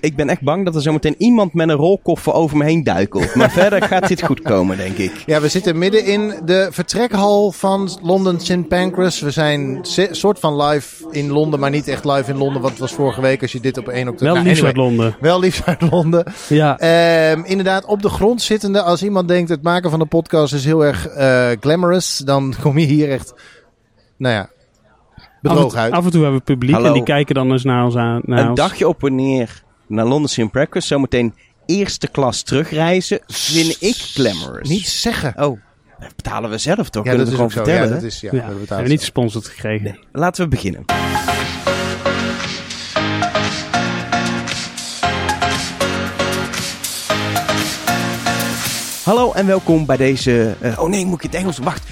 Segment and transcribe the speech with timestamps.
[0.00, 3.34] ik ben echt bang dat er zometeen iemand met een rolkoffer over me heen duikelt.
[3.34, 5.12] Maar verder gaat dit goed komen, denk ik.
[5.26, 8.68] Ja, we zitten midden in de vertrekhal van London St.
[8.68, 9.20] Pancras.
[9.20, 9.78] We zijn
[10.10, 12.60] soort van live in Londen, maar niet echt live in Londen.
[12.60, 14.24] Want het was vorige week als je dit op 1 oktober...
[14.24, 15.16] Wel Nou, liefst anyway, uit Londen.
[15.20, 16.24] Wel liefst uit Londen.
[16.48, 16.78] Ja.
[16.78, 18.82] Ehm, inderdaad, op de grond zittende.
[18.82, 22.78] Als iemand denkt het maken van een podcast is heel erg eh, glamorous, dan kom
[22.78, 23.34] je hier echt,
[24.16, 24.50] nou ja,
[25.42, 25.92] bedroog af, en, uit.
[25.92, 26.86] af en toe hebben we publiek Hallo.
[26.86, 28.20] en die kijken dan eens naar ons aan.
[28.24, 28.58] Naar Een ons.
[28.58, 30.50] dagje op en neer naar London St.
[30.50, 30.86] Pancras.
[30.86, 31.34] Zometeen
[31.66, 33.20] eerste klas terugreizen.
[33.26, 34.68] Vind ik glamorous.
[34.68, 35.44] Niet zeggen.
[35.44, 35.60] Oh,
[36.00, 37.04] dat betalen we zelf toch?
[37.04, 37.72] Ja, Kunnen dat we is gewoon ook zo.
[37.72, 37.94] Ja, vertellen?
[38.02, 39.98] dat is, ja, Ja, we hebben we niet gesponsord gekregen.
[40.12, 40.84] Laten we beginnen.
[49.04, 50.54] Hallo en welkom bij deze.
[50.60, 51.58] eh, oh nee, moet ik het Engels?
[51.58, 51.82] Wacht.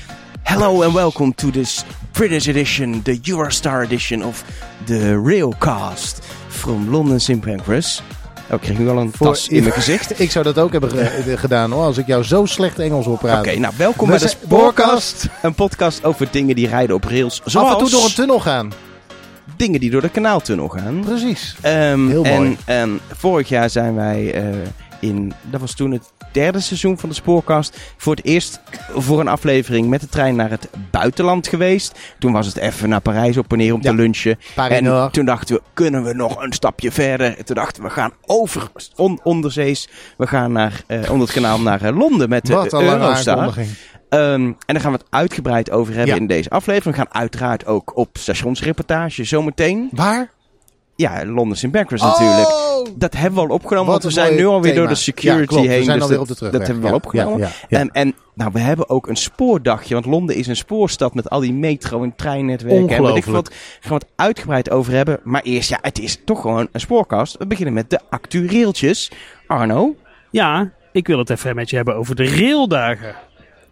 [0.47, 4.45] Hello and welcome to this British edition, the Eurostar edition of
[4.85, 6.19] the Railcast
[6.49, 7.41] from London St.
[7.41, 8.03] Pancras.
[8.49, 10.21] Oh, ik kreeg nu al een Voor- tas in mijn gezicht.
[10.21, 13.15] Ik zou dat ook hebben ge- gedaan hoor, als ik jou zo slecht Engels hoor
[13.15, 15.27] Oké, nou welkom We bij de Spoorcast.
[15.43, 17.41] Een podcast over dingen die rijden op rails.
[17.45, 18.73] Zoals Af en toe door een tunnel gaan.
[19.57, 21.01] dingen die door de kanaaltunnel gaan.
[21.05, 21.57] Precies.
[21.61, 22.57] Ehm, Heel en, mooi.
[22.65, 24.45] ehm, vorig jaar zijn wij eh,
[25.01, 28.61] in, dat was toen het derde seizoen van de Spoorkast, voor het eerst
[28.95, 31.99] voor een aflevering met de trein naar het buitenland geweest.
[32.19, 33.91] Toen was het even naar Parijs op en neer om Ja.
[33.91, 34.39] te lunchen.
[34.57, 37.37] En toen dachten we, kunnen we nog een stapje verder?
[37.39, 39.89] En toen dachten we, we gaan over on, onderzees.
[40.17, 43.55] We gaan naar, eh, onder het kanaal naar eh, Londen met de Eurostar.
[44.09, 46.21] Ehm, en daar gaan we het uitgebreid over hebben Ja.
[46.21, 46.97] in deze aflevering.
[46.97, 49.89] We gaan uiteraard ook op stationsreportage zometeen.
[49.93, 50.31] Waar?
[50.97, 51.71] Ja, Londen St.
[51.71, 52.49] Pancras natuurlijk.
[52.49, 52.87] Oh!
[52.97, 54.75] Dat hebben we al opgenomen, Wat want we zijn nu alweer thema.
[54.85, 55.67] door de security Ja, klopt.
[55.67, 55.85] We heen.
[55.85, 56.61] zijn dus alweer dat, op de terugweg.
[56.61, 57.39] dat hebben we al Ja, opgenomen.
[57.39, 57.79] ja, ja, ja.
[57.79, 61.41] En, en nou, we hebben ook een spoordagje, want Londen is een spoorstad met al
[61.41, 62.97] die metro- en treinnetwerken.
[62.97, 65.21] En weet ik wat, gaan we het uitgebreid over hebben.
[65.25, 67.37] Maar eerst, ja, het is toch gewoon een spoorkast.
[67.39, 69.11] We beginnen met de actueeltjes.
[69.47, 69.95] Arno,
[70.31, 73.15] Ja, ik wil het even met je hebben over de raildagen.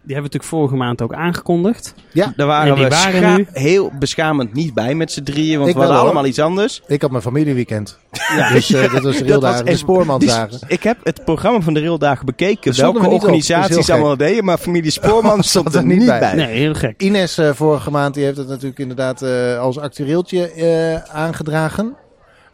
[0.05, 1.93] Die hebben we natuurlijk vorige maand ook aangekondigd.
[2.13, 5.73] daar waren we waren scha- nu- heel beschamend niet bij met z'n drieën, want Ik
[5.75, 6.05] we hadden hoor.
[6.05, 6.81] allemaal iets anders.
[6.87, 7.97] Ik had mijn familieweekend.
[8.35, 8.49] Ja.
[8.53, 10.59] Dus eh, dat was de Dat was raildagen, de spoormansdagen.
[10.67, 13.11] Ik heb het programma van de raildagen bekeken, Dat welke we op.
[13.13, 16.33] Organisaties allemaal deden, maar familie Spoorman stond er niet bij.
[16.35, 17.01] Nee, heel gek.
[17.01, 21.95] Ines eh, vorige maand die heeft het natuurlijk inderdaad eh, als actueeltje eh, aangedragen.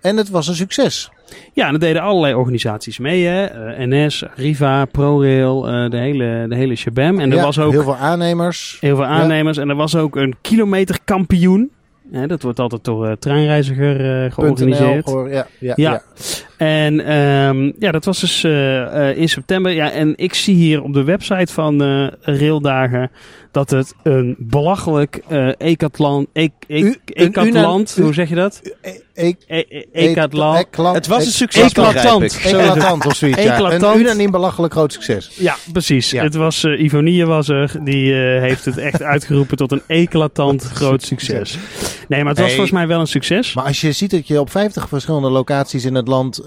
[0.02, 1.12] En het was een succes.
[1.54, 3.26] Ja, en er deden allerlei organisaties mee.
[3.26, 3.46] Hè?
[3.46, 7.20] Eh, NS, Riva, ProRail, eh, de, hele, de hele shabam.
[7.20, 8.78] En er Ja, was ook heel veel aannemers.
[8.82, 9.58] heel veel aannemers.
[9.58, 11.72] En er was ook een kilometerkampioen.
[12.12, 15.06] Hè, dat wordt altijd door eh, Treinreiziger eh, georganiseerd.
[15.06, 16.02] .nl, ja, ja, Ja.
[16.62, 19.72] En ehm, ja, dat was dus eh, eh, in september.
[19.72, 23.12] Ja, en ik zie hier op de website van eh Raildagen
[23.52, 28.36] dat het een belachelijk eh ekatland, ek, ek, U- een ekatland, una- hoe zeg je
[28.36, 28.62] dat?
[28.82, 30.58] E- e- E- e- ekatland.
[30.60, 32.40] Eklat- Het was een succes, Eclatant.
[32.44, 33.44] Eclatant of zoiets.
[33.46, 35.32] Een unaniem belachelijk groot succes.
[35.38, 36.12] Ja, precies.
[36.12, 36.24] Ja.
[36.24, 37.72] Het was eh Ivonie was er.
[37.84, 41.58] Die eh, heeft het echt uitgeroepen tot een eclatant groot succes.
[42.08, 42.56] Nee, maar het was Hey.
[42.56, 43.54] volgens mij wel een succes.
[43.54, 46.42] Maar als je ziet dat je op 50 verschillende locaties in het land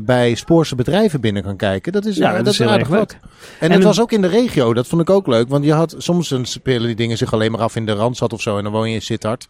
[0.00, 2.88] bij spoorse bedrijven binnen kan kijken, dat is, Ja, eh, dat dat is heel aardig
[2.88, 2.98] wat.
[2.98, 3.10] leuk.
[3.12, 3.18] En,
[3.58, 5.48] En het een- was ook in de regio, dat vond ik ook leuk.
[5.48, 8.32] Want je had soms dan spelen die dingen zich alleen maar af in de Randstad
[8.32, 8.56] of zo.
[8.56, 9.48] En dan woon je in Sittard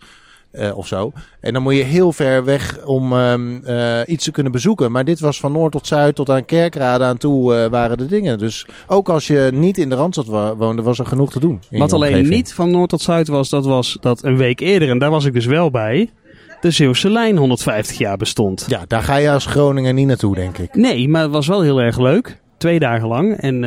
[0.50, 1.12] eh, of zo.
[1.40, 4.92] En dan moet je heel ver weg om eh, iets te kunnen bezoeken.
[4.92, 8.06] Maar dit was van noord tot zuid tot aan Kerkrade aan toe eh, waren de
[8.06, 8.38] dingen.
[8.38, 10.26] Dus ook als je niet in de Randstad
[10.56, 11.60] woonde, was er genoeg te doen.
[11.70, 12.34] Wat alleen omgeving.
[12.34, 15.24] niet van noord tot zuid was, dat was dat een week eerder, en daar was
[15.24, 16.10] ik dus wel bij,
[16.60, 18.64] de Zeeuwse lijn 150 jaar bestond.
[18.68, 20.74] Ja, daar ga je als Groningen niet naartoe, denk ik.
[20.74, 22.40] Nee, maar het was wel heel erg leuk.
[22.56, 23.36] Twee dagen lang.
[23.36, 23.64] En,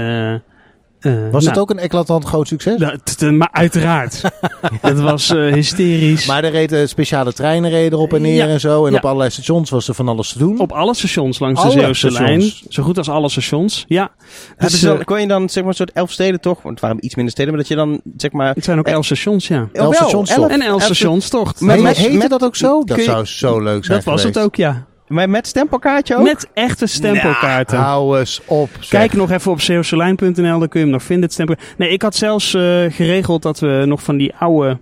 [1.04, 2.78] eh, eh, Was het nou, ook een eclatant groot succes?
[2.80, 4.22] nou, maar uiteraard.
[4.82, 6.26] het was eh, hysterisch.
[6.26, 8.48] Maar er reden speciale treinen reden op en neer Ja.
[8.48, 8.86] en zo.
[8.86, 8.98] En Ja.
[8.98, 10.60] op allerlei stations was er van alles te doen.
[10.60, 12.60] Op alle stations langs Alle de Zeeuwse stations.
[12.62, 12.72] lijn.
[12.74, 13.86] Zo goed als alle stations.
[13.88, 14.12] Ja.
[14.58, 16.62] Dus Dus, dan, eh, kon je dan zeg maar een soort elf steden toch?
[16.62, 18.54] Want het waren iets minder steden, maar dat je dan zeg maar...
[18.56, 19.62] het zijn ook Eh, elf stations, ja.
[19.62, 20.50] Oh, elf stations toch?
[20.50, 21.60] En elf stations, toch?
[21.60, 22.84] Maar heette met- dat ook zo?
[22.84, 24.86] Dat kun je- zou zo leuk zijn Dat was het ook, ja.
[25.08, 26.24] Maar met stempelkaartje ook?
[26.24, 27.78] Met echte stempelkaarten.
[27.78, 28.70] Hou eens op.
[28.80, 28.90] zeg.
[28.90, 31.24] Kijk nog even op zeeuwselijn.nl, dan kun je hem nog vinden.
[31.24, 31.56] Het stempel.
[31.78, 34.78] Nee, ik had zelfs eh, geregeld dat we nog van die oude...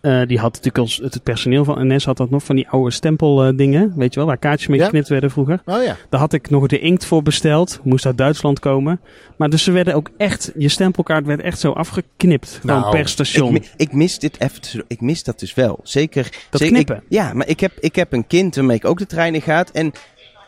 [0.00, 2.90] eh, die had natuurlijk ons, het personeel van NS had dat nog van die oude
[2.90, 3.92] stempeldingen.
[3.96, 4.84] weet je wel, waar kaartjes mee Ja.
[4.84, 5.62] geknipt werden vroeger.
[5.64, 5.96] Oh ja.
[6.10, 7.80] Daar had ik nog de inkt voor besteld.
[7.82, 9.00] Moest uit Duitsland komen.
[9.36, 10.52] Maar dus ze werden ook echt...
[10.56, 12.58] Je stempelkaart werd echt zo afgeknipt.
[12.60, 13.52] Gewoon Nou, per Ik, station.
[13.52, 14.84] mi- ik mis dit even.
[14.88, 15.80] Ik mis dat dus wel.
[15.82, 16.22] Zeker.
[16.50, 16.96] Dat zeker, knippen.
[16.96, 19.42] ik- ja, maar ik heb, ik heb een kind waarmee ik ook de trein in
[19.42, 19.70] gaat.
[19.70, 19.92] En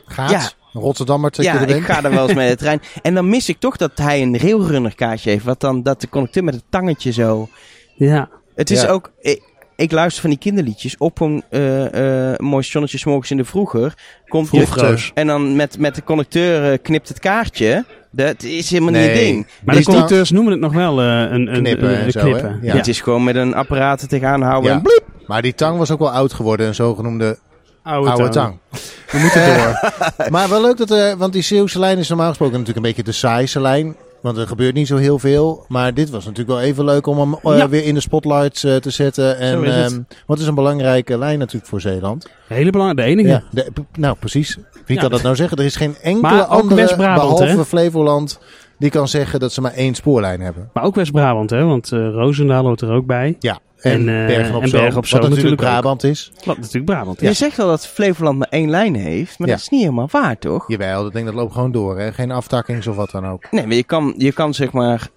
[0.06, 0.30] Gaat.
[0.30, 0.50] Ja.
[0.80, 2.80] Rotterdammer ja, ik ga er wel eens mee de trein.
[3.02, 5.44] En dan mis ik toch dat hij een railrunner kaartje heeft.
[5.44, 7.48] Wat dan dat de conducteur met het tangetje zo.
[7.94, 8.28] Ja.
[8.58, 8.88] Het is Ja.
[8.88, 9.10] ook.
[9.20, 9.42] Ik,
[9.76, 11.92] ik luister van die kinderliedjes op een uh,
[12.30, 13.94] uh, mooi zonnetje morgens in de vroeger.
[14.28, 15.10] Komt Vroeger.
[15.14, 17.84] en dan met, met de conducteur uh, knipt het kaartje.
[18.10, 19.46] Dat is helemaal niet een ding.
[19.64, 22.18] Maar de conducteurs noemen het nog wel eh, een, een, Knippen een, en een zo,
[22.18, 22.24] hè?
[22.30, 22.58] knippen.
[22.62, 22.72] Ja.
[22.72, 22.76] Ja.
[22.76, 24.76] Het is gewoon met een apparaat er tegenaan houden Ja.
[24.76, 25.02] en bliep.
[25.26, 27.38] Maar die tang was ook wel oud geworden, een zogenoemde
[27.82, 28.56] Oude, oude tang.
[28.70, 28.80] tang.
[29.12, 29.92] We moeten door.
[30.30, 33.10] Maar wel leuk dat, eh, want die Zeeuwse lijn is normaal gesproken natuurlijk een beetje
[33.10, 33.96] de saaiste lijn.
[34.22, 35.64] Want er gebeurt niet zo heel veel.
[35.68, 37.68] Maar dit was natuurlijk wel even leuk om hem eh, Ja.
[37.68, 39.38] weer in de spotlights eh, te zetten.
[39.38, 42.28] En, is ehm, het is een belangrijke lijn natuurlijk voor Zeeland.
[42.46, 43.28] Hele belangrijke, de enige.
[43.28, 43.42] Ja,
[43.72, 44.58] de- nou precies.
[44.86, 45.00] Wie Ja.
[45.02, 45.56] kan dat nou zeggen?
[45.58, 47.64] Er is geen enkele andere, behalve hè?
[47.64, 48.38] Flevoland,
[48.78, 50.70] die kan zeggen dat ze maar één spoorlijn hebben.
[50.72, 51.64] Maar ook West-Brabant, hè?
[51.64, 53.36] Want eh Roosendaal hoort er ook bij.
[53.38, 55.68] Ja, En, en, eh, Bergen op en Zoom, Bergen op Zoom wat natuurlijk ook.
[55.68, 56.32] Brabant is.
[56.44, 57.20] Wat natuurlijk Brabant.
[57.20, 57.32] Je Ja.
[57.32, 59.54] zegt wel dat Flevoland maar één lijn heeft, maar Ja.
[59.54, 60.64] dat is niet helemaal waar, toch?
[60.68, 61.98] Jawel, dat ding dat loopt gewoon door.
[61.98, 62.12] Hè?
[62.12, 63.50] Geen aftakkings of wat dan ook.
[63.50, 65.08] Nee, maar je kan, je kan zeg maar...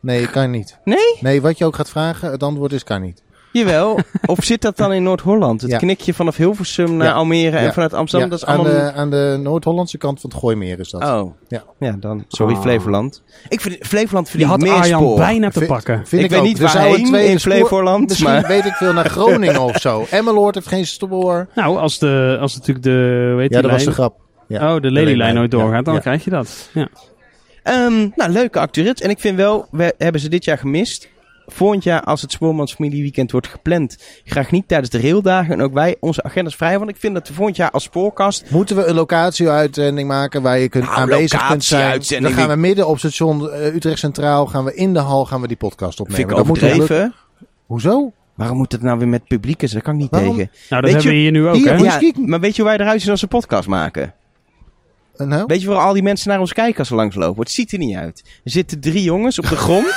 [0.00, 0.78] Nee, kan niet.
[0.84, 1.16] Nee?
[1.20, 3.22] Nee, wat je ook gaat vragen, het antwoord is kan niet.
[3.52, 3.98] Jawel.
[4.26, 5.60] of zit dat dan in Noord-Holland?
[5.60, 5.78] Het Ja.
[5.78, 7.12] knikje vanaf Hilversum naar Ja.
[7.12, 7.72] Almere en Ja.
[7.72, 8.86] vanuit Amsterdam, Ja, dat is aan, allemaal...
[8.86, 11.02] de, aan de Noord-Hollandse kant van het Gooimeer is dat.
[11.04, 11.32] Oh.
[11.48, 11.62] Ja.
[11.78, 12.24] Ja, dan...
[12.28, 12.60] Sorry, Ah.
[12.60, 13.22] Flevoland.
[13.48, 15.16] Ik vind Flevoland Je verdient had meer Arjan spoor.
[15.16, 16.06] bijna te pakken.
[16.06, 16.46] Vind ik ik, weet ook.
[16.46, 18.46] niet Er waarheen tweede in spoor- Flevoland, Misschien maar...
[18.46, 20.06] weet ik veel naar Groningen of zo.
[20.10, 21.48] Emmeloord heeft geen spoor.
[21.54, 24.16] Nou, als, de, als natuurlijk de, weet Ja, dat was de grap.
[24.48, 24.74] Ja.
[24.74, 25.58] Oh, de lelylijn nooit ja.
[25.58, 26.00] doorgaat, dan Ja.
[26.00, 26.68] krijg je dat.
[26.72, 26.88] Ja.
[27.62, 29.00] Ehm, nou, leuke acturit.
[29.00, 31.08] En ik vind wel, we hebben ze dit jaar gemist.
[31.50, 35.52] Volgend jaar, als het Spoormans Familieweekend wordt gepland, graag niet tijdens de raildagen.
[35.52, 36.78] En ook wij, onze agendas vrij.
[36.78, 38.50] Want ik vind dat we volgend jaar als spoorkast...
[38.50, 42.02] Moeten we een locatieuitzending maken waar je kunt Nou, aanwezig kunt zijn?
[42.22, 45.40] Dan gaan we midden op station eh, Utrecht Centraal, gaan we in de hal, gaan
[45.40, 46.20] we die podcast opnemen.
[46.20, 46.96] Vind ik Dat moet overdreven.
[46.96, 47.14] lukken?
[47.66, 48.12] Hoezo?
[48.34, 49.58] Waarom moet het nou weer met publiek?
[49.60, 49.72] zijn?
[49.72, 50.36] Daar kan ik niet Waarom?
[50.36, 50.50] tegen.
[50.68, 51.76] Nou, dat Weet hebben je- we hier nu ook, hier, hè?
[51.76, 54.14] moet Ja, maar weet je hoe wij eruit zien als we podcast maken?
[55.16, 55.44] Nou?
[55.46, 57.42] Weet je waar al die mensen naar ons kijken als ze langslopen?
[57.42, 58.22] Het ziet er niet uit.
[58.44, 59.94] Er zitten drie jongens op de grond,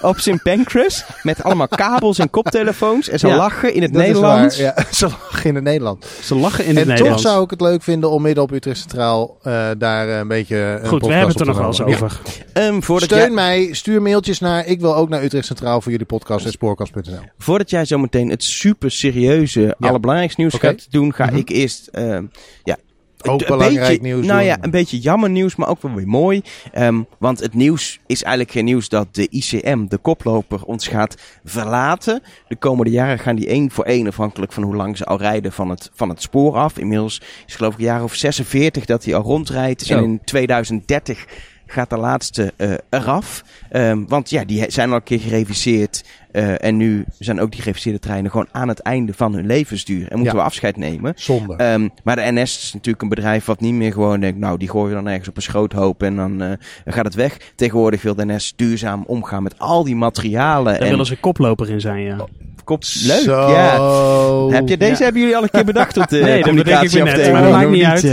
[0.10, 0.42] op St.
[0.42, 3.08] Pancras, met allemaal kabels en koptelefoons.
[3.08, 4.56] En ze Ja, lachen in het Nederlands.
[4.56, 6.06] Ja, zo lachen in het Nederland.
[6.22, 7.22] Ze lachen in en het toch Nederlands.
[7.22, 10.56] zou ik het leuk vinden om midden op Utrecht Centraal eh, daar eh, een beetje
[10.56, 12.20] een Goed, we podcast hebben het er nog te wel eens over.
[12.52, 14.66] Ehm, Steun jij, mij, stuur mailtjes naar.
[14.66, 17.18] Ik wil ook naar Utrecht Centraal voor jullie podcast en spoorkast.nl.
[17.38, 21.36] voordat jij zometeen het super serieuze, allerbelangrijkste nieuws gaat doen, ga Mhm.
[21.36, 21.86] ik eerst...
[21.86, 22.24] ehm,
[22.64, 22.76] ja,
[23.22, 24.46] Ook een belangrijk beetje, nieuws Nou doen.
[24.48, 26.42] ja, een beetje jammer nieuws, maar ook wel weer mooi.
[26.72, 31.16] Ehm, want het nieuws is eigenlijk geen nieuws dat de ICM, de koploper, ons gaat
[31.44, 32.22] verlaten.
[32.48, 35.52] De komende jaren gaan die één voor één, afhankelijk van hoe lang ze al rijden,
[35.52, 36.78] van het, van het spoor af.
[36.78, 39.82] Inmiddels is geloof ik een jaar of 46 dat hij al rondrijdt.
[39.82, 39.96] Zo.
[39.96, 41.26] En in 2030
[41.72, 43.44] gaat de laatste eh, eraf.
[43.70, 46.04] Ehm, want ja, die zijn al een keer gereviseerd.
[46.32, 50.08] Eh, en nu zijn ook die gereviseerde treinen gewoon aan het einde van hun levensduur.
[50.08, 50.40] En moeten Ja.
[50.40, 51.12] we afscheid nemen.
[51.16, 51.54] Zonde.
[51.56, 54.68] Ehm, maar de NS is natuurlijk een bedrijf wat niet meer gewoon denkt, nou die
[54.70, 56.52] gooien we dan ergens op een schroothoop en dan eh,
[56.84, 57.36] gaat het weg.
[57.54, 60.72] Tegenwoordig wil de NS duurzaam omgaan met al die materialen.
[60.72, 62.26] Daar en willen ze koploper in zijn, ja.
[62.64, 63.50] Kop, leuk, Zo.
[63.50, 64.54] ja.
[64.54, 65.04] Heb je, deze Ja.
[65.04, 67.32] hebben jullie al een keer bedacht op de Nee, dat bedenk ik weer net, communicatieafdeling?
[67.32, 68.02] maar dat maakt niet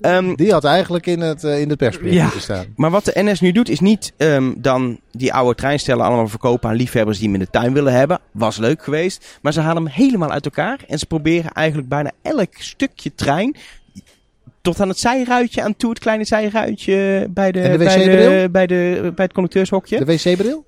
[0.00, 0.16] eh.
[0.16, 2.22] Ehm, Die had eigenlijk in het, eh, in het persbericht Ja.
[2.22, 2.66] moeten staan.
[2.76, 6.68] maar wat de NS nu doet, is niet ehm, dan die oude treinstellen allemaal verkopen
[6.70, 8.18] aan liefhebbers die hem in de tuin willen hebben.
[8.32, 9.38] Was leuk geweest.
[9.42, 10.78] Maar ze halen hem helemaal uit elkaar.
[10.88, 13.56] En ze proberen eigenlijk bijna elk stukje trein.
[14.62, 18.48] Tot aan het zijruitje aan toe, het kleine zijruitje bij, de, de bij, wc-bril?
[18.48, 19.98] bij, de, bij het conducteurshokje.
[19.98, 20.64] De wc-bril?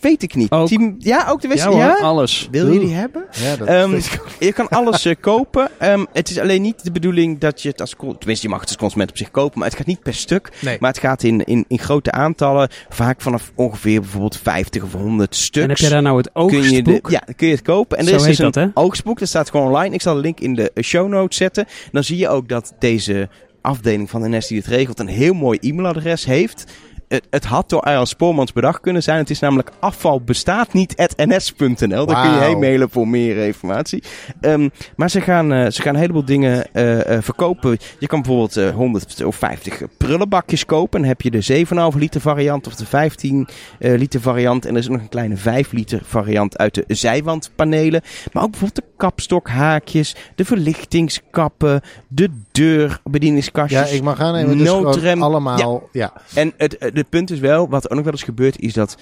[0.00, 0.50] Weet ik niet.
[0.50, 0.68] Ook.
[0.68, 1.54] Die- ja, ook de wc.
[1.56, 2.48] Ja Ja, alles.
[2.50, 3.24] Wil je die hebben?
[3.42, 4.28] Ja, dat Ehm, weet ik ook.
[4.38, 5.68] Je kan alles eh, kopen.
[5.78, 7.94] Ehm, het is alleen niet de bedoeling dat je het als...
[8.18, 10.50] Tenminste, je mag het als consument op zich kopen, maar het gaat niet per stuk.
[10.60, 10.76] Nee.
[10.80, 12.68] Maar het gaat in, in, in grote aantallen.
[12.88, 15.62] Vaak vanaf ongeveer bijvoorbeeld 50 of 100 stuks.
[15.64, 17.10] En heb jij daar nou het kun je, de, oogstboek?
[17.10, 17.98] ja, dan kun je het kopen.
[17.98, 18.80] En er Zo is heet dus een dat, hè?
[18.82, 19.18] oogstboek.
[19.18, 19.94] Dat staat gewoon online.
[19.94, 21.66] Ik zal de link in de eh, show notes zetten.
[21.92, 23.28] Dan zie je ook dat deze
[23.60, 26.64] afdeling van NS die het regelt een heel mooi e-mailadres heeft.
[27.08, 29.18] Het, het had door Arjan Spoormans bedacht kunnen zijn.
[29.18, 32.06] Het is namelijk afvalbestaat niet ns.nl.
[32.06, 34.02] Daar kun je heen mailen voor meer informatie.
[34.40, 37.78] Ehm, maar ze gaan, eh, ze gaan een heleboel dingen eh, eh, verkopen.
[37.98, 41.00] Je kan bijvoorbeeld eh 100 of 50 prullenbakjes kopen.
[41.00, 43.48] Dan heb je de 7,5 liter variant of de 15
[43.78, 44.66] eh, liter variant.
[44.66, 48.02] En er is nog een kleine 5 liter variant uit de zijwandpanelen.
[48.32, 53.90] Maar ook bijvoorbeeld de kapstokhaakjes, de verlichtingskappen, de deurbedieningskastjes.
[53.90, 54.58] Ja, ik mag aannemen.
[54.58, 55.22] Dus noodrem.
[55.22, 55.88] allemaal.
[55.92, 56.12] Ja.
[56.34, 58.96] En het, het punt is wel, wat ook nog wel eens gebeurt, is dat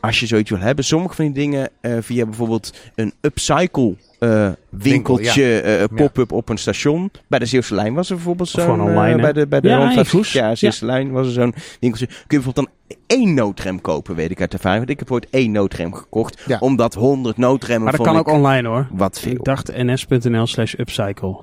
[0.00, 4.48] als je zoiets wil hebben, sommige van die dingen eh, via bijvoorbeeld een upcycle eh,
[4.68, 7.10] winkeltje, eh, pop-up op een station.
[7.26, 8.62] Bij de Zeeuwse Lijn was er bijvoorbeeld zo'n...
[8.78, 10.28] eh, online, bij de, bij de Ja, rondvaart-.
[10.28, 12.06] Ja, Zeeuwse Lijn was er zo'n winkeltje.
[12.06, 14.78] Kun je bijvoorbeeld dan één noodrem kopen, weet ik uit ervaring.
[14.78, 16.56] Want ik heb ooit één noodrem gekocht, Ja.
[16.60, 18.86] omdat 100 noodremmen Maar dat vond kan ook online hoor.
[18.92, 19.32] wat veel.
[19.32, 21.40] Ik dacht ns.nl slash upcycle.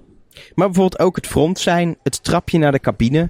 [0.55, 3.29] Maar bijvoorbeeld ook het front zijn, het trapje naar de cabine.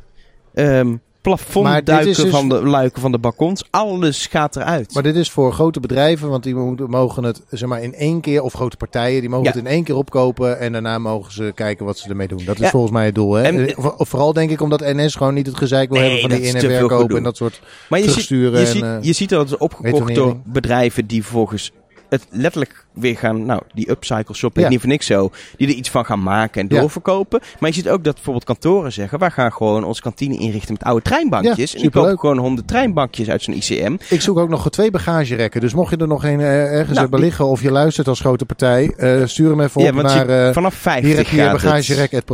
[0.54, 3.64] Ehm, plafond duiken dus, van de luiken van de balkons.
[3.70, 4.94] Alles gaat eruit.
[4.94, 8.42] Maar dit is voor grote bedrijven, want die mogen het zeg maar in één keer,
[8.42, 11.86] of grote partijen, die mogen het in één keer opkopen en daarna mogen ze kijken
[11.86, 12.42] wat ze ermee doen.
[12.46, 13.34] Dat is volgens mij het doel.
[13.34, 13.44] Hè?
[13.44, 16.56] En, vooral denk ik omdat NS gewoon niet het gezeik wil hebben van die in-
[16.56, 19.50] en verkopen en dat soort maar je ziet, je, en, ziet, je ziet dat het
[19.50, 21.72] is opgekocht door bedrijven die volgens
[22.10, 24.70] het letterlijk weer gaan, nou, die upcycle shop, ja.
[24.70, 27.40] niet voor niks zo, die er iets van gaan maken en doorverkopen.
[27.60, 30.84] Maar je ziet ook dat bijvoorbeeld kantoren zeggen, wij gaan gewoon onze kantine inrichten met
[30.84, 31.76] oude treinbankjes.
[31.76, 33.98] en die kopen gewoon honderd treinbankjes uit zo'n ICM.
[34.10, 37.00] Ik zoek ook nog twee bagagerekken, dus mocht je er nog een uh, ergens nou,
[37.00, 40.30] hebben liggen of je luistert als grote partij, uh, stuur hem even op naar...
[40.30, 42.30] Uh, vanaf 50 Hier heb je bagagerek, het,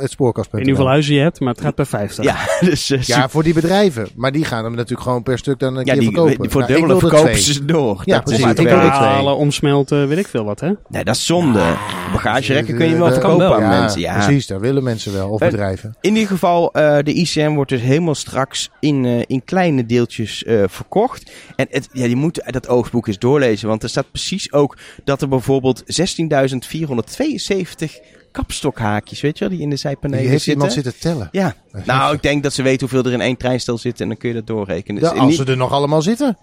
[0.00, 0.48] het spoorkast.
[0.54, 2.24] In hoeveel huizen je hebt, maar het gaat per 50.
[2.24, 2.36] Ja,
[2.68, 4.08] dus, ja, voor die bedrijven.
[4.16, 6.50] Maar die gaan hem natuurlijk gewoon per stuk dan een keer verkopen.
[6.50, 8.02] Voor nou, dubbele verkopen ze door.
[8.04, 8.44] Ja, precies.
[8.44, 10.72] Ik wil halen, omsmelten, weet ik veel wat, hè?
[10.88, 11.58] Nee, dat is zonde.
[11.58, 11.78] Ja,
[12.12, 14.00] Bagagerekken kun je wel verkopen aan mensen.
[14.00, 14.46] Ja, precies.
[14.46, 15.30] Daar willen mensen wel.
[15.30, 15.96] Of bedrijven.
[16.00, 20.42] In ieder geval, uh, de ICM wordt dus helemaal straks in, uh, in kleine deeltjes
[20.42, 21.30] uh, verkocht.
[21.56, 23.68] En het, ja, je moet dat oogstboek eens doorlezen.
[23.68, 25.86] Want er staat precies ook dat er bijvoorbeeld 16.472
[28.32, 30.62] kapstokhaakjes, weet je wel, die in de zijpanelen die heeft zitten.
[30.62, 31.28] iemand zitten tellen.
[31.32, 31.54] Ja,
[31.84, 34.28] nou, ik denk dat ze weten hoeveel er in één treinstel zit en dan kun
[34.28, 35.02] je dat doorrekenen.
[35.02, 36.38] Ja, dus als ze er nog allemaal zitten.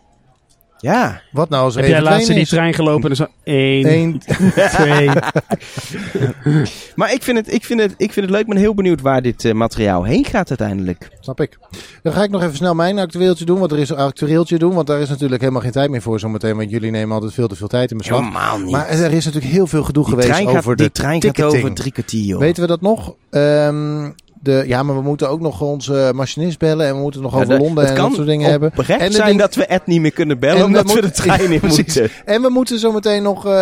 [0.81, 1.21] Ja.
[1.31, 5.09] Wat nou als Heb jij laatst in die trein gelopen en zo 1, 2.
[6.95, 8.41] maar ik vind, het, ik, vind het, ik vind het leuk.
[8.41, 11.09] Ik ben heel benieuwd waar dit uh, materiaal heen gaat uiteindelijk.
[11.19, 11.57] Snap ik.
[12.03, 13.59] Dan ga ik nog even snel mijn actueeltje doen.
[13.59, 14.73] Want er is een actueeltje doen.
[14.73, 16.57] Want daar is natuurlijk helemaal geen tijd meer voor zometeen.
[16.57, 18.19] Want jullie nemen altijd veel te veel tijd in beslag.
[18.19, 18.71] Helemaal niet.
[18.71, 21.51] Maar er is natuurlijk heel veel gedoe geweest over gaat, de Die trein ticketing.
[21.51, 22.37] gaat over drie kwartier.
[22.37, 23.15] Weten we dat nog?
[23.29, 27.35] Um, de, ja, maar we moeten ook nog onze machinist bellen en we moeten nog
[27.35, 28.71] over Londen en dat soort dingen hebben.
[28.87, 32.09] En zijn dat we Ed niet meer kunnen bellen omdat we, de trein in moeten.
[32.25, 33.55] En we moeten zometeen nog, uh, uh,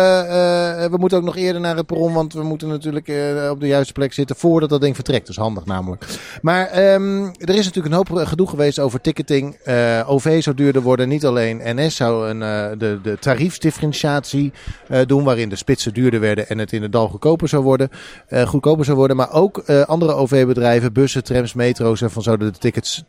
[0.84, 3.66] we moeten ook nog eerder naar het perron, want we moeten natuurlijk uh, op de
[3.66, 5.26] juiste plek zitten voordat dat ding vertrekt.
[5.26, 6.04] Dat is handig namelijk.
[6.42, 9.56] Maar um, er is natuurlijk een hoop gedoe geweest over ticketing.
[10.06, 11.08] OV zou duurder worden.
[11.08, 12.38] Niet alleen NS zou een,
[12.78, 14.52] de, de tariefdifferentiatie
[15.06, 17.88] doen, waarin de spitsen duurder werden en het in het dal goedkoper zou worden.
[18.46, 22.58] goedkoper zou worden, maar ook andere OV-bedrijven bedrijven, bussen, trams, metro's en van zouden de
[22.58, 23.08] tickets 10%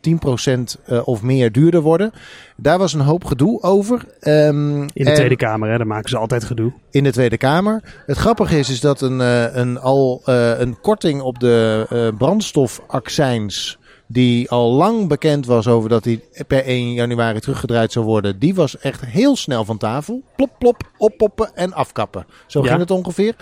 [0.88, 2.12] uh, of meer duurder worden.
[2.56, 4.04] Daar was een hoop gedoe over.
[4.20, 5.76] Um, in de Tweede Kamer, hè?
[5.76, 6.72] daar maken ze altijd gedoe.
[6.90, 7.82] In de Tweede Kamer.
[8.06, 13.78] Het grappige is, is dat een, uh, een, al, uh, een korting op de brandstofaccijns
[14.06, 18.54] die al lang bekend was over dat die per 1 januari teruggedraaid zou worden, die
[18.54, 20.22] was echt heel snel van tafel.
[20.36, 22.26] Plop, plop, oppoppen en afkappen.
[22.46, 22.68] Zo ja.
[22.68, 23.34] ging het ongeveer.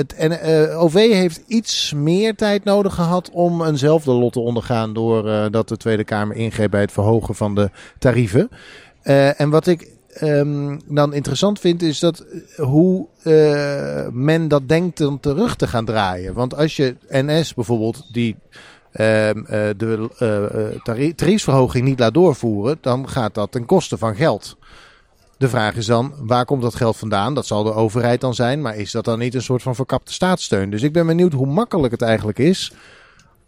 [0.00, 4.92] Het uh, OV heeft iets meer tijd nodig gehad om eenzelfde lot te ondergaan.
[4.92, 8.48] Doordat uh, de Tweede Kamer ingreep bij het verhogen van de tarieven.
[9.04, 9.88] Uh, en wat ik
[10.22, 12.24] um, dan interessant vind, is dat
[12.56, 13.06] hoe
[14.12, 16.34] men dat denkt om terug te gaan draaien.
[16.34, 18.36] Want als je NS bijvoorbeeld, die
[19.76, 20.08] de
[21.16, 24.56] tariefsverhoging niet laat doorvoeren, dan gaat dat ten koste van geld.
[25.40, 27.34] De vraag is dan, waar komt dat geld vandaan?
[27.34, 30.12] Dat zal de overheid dan zijn, maar is dat dan niet een soort van verkapte
[30.12, 30.70] staatssteun?
[30.70, 32.72] Dus ik ben benieuwd hoe makkelijk het eigenlijk is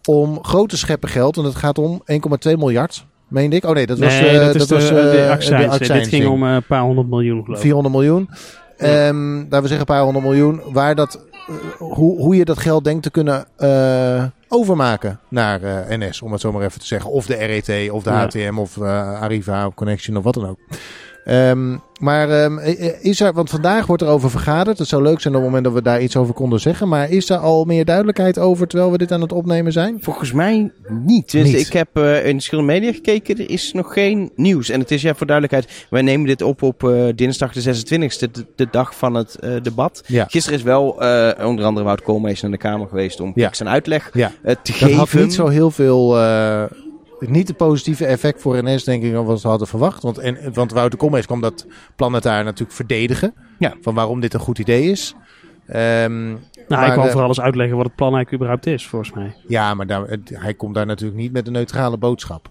[0.05, 2.03] om grote scheppen geld, en het gaat om
[2.49, 3.65] 1,2 miljard, meende ik.
[3.65, 5.79] Oh nee, dat was, nee, uh, dat, dat de, was uh, de, accijns.
[5.79, 7.63] de Dit ging om een paar honderd miljoen geloof ik.
[7.63, 8.29] 400 miljoen.
[8.79, 9.09] Ja.
[9.09, 10.61] Um, laten we zeggen een paar honderd miljoen.
[10.73, 13.47] Waar dat, uh, hoe, hoe je dat geld denkt te kunnen
[14.49, 17.11] overmaken naar NS, om het zo maar even te zeggen.
[17.11, 18.25] Of de RET, of de ja.
[18.25, 20.59] HTM, of Arriva, of Connection, of wat dan ook.
[21.25, 22.59] Um, maar um,
[23.01, 24.79] is er, want vandaag wordt er over vergaderd.
[24.79, 26.89] Het zou leuk zijn op het moment dat we daar iets over konden zeggen.
[26.89, 29.99] Maar is er al meer duidelijkheid over terwijl we dit aan het opnemen zijn?
[30.01, 31.31] Volgens mij niet.
[31.31, 31.67] Dus niet.
[31.67, 33.39] ik heb uh, in verschillende media gekeken.
[33.39, 34.69] Er is nog geen nieuws.
[34.69, 35.87] En het is ja voor duidelijkheid.
[35.91, 39.55] Wij nemen dit op op uh, dinsdag de 26e, de, de dag van het uh,
[39.63, 40.05] debat.
[40.07, 40.27] Ja.
[40.29, 40.89] Gisteren is wel
[41.45, 43.53] onder andere Wout Koolmees naar de Kamer geweest om ja.
[43.53, 44.29] zijn uitleg ja.
[44.29, 44.97] te dat geven.
[44.97, 46.17] had niet zo heel veel
[47.29, 50.03] niet de positieve effect voor NS, denk ik, wat ze hadden verwacht.
[50.03, 53.35] Want, en, want Wouter Koolmees kwam dat planetair natuurlijk verdedigen.
[53.59, 53.75] Ja.
[53.81, 55.15] Van waarom dit een goed idee is.
[55.69, 55.75] Um,
[56.69, 59.35] nou, hij kwam vooral eens uitleggen wat het plan eigenlijk überhaupt is, volgens mij.
[59.47, 62.51] Ja, maar daar, hij komt daar natuurlijk niet met een neutrale boodschap.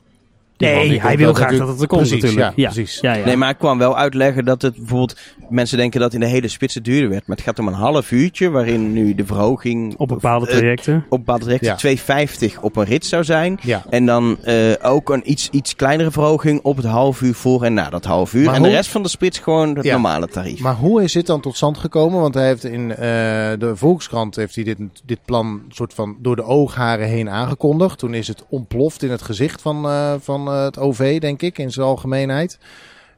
[0.61, 2.55] Nee, hij wil graag dat het er komt precies, natuurlijk.
[2.55, 2.99] Ja, precies.
[2.99, 3.25] Ja, ja.
[3.25, 5.19] Nee, maar ik kwam wel uitleggen dat het bijvoorbeeld...
[5.49, 7.27] Mensen denken dat in de hele spitse duurder werd.
[7.27, 9.93] Maar het gaat om een half uurtje waarin nu de verhoging...
[9.97, 10.93] Op bepaalde trajecten.
[10.93, 11.89] Uh, op bepaalde trajecten.
[12.15, 12.55] Ja.
[12.55, 13.59] 2,50 op een rit zou zijn.
[13.61, 13.83] Ja.
[13.89, 17.73] En dan uh, ook een iets, iets kleinere verhoging op het half uur voor en
[17.73, 18.45] na dat half uur.
[18.45, 19.91] Maar en hoe- de rest van de spits gewoon het Ja.
[19.93, 20.59] normale tarief.
[20.59, 22.21] Maar hoe is dit dan tot stand gekomen?
[22.21, 22.97] Want hij heeft in eh,
[23.59, 27.99] de Volkskrant heeft hij dit, dit plan soort van door de oogharen heen aangekondigd.
[27.99, 31.57] Toen is het ontploft in het gezicht van, eh, van eh, het OV, denk ik,
[31.57, 32.57] in zijn algemeenheid.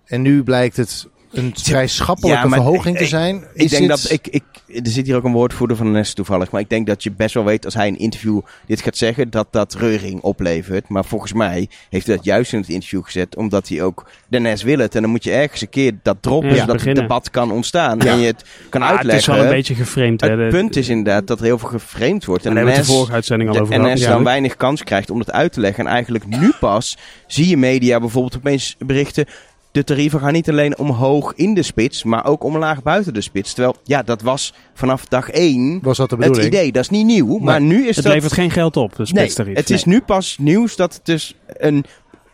[0.05, 3.43] En nu blijkt het een vrij schappelijke verhoging te zijn.
[3.53, 6.51] Ik, denk dat ik, ik, er zit hier ook een woordvoerder van de NES toevallig,
[6.51, 9.29] maar ik denk dat je best wel weet als hij een interview dit gaat zeggen,
[9.29, 10.87] dat dat reuring oplevert.
[10.87, 14.39] Maar volgens mij heeft hij dat juist in het interview gezet, omdat hij ook de
[14.39, 14.95] NES wil het.
[14.95, 18.19] En dan moet je ergens een keer dat droppen, zodat het debat kan ontstaan en
[18.19, 19.13] je het kan ah, uitleggen.
[19.13, 20.21] Het is wel een beetje geframed.
[20.21, 22.45] Het hè, punt is inderdaad dat er heel veel geframed wordt.
[22.45, 25.09] En, en de, NES, de vorige uitzending al over de NS dan weinig kans krijgt
[25.09, 25.85] om dat uit te leggen.
[25.85, 26.97] En eigenlijk nu pas
[27.27, 29.25] zie je media bijvoorbeeld opeens berichten
[29.73, 33.53] de tarieven gaan niet alleen omhoog in de spits, maar ook omlaag buiten de spits.
[33.53, 36.71] Terwijl, ja, dat was vanaf dag 1 was dat de het idee.
[36.71, 38.13] Dat is niet nieuw, maar nu is het dat...
[38.13, 39.53] levert geen geld op, de spitstarief.
[39.53, 41.85] Nee, het is nu pas nieuws dat het dus een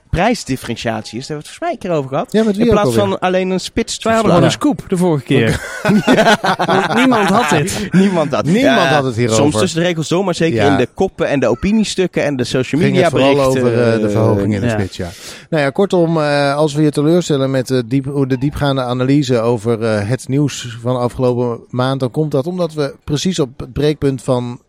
[0.09, 1.27] prijsdifferentiatie is.
[1.27, 2.31] Daar hebben we het volgens mij een keer over gehad.
[2.31, 4.03] Ja, met wie In plaats van alleen een spits.
[4.03, 5.61] Wij hadden gewoon een scoop de vorige keer.
[6.99, 7.87] Niemand had dit.
[8.01, 9.41] Niemand had Niemand had het hierover.
[9.41, 12.81] Soms tussen de regels zomaar zeker in de koppen en de opiniesstukken en de social
[12.81, 15.09] media Ging vooral over uh, de verhoging in de spits, ja.
[15.49, 19.81] Nou ja, kortom, uh, als we je teleurstellen met de, diep, de diepgaande analyse over
[19.81, 23.73] uh, het nieuws van de afgelopen maand, dan komt dat omdat we precies op het
[23.73, 24.59] breekpunt van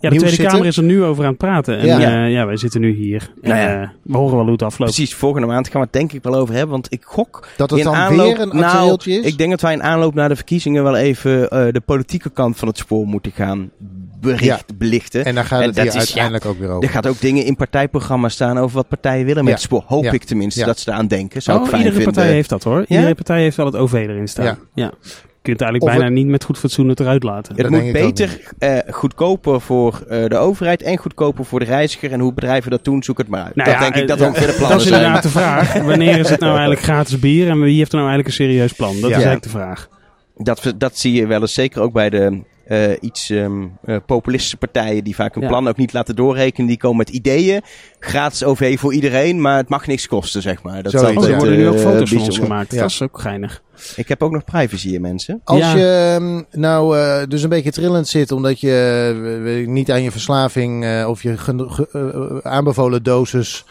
[0.00, 1.78] ja, de Tweede Kamer is er nu over aan het praten.
[1.78, 3.30] En ja, uh, ja wij zitten nu hier.
[3.42, 3.82] Nou ja.
[3.82, 4.94] Uh, we horen wel hoe het afloopt.
[4.94, 6.70] Precies, volgende maand gaan we het denk ik wel over hebben.
[6.70, 7.48] Want ik gok...
[7.56, 9.24] Dat het dan aanloop, weer een nou, is?
[9.24, 12.56] Ik denk dat wij in aanloop naar de verkiezingen wel even uh, de politieke kant
[12.56, 13.70] van het spoor moeten gaan
[14.20, 14.74] bericht, ja.
[14.74, 15.24] belichten.
[15.24, 16.82] En dan gaat het hier uiteindelijk ook weer over.
[16.82, 19.82] Er gaat ook dingen in partijprogramma's staan over wat partijen willen met het spoor.
[19.86, 21.42] Hoop ik tenminste dat ze aan denken.
[21.42, 22.14] Zou oh, ik fijn iedere vinden.
[22.14, 22.84] partij heeft dat hoor.
[22.88, 24.58] Iedere partij heeft wel het OV erin staan.
[24.74, 24.92] ja
[25.42, 27.56] kunt eigenlijk bijna niet met goed fatsoen het eruit laten.
[27.56, 32.12] Het moet beter uh, goedkoper voor uh, de overheid en goedkoper voor de reiziger.
[32.12, 33.54] En hoe bedrijven dat doen, zoek het maar uit.
[33.54, 35.28] Nou dat ja, denk ik dat uh, ook weer de plannen Dat is inderdaad de
[35.28, 35.72] vraag.
[35.82, 38.72] Wanneer is het nou eigenlijk gratis bier en wie heeft er nou eigenlijk een serieus
[38.72, 38.94] plan?
[38.94, 39.88] Dat is eigenlijk de vraag.
[40.36, 44.56] Dat, dat zie je wel eens zeker ook bij de uh, iets um, uh, populistische
[44.56, 45.48] partijen die vaak hun ja.
[45.48, 46.68] plan ook niet laten doorrekenen.
[46.68, 47.62] Die komen met ideeën.
[47.98, 50.82] Gratis OV voor iedereen, maar het mag niks kosten, zeg maar.
[50.82, 52.72] Dat Zoiets, oh, er worden nu ook foto's van ons gemaakt.
[52.72, 52.80] Ja.
[52.80, 53.62] Dat is ook geinig.
[53.96, 55.40] Ik heb ook nog privacy hier, mensen.
[55.44, 55.76] Als ja.
[55.76, 61.04] je um, nou uh, dus een beetje trillend zit omdat je niet aan je verslaving
[61.06, 61.36] of je
[62.42, 63.64] aanbevolen dosis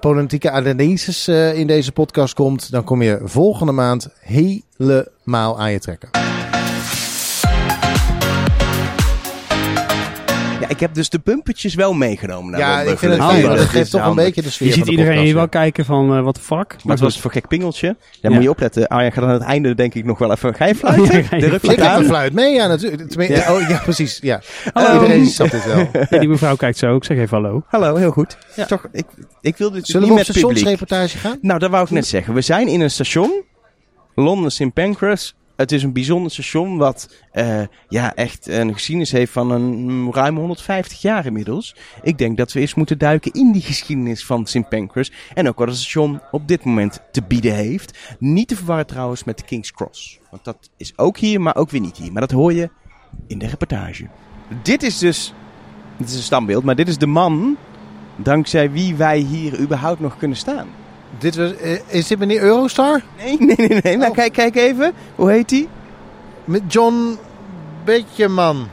[0.00, 6.33] politieke analyses in deze podcast komt, dan kom je volgende maand helemaal aan je trekken.
[10.64, 12.50] Ja, ik heb dus de bumpertjes wel meegenomen.
[12.50, 13.56] Naar ja, ik vind het handig.
[13.56, 16.24] Dat geeft toch een beetje de sfeer Je ziet iedereen hier wel kijken van, uh,
[16.24, 16.76] wat de fuck.
[16.82, 17.86] Maar het was voor gek pingeltje.
[17.86, 18.30] Daar ja.
[18.30, 18.88] moet je opletten.
[18.88, 20.54] Arjan gaat aan het einde denk ik nog wel even...
[20.54, 21.18] Ga je fluiten?
[21.18, 23.28] Ik heb een fluit mee, ja natuurlijk.
[23.28, 23.54] Ja.
[23.54, 24.18] Oh, ja, precies.
[24.22, 24.40] Ja.
[24.72, 24.92] Hallo.
[25.02, 25.88] Iedereen snapt het wel.
[26.10, 26.96] Ja, die mevrouw kijkt zo.
[26.96, 27.64] Ik zeg even hallo.
[27.66, 28.36] Hallo, heel goed.
[28.56, 28.64] Ja.
[28.64, 29.06] Toch, ik,
[29.40, 31.38] ik wil dit Zullen niet we op stationsreportage gaan?
[31.40, 32.34] Nou, dat wou ik net zeggen.
[32.34, 33.42] We zijn in een station.
[34.14, 34.72] Londen St.
[34.72, 40.12] Pancras het is een bijzonder station wat uh, ja, echt een geschiedenis heeft van een
[40.12, 41.76] ruim 150 jaar inmiddels.
[42.02, 44.68] Ik denk dat we eens moeten duiken in die geschiedenis van St.
[44.68, 45.12] Pancras.
[45.34, 48.16] En ook wat het station op dit moment te bieden heeft.
[48.18, 50.18] Niet te verwarren trouwens met de King's Cross.
[50.30, 52.12] Want dat is ook hier, maar ook weer niet hier.
[52.12, 52.70] Maar dat hoor je
[53.26, 54.06] in de reportage.
[54.62, 55.34] Dit is dus,
[55.96, 57.56] dit is een standbeeld, maar dit is de man
[58.16, 60.66] dankzij wie wij hier überhaupt nog kunnen staan.
[61.24, 63.02] Dit was, eh, is dit meneer Eurostar?
[63.18, 63.80] Nee, nee, nee.
[63.82, 63.96] nee.
[63.96, 64.16] Nou, oh.
[64.16, 64.92] kijk, kijk even.
[65.14, 65.68] Hoe heet hij?
[66.44, 67.18] Met John
[67.84, 68.68] Betjeman.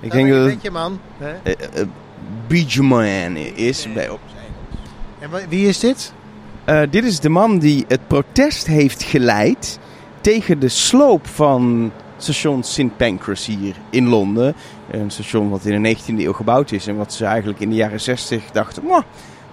[0.00, 1.00] Ik denk dat Betjeman.
[1.20, 1.28] Uh,
[2.48, 4.20] uh, is bij op
[5.18, 6.12] En wie is dit?
[6.68, 9.78] Uh, dit is de man die het protest heeft geleid
[10.20, 12.96] tegen de sloop van station St.
[12.96, 14.54] Pancras hier in Londen.
[14.90, 17.74] Een station wat in de 19e eeuw gebouwd is en wat ze eigenlijk in de
[17.74, 18.82] jaren 60 dachten...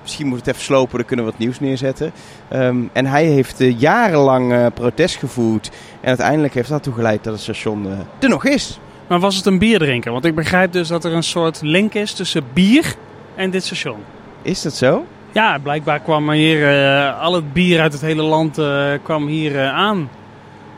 [0.04, 2.12] Misschien moet het even slopen, dan kunnen we wat nieuws neerzetten.
[2.54, 5.72] Um, en hij heeft uh, jarenlang uh, protest gevoerd.
[6.02, 8.80] En uiteindelijk heeft dat toegeleid dat het station uh, er nog is.
[9.08, 10.12] Maar was het een bierdrinker?
[10.12, 12.96] Want ik begrijp dus dat er een soort link is tussen bier
[13.36, 13.98] en dit station.
[14.42, 15.06] Is dat zo?
[15.32, 16.68] Ja, blijkbaar kwam hier
[17.12, 18.62] al het bier uit het hele land
[19.04, 20.10] kwam hier aan.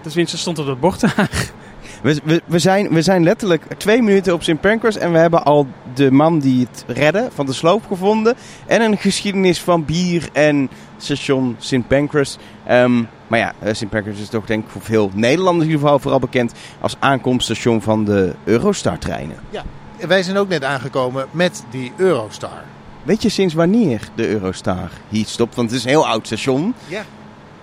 [0.01, 1.29] Tenminste, stond op het bord daar.
[2.01, 4.61] We, we, we, zijn, we zijn letterlijk twee minuten op St.
[4.61, 8.35] Pancras en we hebben al de man die het redde van de sloop gevonden.
[8.67, 11.87] En een geschiedenis van bier en station St.
[11.87, 12.37] Pancras.
[12.71, 13.89] Um, maar ja, eh, St.
[13.89, 17.81] Pancras is toch denk ik voor veel Nederlanders in ieder geval vooral bekend als aankomststation
[17.81, 19.35] van de Eurostar-treinen.
[19.49, 19.63] Ja,
[20.07, 22.63] wij zijn ook net aangekomen met die Eurostar.
[23.03, 25.55] Weet je sinds wanneer de Eurostar hier stopt?
[25.55, 26.73] Want het is een heel oud station.
[26.87, 27.03] Ja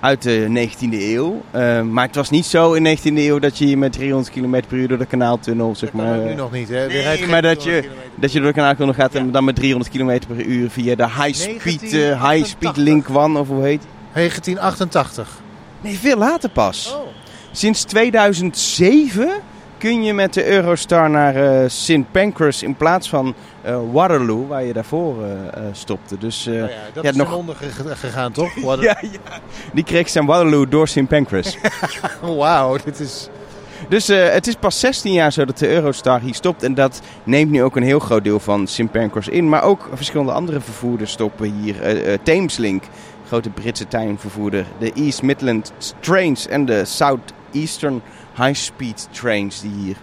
[0.02, 1.42] uit de 19e eeuw.
[1.54, 4.34] Uh, maar het was niet zo in de 19e eeuw dat je hier met 300
[4.34, 6.18] km per uur door de kanaaltunnel, zeg maar.
[6.18, 6.86] nu nog niet, hè?
[6.86, 10.20] Nee, maar dat je, dat je door de kanaaltunnel gaat en dan met 300 km
[10.34, 15.40] per uur via de high speed, uh, high speed link one, of hoe heet 1988.
[15.80, 16.94] Nee, veel later pas.
[16.96, 17.06] Oh.
[17.52, 19.28] Sinds 2007
[19.82, 22.10] kun je met de Eurostar naar uh, St.
[22.10, 23.34] Pancras in plaats van
[23.66, 25.28] uh, Waterloo, waar je daarvoor uh,
[25.72, 26.18] stopte.
[26.18, 27.56] Dus, oh ja, dat is nog onder
[27.88, 28.54] gegaan, toch?
[28.80, 29.40] ja, ja,
[29.72, 31.08] die kreeg zijn Waterloo door St.
[31.08, 31.58] Pancras.
[32.38, 33.28] Wauw, dit is...
[33.88, 36.62] Dus het is pas 16 jaar zo dat de Eurostar hier stopt.
[36.62, 38.90] En dat neemt nu ook een heel groot deel van St.
[38.90, 39.48] Pancras in.
[39.48, 41.74] Maar ook verschillende andere vervoerders stoppen hier.
[42.22, 42.84] Thameslink,
[43.26, 44.64] grote Britse tuinvervoerder.
[44.78, 48.02] De East Midland Trains en de South Eastern
[48.36, 49.96] high-speed trains die hier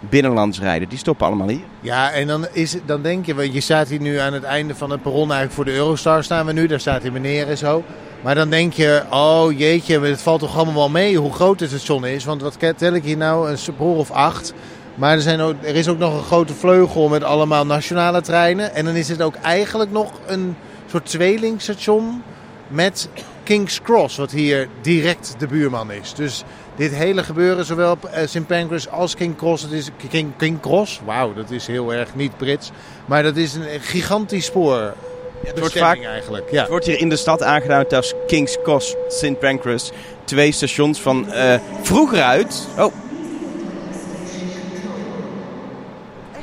[0.00, 1.64] binnenlands rijden, die stoppen allemaal hier.
[1.80, 4.74] Ja, en dan, is, dan denk je, want je staat hier nu aan het einde
[4.74, 7.58] van het perron eigenlijk voor de Eurostar staan we nu, daar staat die meneer en
[7.58, 7.84] zo.
[8.22, 11.68] Maar dan denk je, oh jeetje, het valt toch allemaal wel mee hoe groot het
[11.68, 12.24] station is.
[12.24, 14.54] Want wat tel ik hier nou, een spoor of acht.
[14.94, 18.74] Maar er, zijn ook, er is ook nog een grote vleugel met allemaal nationale treinen.
[18.74, 22.22] En dan is het ook eigenlijk nog een soort tweelingstation
[22.68, 23.08] met
[23.42, 26.14] King's Cross, wat hier direct de buurman is.
[26.14, 26.44] Dus
[26.80, 28.46] dit hele gebeuren, zowel op uh, St.
[28.46, 29.62] Pancras als King Cross.
[29.62, 32.70] Het is King, King Cross, wauw, dat is heel erg niet Brits.
[33.06, 34.78] Maar dat is een gigantisch spoor.
[34.78, 34.94] Ja,
[35.42, 36.50] het wordt vaak eigenlijk.
[36.50, 36.60] Ja.
[36.60, 39.38] Het wordt hier in de stad aangeduid als King's Cross, St.
[39.38, 39.92] Pancras.
[40.24, 42.68] Twee stations van uh, vroeger uit.
[42.78, 42.92] Oh.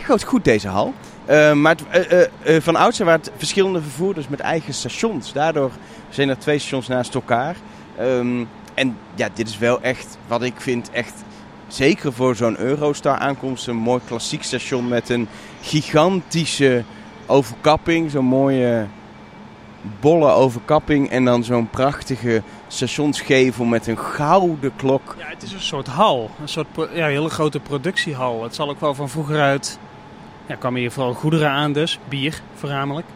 [0.07, 0.93] Echt goed deze hal.
[1.29, 2.29] Uh, maar het,
[2.63, 5.33] van oudsher waren het verschillende vervoerders met eigen stations.
[5.33, 5.71] Daardoor
[6.09, 7.55] zijn er twee stations naast elkaar.
[8.01, 8.47] Um,
[8.77, 11.13] en ja, dit is wel echt wat ik vind echt
[11.67, 15.27] zeker voor zo'n Eurostar aankomst een mooi klassiek station met een
[15.61, 16.83] gigantische
[17.25, 18.87] overkapping, zo'n mooie
[19.99, 25.15] bolle overkapping en dan zo'n prachtige stationsgevel met een gouden klok.
[25.17, 28.43] Ja, het is een soort hal, een soort ja, hele grote productiehal.
[28.43, 29.79] Het zal ook wel van vroeger uit,
[30.45, 33.07] ja, kwam hier vooral goederen aan dus, bier voornamelijk.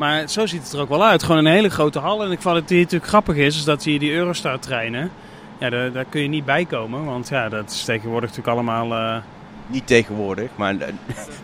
[0.00, 1.22] Maar zo ziet het er ook wel uit.
[1.22, 2.24] Gewoon een hele grote hal.
[2.24, 5.10] En ik vond het hier natuurlijk grappig is, is dat hier die Eurostar-treinen,
[5.58, 7.04] ja, daar, daar, kun je niet bij komen.
[7.04, 8.92] Want ja, dat is tegenwoordig natuurlijk allemaal...
[8.92, 9.16] Uh...
[9.66, 10.74] Niet tegenwoordig, maar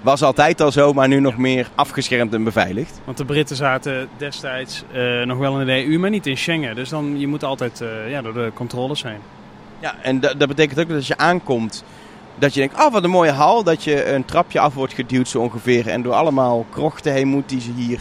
[0.03, 3.01] was altijd al zo, maar nu nog meer afgeschermd en beveiligd.
[3.05, 6.75] Want de Britten zaten destijds uh, nog wel in de EU, maar niet in Schengen.
[6.75, 9.21] Dus dan, je moet altijd uh, ja, door de controles heen.
[9.79, 11.85] Ja, en dat betekent ook dat als je aankomt,
[12.39, 13.63] dat je denkt, oh wat een mooie hal.
[13.63, 17.49] Dat je een trapje af wordt geduwd zo ongeveer en door allemaal krochten heen moet
[17.49, 18.01] die ze hier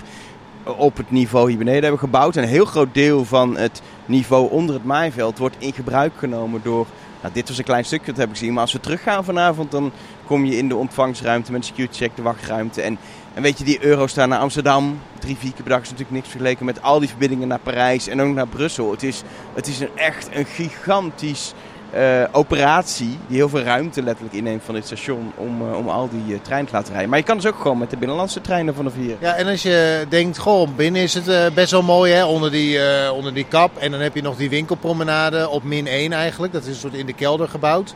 [0.65, 2.36] op het niveau hier beneden hebben gebouwd.
[2.36, 6.86] een heel groot deel van het niveau onder het maaiveld wordt in gebruik genomen door...
[7.21, 8.54] Nou, dit was een klein stukje, dat heb ik gezien.
[8.54, 9.91] Maar als we teruggaan vanavond, dan
[10.25, 12.82] kom je in de ontvangstruimte met security check, de wachtruimte.
[12.82, 12.97] En,
[13.34, 16.30] en weet je, die Eurostar naar Amsterdam, drie, vier keer per dag is natuurlijk niks
[16.30, 18.91] vergeleken met al die verbindingen naar Parijs en ook naar Brussel.
[18.91, 19.23] Het is,
[19.54, 21.54] het is een, echt een gigantisch
[21.93, 26.10] uh, operatie die heel veel ruimte letterlijk inneemt van dit station om, uh, om al
[26.10, 27.10] die uh, treinen te laten rijden.
[27.10, 29.15] Maar je kan dus ook gewoon met de binnenlandse treinen vanaf hier.
[29.19, 32.80] Ja, en als je denkt, goh, binnen is het best wel mooi hè, onder die,
[33.12, 33.78] onder die kap.
[33.78, 36.54] En dan heb je nog die winkelpromenade op min 1 eigenlijk.
[36.54, 37.95] Dat is een soort in de kelder gebouwd.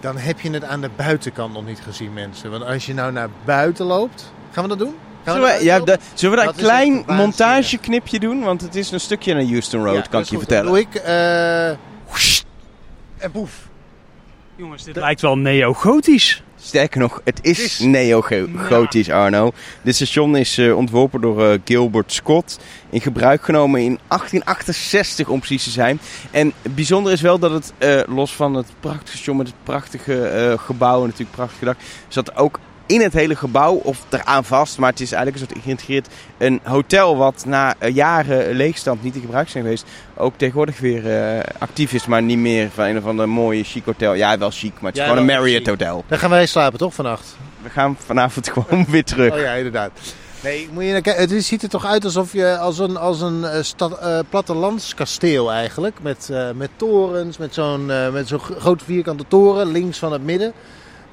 [0.00, 2.50] Dan heb je het aan de buitenkant nog niet gezien mensen.
[2.50, 4.94] Want als je nou naar buiten loopt, gaan we dat doen?
[5.24, 8.42] Zullen we, ja, de, zullen we daar een klein montageknipje doen?
[8.42, 10.66] Want het is een stukje naar Houston Road, ja, kan ik je vertellen.
[10.66, 10.94] doe ik
[13.26, 13.68] en poef.
[14.56, 16.42] Jongens, dit lijkt wel neo-gotisch.
[16.56, 19.52] Sterker nog, het is, neo-gotisch, Arno.
[19.82, 22.58] Dit station is uh, ontworpen door uh, Gilbert Scott.
[22.90, 26.00] In gebruik genomen in 1868 om precies te zijn.
[26.30, 30.56] En bijzonder is wel dat het, uh, los van het prachtige station met het prachtige
[30.60, 34.78] gebouw, natuurlijk prachtig gedacht, zat ook in het hele gebouw of eraan vast.
[34.78, 39.14] Maar het is eigenlijk een soort geïntegreerd een hotel wat na eh, jaren leegstand niet
[39.14, 39.84] in gebruik zijn geweest.
[40.16, 43.84] Ook tegenwoordig weer uh, actief is, maar niet meer van een of ander mooie chic
[43.84, 44.14] hotel.
[44.14, 46.04] Ja, wel chic, maar het is gewoon een Marriott hotel.
[46.08, 47.36] Daar gaan wij slapen toch vannacht?
[47.62, 49.32] We gaan vanavond gewoon weer terug.
[49.32, 49.90] Oh ja, inderdaad.
[50.42, 53.50] Nee, moet je het ziet er toch uit alsof je als een, als een uh,
[53.60, 55.96] stad, uh, plattelandskasteel eigenlijk.
[56.02, 60.52] Met, uh, met torens, met zo'n met zo'n grote vierkante toren links van het midden.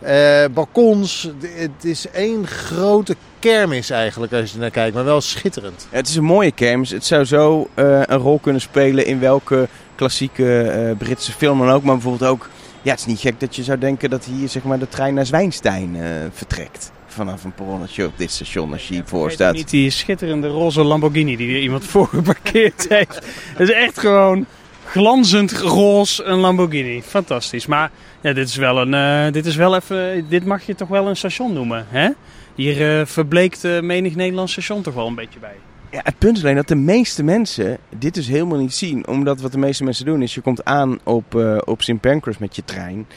[0.06, 5.88] Uh, balkons, het is één grote kermis eigenlijk als je naar kijkt, maar wel schitterend.
[5.90, 6.90] het is een mooie kermis.
[6.90, 11.70] Het zou zo uh, een rol kunnen spelen in welke klassieke uh, Britse film dan
[11.70, 11.84] ook.
[11.84, 12.50] Maar bijvoorbeeld ook,
[12.82, 15.14] ja het is niet gek dat je zou denken dat hier zeg maar de trein
[15.14, 15.98] naar Zwijnstein
[16.34, 16.92] vertrekt.
[17.08, 19.54] Vanaf een perronnetje op dit station als je hiervoor staat.
[19.54, 23.16] Niet die schitterende roze Lamborghini die er iemand voor geparkeerd heeft.
[23.56, 24.46] Het is echt gewoon
[24.86, 27.02] glanzend roze een Lamborghini.
[27.02, 27.66] Fantastisch.
[27.66, 27.92] Maar
[28.24, 31.08] ja, dit is wel een, uh, dit is wel even, dit mag je toch wel
[31.08, 32.10] een station noemen, hè?
[32.56, 35.56] Hier uh, verbleekt uh, menig Nederlands station toch wel een beetje bij.
[35.92, 39.08] Ja, het punt is alleen dat de meeste mensen dit dus helemaal niet zien.
[39.08, 42.00] Omdat wat de meeste mensen doen is, je komt aan op, uh, op St.
[42.00, 43.08] Pancras met je trein.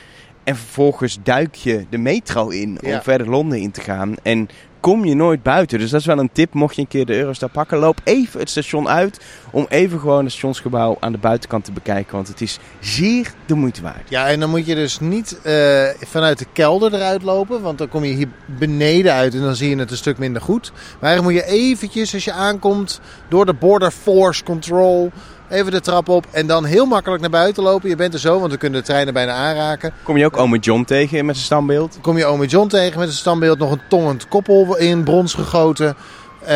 [0.45, 4.15] En vervolgens duik je de metro in om verder Londen in te gaan.
[4.23, 4.49] En
[4.87, 5.79] kom je nooit buiten.
[5.79, 6.55] Dus dat is wel een tip.
[6.55, 9.21] Mocht je een keer de Eurostar pakken, loop even het station uit.
[9.51, 12.15] Om even gewoon het stationsgebouw aan de buitenkant te bekijken.
[12.15, 14.09] Want het is zeer de moeite waard.
[14.09, 17.63] Ja, en dan moet je dus niet uh, vanuit de kelder eruit lopen.
[17.63, 20.43] Want dan kom je hier beneden uit en dan zie je het een stuk minder
[20.43, 20.73] goed.
[21.01, 25.13] Maar eigenlijk moet je eventjes als je aankomt door de Border Force Control
[25.51, 27.89] Even de trap op en dan heel makkelijk naar buiten lopen.
[27.89, 29.93] Je bent er zo, want we kunnen de treinen bijna aanraken.
[30.03, 31.99] Kom je ook ome John tegen met zijn standbeeld?
[32.01, 33.59] Kom je ome John tegen met zijn standbeeld.
[33.59, 35.97] Nog een tongend koppel in brons gegoten.
[36.43, 36.49] Uh,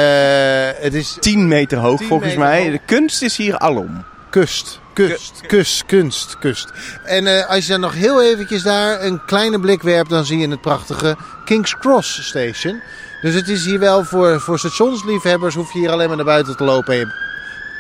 [0.75, 2.71] het is 10 meter hoog volgens mij.
[2.71, 4.05] De kunst is hier alom.
[4.31, 4.81] Kust.
[4.95, 6.73] Kust, kust, kunst, kust.
[7.05, 10.39] En uh, als je dan nog heel eventjes daar een kleine blik werpt, dan zie
[10.39, 12.81] je het prachtige King's Cross Station.
[13.23, 16.57] Dus het is hier wel voor, voor stationsliefhebbers, hoef je hier alleen maar naar buiten
[16.57, 17.30] te lopen en je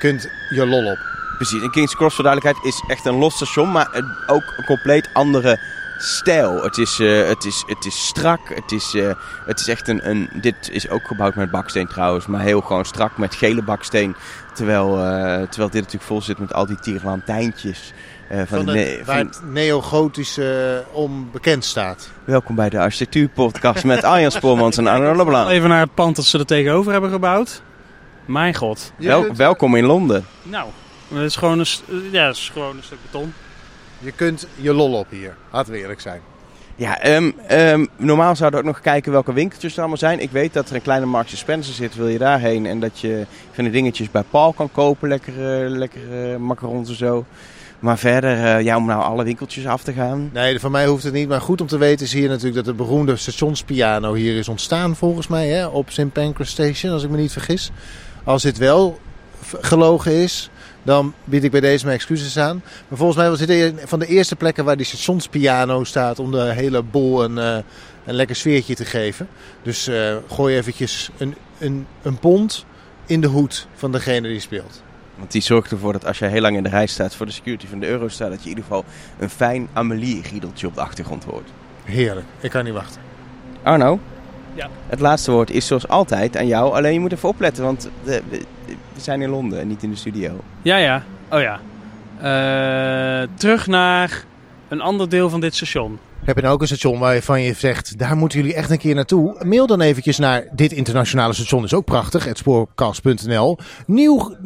[0.01, 0.99] kunt je lol op.
[1.37, 3.89] Precies, en King's Cross voor duidelijkheid is echt een los station, maar
[4.27, 5.61] ook een compleet andere
[5.99, 6.63] stijl.
[6.63, 9.13] Het is, uh, het is, het is strak, het is, uh,
[9.47, 10.29] het is echt een, een...
[10.41, 14.15] Dit is ook gebouwd met baksteen trouwens, maar heel gewoon strak met gele baksteen.
[14.55, 17.93] Terwijl, uh, terwijl dit natuurlijk vol zit met al die tierlantijntjes.
[18.29, 22.11] van, van, de, waar het neogotische om bekend staat.
[22.25, 25.51] Welkom bij de architectuurpodcast met Arjan Spoormans en Arno Leblanc.
[25.51, 27.63] Even naar het pand dat ze er tegenover hebben gebouwd.
[28.31, 28.93] Mijn god.
[28.97, 30.27] Wel, welkom in Londen.
[30.43, 30.69] Nou,
[31.09, 31.67] het is gewoon een,
[32.13, 33.33] ja, het is gewoon een stuk beton.
[33.99, 35.37] Je kunt je lol op hier.
[35.53, 36.21] Laten we eerlijk zijn.
[36.77, 40.21] Ja, um, um, normaal zouden we ook nog kijken welke winkeltjes er allemaal zijn.
[40.21, 41.95] Ik weet dat er een kleine Marks Spencer zit.
[41.95, 42.67] Wil je daarheen?
[42.67, 45.09] En dat je van die dingetjes bij Paul kan kopen.
[45.09, 47.25] Lekkere, lekkere macarons en zo.
[47.79, 50.31] Maar verder, uh, ja, om nou alle winkeltjes af te gaan.
[50.33, 51.29] Nee, van mij hoeft het niet.
[51.29, 54.97] Maar goed om te weten is hier natuurlijk dat de beroemde stationspiano hier is ontstaan
[54.97, 55.49] volgens mij.
[55.49, 56.13] Hè, op St.
[56.13, 57.71] Pancras Station, als ik me niet vergis.
[58.25, 58.99] Als dit wel
[59.61, 60.51] gelogen is,
[60.83, 62.63] dan bied ik bij deze mijn excuses aan.
[62.89, 66.31] Maar volgens mij was dit een van de eerste plekken waar die stationspiano staat om
[66.31, 67.57] de hele bol een, uh,
[68.05, 69.29] een lekker sfeertje te geven.
[69.63, 72.65] Dus uh, gooi eventjes een, een, een pond
[73.07, 74.83] in de hoed van degene die speelt.
[75.17, 77.33] Want die zorgt ervoor dat als je heel lang in de rij staat voor de
[77.33, 78.85] security van de Eurostar, dat je in ieder geval
[79.19, 81.49] een fijn Amelie-riedeltje op de achtergrond hoort.
[81.85, 83.01] Heerlijk, ik kan niet wachten.
[83.63, 84.01] Arno,
[84.55, 84.69] ja.
[84.87, 86.75] Het laatste woord is zoals altijd aan jou.
[86.75, 88.23] Alleen je moet even opletten, want we,
[88.69, 90.41] we zijn in Londen en niet in de studio.
[90.63, 91.03] Ja, ja.
[91.31, 91.61] Oh ja.
[92.23, 94.25] Uh, terug naar
[94.69, 95.99] een ander deel van dit station.
[96.25, 98.95] Heb je nou ook een station waarvan je zegt, daar moeten jullie echt een keer
[98.95, 99.45] naartoe?
[99.45, 103.59] Mail dan eventjes naar dit internationale station, is ook prachtig, het spoorkast.nl.
[103.87, 104.37] Nieuw,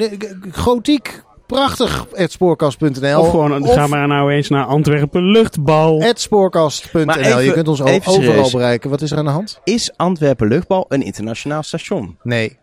[0.51, 3.19] gotiek, Prachtig, spoorkast.nl.
[3.19, 6.03] Of gewoon, of, ga maar nou eens naar Antwerpen Luchtbal.
[6.13, 7.39] spoorkast.nl.
[7.39, 8.89] Je kunt ons overal bereiken.
[8.89, 9.59] Wat is er aan de hand?
[9.63, 12.17] Is Antwerpen Luchtbal een internationaal station?
[12.23, 12.57] Nee.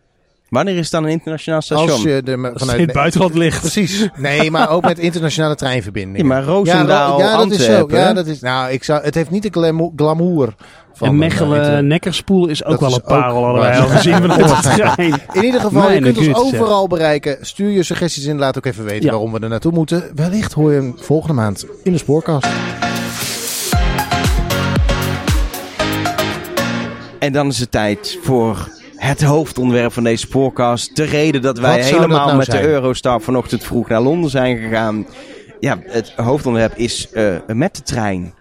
[0.48, 1.90] Wanneer is het dan een internationaal station?
[1.90, 3.60] Als je de, vanuit Als het buitenland ligt.
[3.60, 4.08] Precies.
[4.16, 6.20] Nee, maar ook met internationale treinverbindingen.
[6.20, 7.86] Ja, maar Roosendaal, ja, ja, dat Is zo.
[7.90, 10.54] Ja, dat is, nou, ik zou, het heeft niet de glamour
[11.02, 13.80] van en Mechelen Nekkerspoel is ook wel een parel allebei.
[13.80, 15.14] Al zien we het trein.
[15.32, 17.36] In ieder geval, je kunt ons overal bereiken.
[17.40, 18.38] Stuur je suggesties in.
[18.38, 20.10] Laat ook even weten waarom we er naartoe moeten.
[20.14, 22.46] Wellicht hoor je hem volgende maand in de spoorkast.
[27.18, 30.96] En dan is het tijd voor het hoofdonderwerp van deze podcast.
[30.96, 35.06] De reden dat wij helemaal nou met de Eurostar vanochtend vroeg naar Londen zijn gegaan.
[35.60, 38.34] Ja, het hoofdonderwerp is uh, met de trein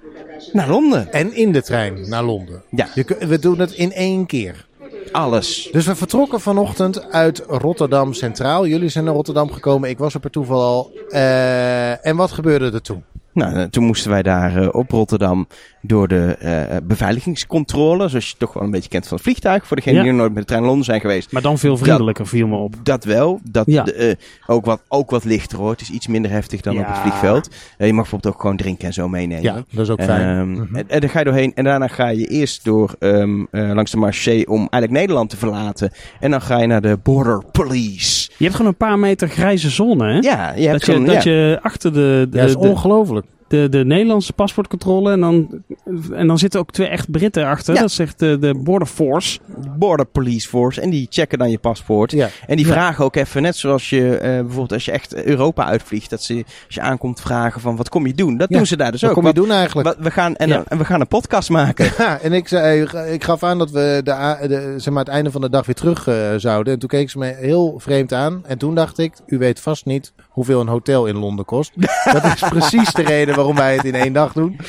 [0.51, 1.11] naar Londen.
[1.11, 2.61] En in de trein naar Londen.
[2.69, 2.87] Ja.
[2.93, 4.65] Je, we doen het in één keer.
[5.11, 5.69] Alles.
[5.71, 8.67] Dus we vertrokken vanochtend uit Rotterdam Centraal.
[8.67, 9.89] Jullie zijn naar Rotterdam gekomen.
[9.89, 10.91] Ik was er per toeval al.
[11.09, 13.03] Uh, en wat gebeurde er toen?
[13.33, 15.47] Nou, eh, toen moesten wij daar uh, op Rotterdam
[15.81, 19.77] door de uh, beveiligingscontrole, zoals je toch wel een beetje kent van het vliegtuig, voor
[19.77, 21.31] degenen die nog nooit met de trein Londen zijn geweest.
[21.31, 22.75] Maar dan veel vriendelijker, viel me op.
[22.83, 23.39] Dat wel.
[23.43, 23.83] Dat ja.
[23.83, 24.17] de,
[24.47, 25.71] ook, wat, ook wat lichter hoor.
[25.71, 26.79] Het is iets minder heftig dan ja.
[26.79, 27.49] op het vliegveld.
[27.77, 29.43] je mag bijvoorbeeld ook gewoon drinken en zo meenemen.
[29.43, 30.37] Ja, dat is ook fijn.
[30.37, 30.75] Um, mm -hmm.
[30.75, 33.97] en, en, dan ga je doorheen en daarna ga je eerst door um, langs de
[33.97, 35.91] marché om eigenlijk Nederland te verlaten.
[36.19, 38.29] En dan ga je naar de Border Police.
[38.37, 40.19] Je hebt gewoon een paar meter grijze zone, hè?
[40.19, 42.27] Ja, je hebt dat, je, dat je achter de...
[42.29, 45.11] de ja, dat is ongelooflijk de, de Nederlandse paspoortcontrole.
[45.11, 45.63] En dan,
[46.11, 47.75] en dan zitten ook twee echt Britten achter.
[47.75, 49.39] Dat zegt de, de Border Force.
[49.77, 50.81] Border Police Force.
[50.81, 52.11] En die checken dan je paspoort.
[52.11, 52.29] Ja.
[52.47, 56.09] En die vragen ook even, net zoals je uh, bijvoorbeeld als je echt Europa uitvliegt.
[56.09, 58.37] Dat ze als je aankomt vragen van wat kom je doen.
[58.37, 59.15] Dat doen ze daar dus wat ook.
[59.15, 59.95] Wat kom je doen eigenlijk?
[59.99, 61.89] we gaan, en, en we gaan een podcast maken.
[62.01, 65.31] Ja, en ik, zei, ik gaf aan dat we de, de, zeg maar, het einde
[65.31, 66.73] van de dag weer terug uh, zouden.
[66.73, 68.41] En toen keek ze me heel vreemd aan.
[68.45, 71.71] En toen dacht ik, u weet vast niet hoeveel een hotel in Londen kost.
[72.11, 74.59] dat is precies de reden waarom wij het in één dag doen.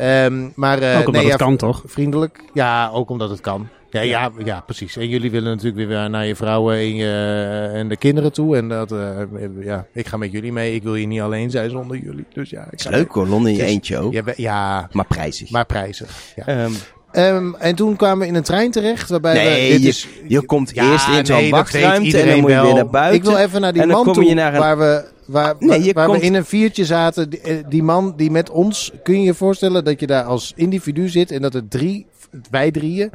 [0.00, 1.82] Um, maar, uh, ook omdat nee, het ja, kan, toch?
[1.84, 2.40] Vriendelijk.
[2.52, 3.68] Ja, ook omdat het kan.
[3.90, 4.96] Ja, ja, ja, precies.
[4.96, 8.56] En jullie willen natuurlijk weer naar je vrouwen en, je, en de kinderen toe.
[8.56, 9.20] En dat, uh,
[9.60, 10.74] ja, ik ga met jullie mee.
[10.74, 12.26] Ik wil hier niet alleen zijn zonder jullie.
[12.32, 14.12] Dus ja, ik is leuk hoor, Londen in je eentje ook.
[14.12, 15.50] Ja, ja, maar prijzig.
[15.50, 16.64] Maar prijzig, ja.
[16.64, 16.72] Um,
[17.12, 19.08] Um, en toen kwamen we in een trein terecht.
[19.08, 22.40] Waarbij nee, we, je, is, je komt ja, eerst in zo'n nee, wachtruimte en dan
[22.40, 23.16] moet je weer naar buiten.
[23.16, 24.36] Ik wil even naar die man toe een...
[24.36, 27.30] waar we waar, nee, waar, waar we in een viertje zaten.
[27.30, 30.52] Die, eh, die, man die met ons, kun je je voorstellen dat je daar als
[30.56, 32.06] individu zit en dat er drie,
[32.50, 33.10] wij drieën,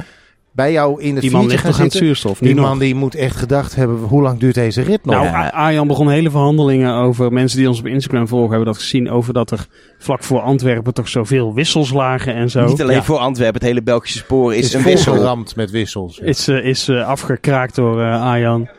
[0.53, 2.39] bij jou in het die man ligt nog aan het zuurstof.
[2.39, 5.15] Die man die moet echt gedacht hebben, hoe lang duurt deze rit nog?
[5.15, 5.47] Nou, ja.
[5.47, 9.33] Arjan begon hele verhandelingen over, mensen die ons op Instagram volgen hebben dat gezien, over
[9.33, 9.65] dat er
[9.97, 12.65] vlak voor Antwerpen toch zoveel wissels lagen en zo.
[12.65, 13.03] Niet alleen ja.
[13.03, 15.43] voor Antwerpen, het hele Belgische spoor is, is een wissel.
[15.55, 16.19] met wissels.
[16.19, 18.69] Is, uh, is uh, afgekraakt door uh, Arjan.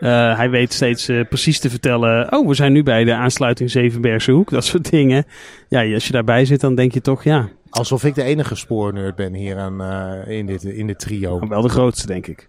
[0.00, 2.32] Uh, hij weet steeds uh, precies te vertellen.
[2.32, 4.50] Oh, we zijn nu bij de aansluiting Zevenbergse Hoek.
[4.50, 5.24] Dat soort dingen.
[5.68, 7.48] Ja, als je daarbij zit, dan denk je toch, ja.
[7.74, 11.48] Alsof ik de enige spoornerd ben hier aan, uh, in, dit, in dit trio.
[11.48, 12.48] wel de grootste, denk ik.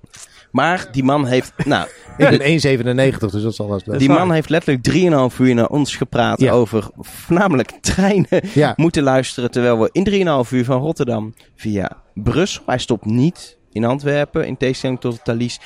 [0.51, 1.53] Maar die man heeft.
[1.65, 4.89] Nou, ik ben 1,97, dus dat zal wel Die man heeft letterlijk
[5.33, 6.51] 3,5 uur naar ons gepraat ja.
[6.51, 8.73] over voornamelijk treinen ja.
[8.75, 9.51] moeten luisteren.
[9.51, 12.63] Terwijl we in 3,5 uur van Rotterdam via Brussel.
[12.65, 15.59] Hij stopt niet in Antwerpen, in tegenstelling tot Thalys.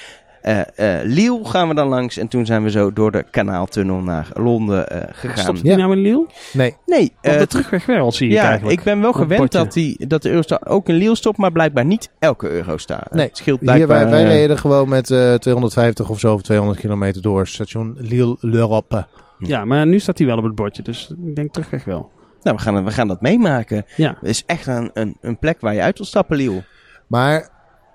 [0.44, 4.00] Uh, uh, Lille gaan we dan langs en toen zijn we zo door de kanaaltunnel
[4.00, 5.38] naar Londen uh, gegaan.
[5.38, 5.78] Stopt hij ja.
[5.78, 6.28] nou in Lille?
[6.54, 6.76] Nee.
[6.86, 7.14] Nee.
[7.22, 8.80] Uh, de terugweg wel, zie je ja, eigenlijk.
[8.80, 11.86] ik ben wel gewend dat, die, dat de Eurostar ook in Lille stopt, maar blijkbaar
[11.86, 13.08] niet elke Eurostar.
[13.12, 14.00] Nee, het scheelt blijkbaar...
[14.00, 19.08] Hier, wij, wij reden gewoon met 250 of zo of 200 kilometer door station Lille-l'Europe.
[19.38, 22.12] Ja, maar nu staat hij wel op het bordje, dus ik denk terugweg wel.
[22.42, 23.86] Nou, we gaan, we gaan dat meemaken.
[23.96, 24.18] Ja.
[24.20, 26.64] Het is echt een, een, een plek waar je uit wil stappen, Lille.
[27.08, 27.50] Maar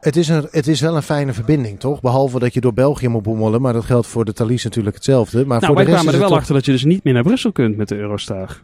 [0.04, 2.00] het is, een, het is wel een fijne verbinding, toch?
[2.00, 3.60] Behalve dat je door België moet boemelen.
[3.60, 5.38] Maar dat geldt voor de Thalys natuurlijk hetzelfde.
[5.38, 6.38] Maar nou, voor wij de rest kwamen er wel toch...
[6.38, 8.60] achter dat je dus niet meer naar Brussel kunt met de Eurostar.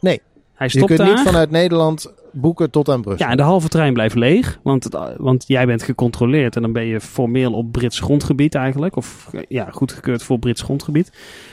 [0.00, 0.20] Nee.
[0.54, 1.16] Hij stopt je kunt daar.
[1.16, 3.26] niet vanuit Nederland boeken tot aan Brussel.
[3.26, 4.58] Ja, en de halve trein blijft leeg.
[4.62, 8.96] Want, het, want jij bent gecontroleerd en dan ben je formeel op Brits grondgebied eigenlijk.
[8.96, 11.12] Of ja, goedgekeurd voor Brits grondgebied.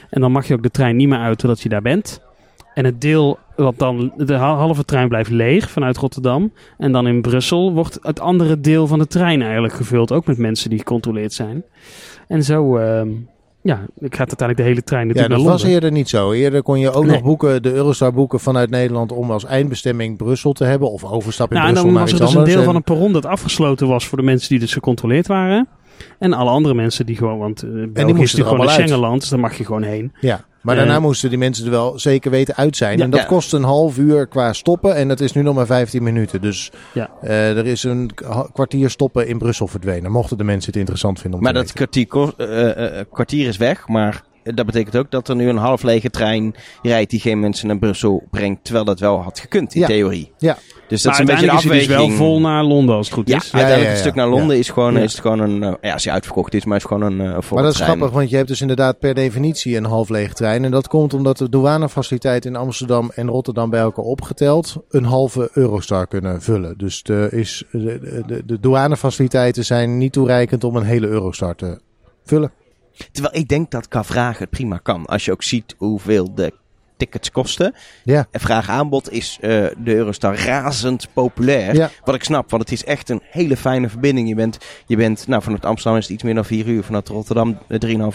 [0.09, 2.21] En dan mag je ook de trein niet meer uit totdat je daar bent.
[2.73, 6.51] En het deel wat dan, de halve trein blijft leeg vanuit Rotterdam.
[6.77, 10.11] En dan in Brussel wordt het andere deel van de trein eigenlijk gevuld.
[10.11, 11.63] Ook met mensen die gecontroleerd zijn.
[12.27, 13.01] En zo, uh,
[13.61, 16.31] ja, ik ga uiteindelijk de hele trein natuurlijk ja, naar dat was eerder niet zo.
[16.31, 17.13] Eerder kon je ook nee.
[17.13, 20.91] nog boeken, de Eurostar boeken vanuit Nederland om als eindbestemming Brussel te hebben.
[20.91, 22.53] Of overstap in nou, Brussel en dan naar was iets er dus anders.
[22.53, 22.73] een deel en...
[22.73, 25.67] van een perron dat afgesloten was voor de mensen die dus gecontroleerd waren.
[26.19, 29.29] En alle andere mensen die gewoon, want uh, België is natuurlijk gewoon een Schengenland, dus
[29.29, 30.13] daar mag je gewoon heen.
[30.19, 32.97] Ja, maar daarna uh, moesten die mensen er wel zeker weten uit zijn.
[32.97, 33.25] Ja, en dat ja.
[33.25, 36.41] kost een half uur qua stoppen en dat is nu nog maar 15 minuten.
[36.41, 37.09] Dus ja.
[37.23, 38.11] uh, er is een
[38.53, 40.11] kwartier stoppen in Brussel verdwenen.
[40.11, 43.87] Mochten de mensen het interessant vinden om maar te dat kwartier, uh, kwartier is weg,
[43.87, 47.67] maar dat betekent ook dat er nu een half lege trein rijdt die geen mensen
[47.67, 49.87] naar Brussel brengt, terwijl dat wel had gekund in ja.
[49.87, 50.31] theorie.
[50.37, 50.57] Ja.
[50.87, 51.81] Dus dat maar is een beetje de afweging.
[51.81, 53.53] Is dus wel vol naar Londen als het goed ja, is.
[53.53, 56.03] uiteindelijk ja, een stuk naar Londen is gewoon, is het gewoon een, uh, ja, als
[56.03, 57.91] hij uitverkocht is, maar is gewoon een, uh, Maar dat is trein.
[57.91, 60.65] grappig, want je hebt dus inderdaad per definitie een half lege trein.
[60.65, 65.49] En dat komt omdat de douanefaciliteit in Amsterdam en Rotterdam bij elkaar opgeteld een halve
[65.53, 66.77] Eurostar kunnen vullen.
[66.77, 71.79] Dus de, is, de, de, de douanefaciliteiten zijn niet toereikend om een hele Eurostar te
[72.25, 72.51] vullen.
[73.11, 75.05] Terwijl ik denk dat qua vragen het prima kan.
[75.05, 76.53] Als je ook ziet hoeveel de
[76.99, 77.75] tickets kosten.
[78.03, 78.27] Ja.
[78.31, 81.75] En vraag-aanbod is uh, de Eurostar razend populair.
[81.75, 81.89] Ja.
[82.03, 84.27] Wat ik snap, want het is echt een hele fijne verbinding.
[84.27, 86.83] Je bent, je bent nou vanuit Amsterdam is het iets meer dan vier uur.
[86.83, 87.67] Vanuit Rotterdam 3,5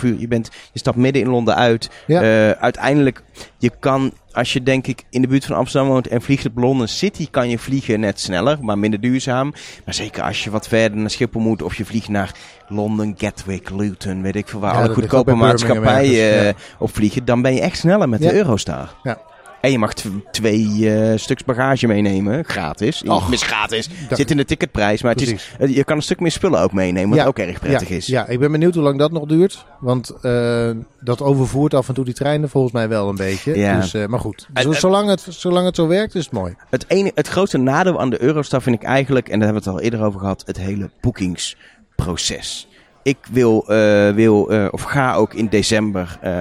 [0.03, 0.19] uur.
[0.19, 1.91] Je, bent, je stapt midden in Londen uit.
[2.07, 2.23] Ja.
[2.23, 3.23] Uh, uiteindelijk,
[3.65, 6.57] je kan, als je denk ik in de buurt van Amsterdam woont en vliegt op
[6.57, 9.53] Londen City, kan je vliegen net sneller, maar minder duurzaam.
[9.85, 12.35] Maar zeker als je wat verder naar Schiphol moet of je vliegt naar
[12.69, 17.43] Londen, Gatwick, Luton, weet ik veel waar, Ja, alle goedkope maatschappijen ergens, op vliegen, dan
[17.43, 18.29] ben je echt sneller met Ja.
[18.29, 18.95] de Eurostar.
[19.03, 19.19] Ja.
[19.65, 23.03] En je mag tw- twee uh, stuks bagage meenemen, gratis.
[23.03, 23.29] Och.
[23.29, 23.89] Mis gratis.
[24.09, 26.61] Dat- Zit in de ticketprijs, maar het is, uh, je kan een stuk meer spullen
[26.61, 27.27] ook meenemen, wat Ja.
[27.27, 28.07] ook erg prettig ja, is.
[28.07, 29.65] Ja, ik ben benieuwd hoe lang dat nog duurt.
[29.81, 33.57] Want uh, dat overvoert af en toe die treinen volgens mij wel een beetje.
[33.59, 33.81] Ja.
[33.81, 36.55] Dus, uh, maar goed, zolang, het, zolang het zo werkt is het mooi.
[36.71, 39.71] Het, ene, het grootste nadeel aan de Eurostar vind ik eigenlijk, en daar hebben we
[39.71, 42.69] het al eerder over gehad, het hele boekingsproces.
[43.05, 46.41] Ik wil, uh, wil uh, of ga ook in december uh,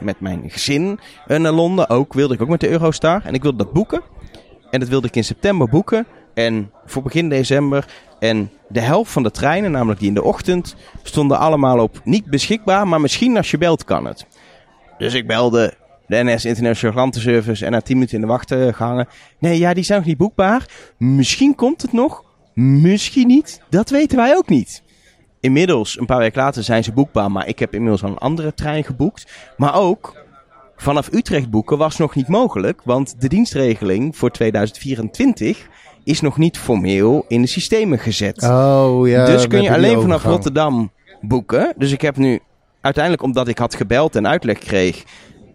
[0.00, 1.88] met mijn gezin naar Londen.
[1.88, 3.22] Ook wilde ik ook met de Eurostar.
[3.24, 4.02] En ik wilde dat boeken.
[4.70, 6.06] En dat wilde ik in september boeken.
[6.34, 7.86] En voor begin december.
[8.18, 12.24] En de helft van de treinen, namelijk die in de ochtend, stonden allemaal op niet
[12.24, 12.88] beschikbaar.
[12.88, 14.26] Maar misschien als je belt kan het.
[14.98, 15.74] Dus ik belde
[16.06, 19.08] de NS International Klantenservice en na 10 minuten in de wacht gehangen.
[19.38, 20.66] Nee, ja, die zijn nog niet boekbaar.
[20.98, 22.24] Misschien komt het nog.
[22.54, 23.60] Misschien niet.
[23.70, 24.83] Dat weten wij ook niet.
[25.44, 27.30] Inmiddels, een paar weken later, zijn ze boekbaar.
[27.30, 29.26] Maar ik heb inmiddels al een andere trein geboekt.
[29.56, 30.14] Maar ook
[30.76, 32.80] vanaf Utrecht boeken was nog niet mogelijk.
[32.84, 35.68] Want de dienstregeling voor 2024
[36.04, 38.42] is nog niet formeel in de systemen gezet.
[38.42, 39.26] Oh ja.
[39.26, 40.24] dus kun je alleen vanaf.
[40.24, 41.72] Rotterdam boeken.
[41.76, 42.40] Dus ik heb nu
[42.80, 45.04] uiteindelijk, omdat ik had gebeld en uitleg kreeg,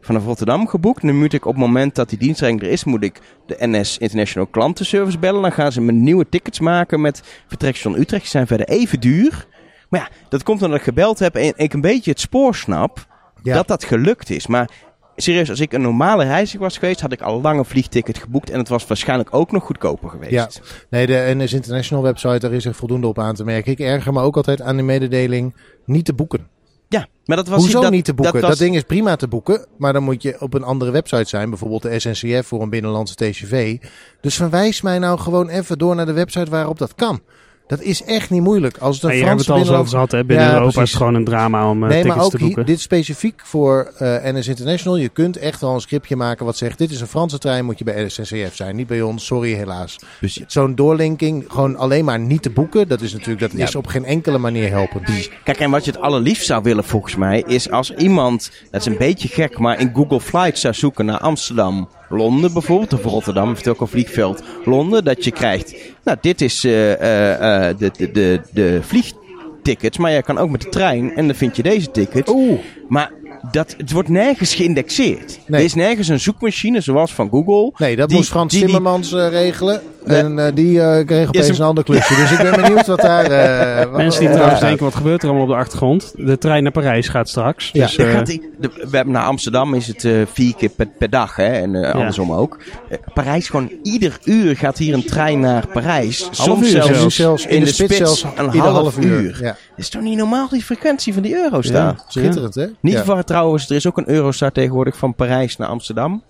[0.02, 1.04] vanaf Rotterdam geboekt.
[1.04, 3.98] Nu moet ik op het moment dat die dienstregeling er is, moet ik de NS
[3.98, 5.42] International Klantenservice bellen.
[5.42, 8.22] Dan gaan ze me nieuwe tickets maken met vertrekstation Utrecht.
[8.22, 9.48] Die zijn verder even duur.
[9.90, 13.08] Maar ja, dat komt omdat ik gebeld heb en ik een beetje het spoor snap
[13.44, 14.48] dat dat gelukt is.
[14.48, 14.70] Maar
[15.16, 18.50] serieus, als ik een normale reiziger was geweest, had ik al lang een vliegticket geboekt.
[18.50, 20.32] En het was waarschijnlijk ook nog goedkoper geweest.
[20.32, 20.50] Ja,
[20.90, 23.72] nee, de NS International website, daar is er voldoende op aan te merken.
[23.72, 26.48] Ik erger me ook altijd aan de mededeling niet te boeken.
[26.88, 28.42] Ja, maar dat was Hoezo dat, niet te boeken?
[28.42, 31.30] Dat, Dat, ding is prima te boeken, maar dan moet je op een andere website
[31.30, 31.50] zijn.
[31.50, 33.78] Bijvoorbeeld de SNCF voor een binnenlandse TCV.
[34.22, 37.22] Dus verwijs mij nou gewoon even door naar de website waarop dat kan.
[37.70, 38.78] Dat is echt niet moeilijk.
[38.78, 40.12] Als het een Franse we het al over gehad.
[40.12, 40.26] Hè?
[40.26, 40.92] Binnen Ja, Europa is precies.
[40.94, 42.66] het gewoon een drama om eh, Nee, maar tickets ook te hier, boeken.
[42.66, 44.98] dit specifiek voor eh, NS International.
[44.98, 46.78] Je kunt echt wel een scriptje maken wat zegt...
[46.78, 48.76] dit is een Franse trein, moet je bij SNCF zijn.
[48.76, 49.96] Niet bij ons, sorry helaas.
[50.20, 52.88] Dus- Zo'n doorlinking, gewoon alleen maar niet te boeken...
[52.88, 53.64] dat is natuurlijk dat Ja.
[53.68, 55.30] is op geen enkele manier helpend.
[55.44, 58.88] Kijk, en wat je het allerliefst zou willen volgens mij, is als iemand, dat is
[58.88, 63.48] een beetje gek, maar in Google Flights zou zoeken naar Amsterdam, Londen bijvoorbeeld, of Rotterdam,
[63.48, 67.92] heeft ook een vliegveld, Londen, dat je krijgt, nou dit is eh, eh, eh, de,
[67.98, 71.64] de, de, de vliegtickets, maar je kan ook met de trein en dan vind je
[71.64, 72.30] deze ticket.
[72.30, 73.12] Oeh, Maar
[73.52, 75.40] dat, het wordt nergens geïndexeerd.
[75.48, 75.60] Nee.
[75.60, 77.72] Er is nergens een zoekmachine zoals van Google.
[77.78, 79.82] nee, dat Die- moest Frans die- die- Timmermans eh, regelen.
[80.06, 80.18] Nee.
[80.18, 82.16] En eh, die eh, kreeg opeens een- een ander klusje.
[82.16, 83.26] Dus ik ben benieuwd wat daar...
[83.26, 86.14] eh, wat- Mensen die trouwens denken, wat gebeurt er allemaal op de achtergrond?
[86.16, 87.70] De trein naar Parijs gaat straks.
[87.74, 87.86] Ja.
[87.86, 90.88] Dus, eh, gaat die- de- we hebben naar Amsterdam is het eh, vier keer per,
[90.98, 92.58] per dag hè, en eh, andersom ook.
[92.90, 96.22] Eh, Parijs gewoon ieder uur gaat hier een trein naar Parijs.
[96.24, 99.38] Half Soms uur zelfs, in, de, spits, zelfs een half, uur.
[99.42, 101.82] Ja, Dat is toch niet normaal die frequentie van die Eurostar?
[101.82, 102.04] Ja.
[102.08, 102.68] schitterend hè?
[102.80, 103.04] Niet ja.
[103.04, 106.24] voor trouwens, er is ook een Eurostar tegenwoordig van Parijs naar Amsterdam.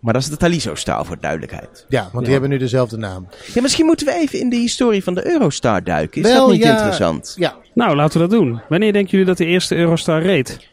[0.00, 1.86] Maar dat is de Taliso-star voor duidelijkheid.
[1.88, 3.28] ja, want die hebben nu dezelfde naam.
[3.54, 6.22] Ja, misschien moeten we even in de historie van de Eurostar duiken.
[6.22, 6.70] Is Wel, dat niet ja.
[6.70, 7.34] interessant?
[7.36, 8.60] Ja, Nou, laten we dat doen.
[8.68, 10.68] Wanneer denken jullie dat de eerste Eurostar reed?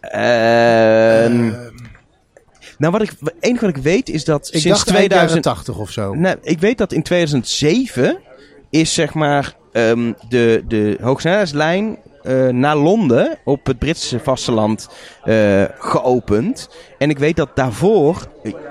[0.00, 1.52] Ehm,
[2.78, 5.42] nou, wat ik, het enige wat ik weet is dat ik sinds dacht 2000...
[5.42, 5.42] 2000...
[5.42, 6.14] 80 of zo.
[6.14, 8.18] Nee, ik weet dat in 2007
[8.70, 14.88] is zeg maar ehm, de, de hoogsnelheidslijn eh, naar Londen op het Britse vasteland
[15.24, 16.68] eh, geopend.
[16.98, 18.26] En ik weet dat daarvoor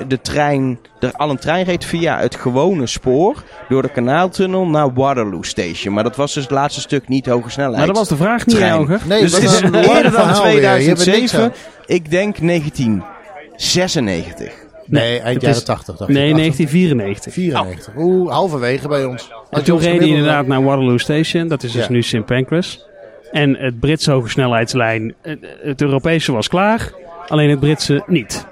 [0.08, 4.94] de trein, er al een trein reed via het gewone spoor door de kanaaltunnel naar
[4.94, 5.94] Waterloo Station.
[5.94, 7.78] Maar dat was dus het laatste stuk niet hoge snelheid.
[7.78, 8.58] Maar dat was de vraag niet.
[8.58, 9.02] Elger.
[9.06, 10.56] Nee, dus dat het is eerder dan verhaal weer.
[10.56, 11.44] Je hebt er niks 2007.
[11.44, 11.52] aan.
[11.86, 14.68] Ik denk 1996.
[14.90, 16.36] Nee, eind jaren is- 80 dacht Nee, ik.
[16.36, 17.34] 1994.
[17.34, 17.94] 94.
[17.98, 19.30] Oeh, halverwege bij ons.
[19.50, 21.48] En toen reden gemiddelde- inderdaad naar Waterloo Station.
[21.48, 21.92] Dat is dus Ja.
[21.92, 22.26] nu St.
[22.26, 22.86] Pancras.
[23.32, 25.14] En het Britse hogesnelheidslijn,
[25.62, 26.92] het Europese was klaar.
[27.28, 28.46] Alleen het Britse niet.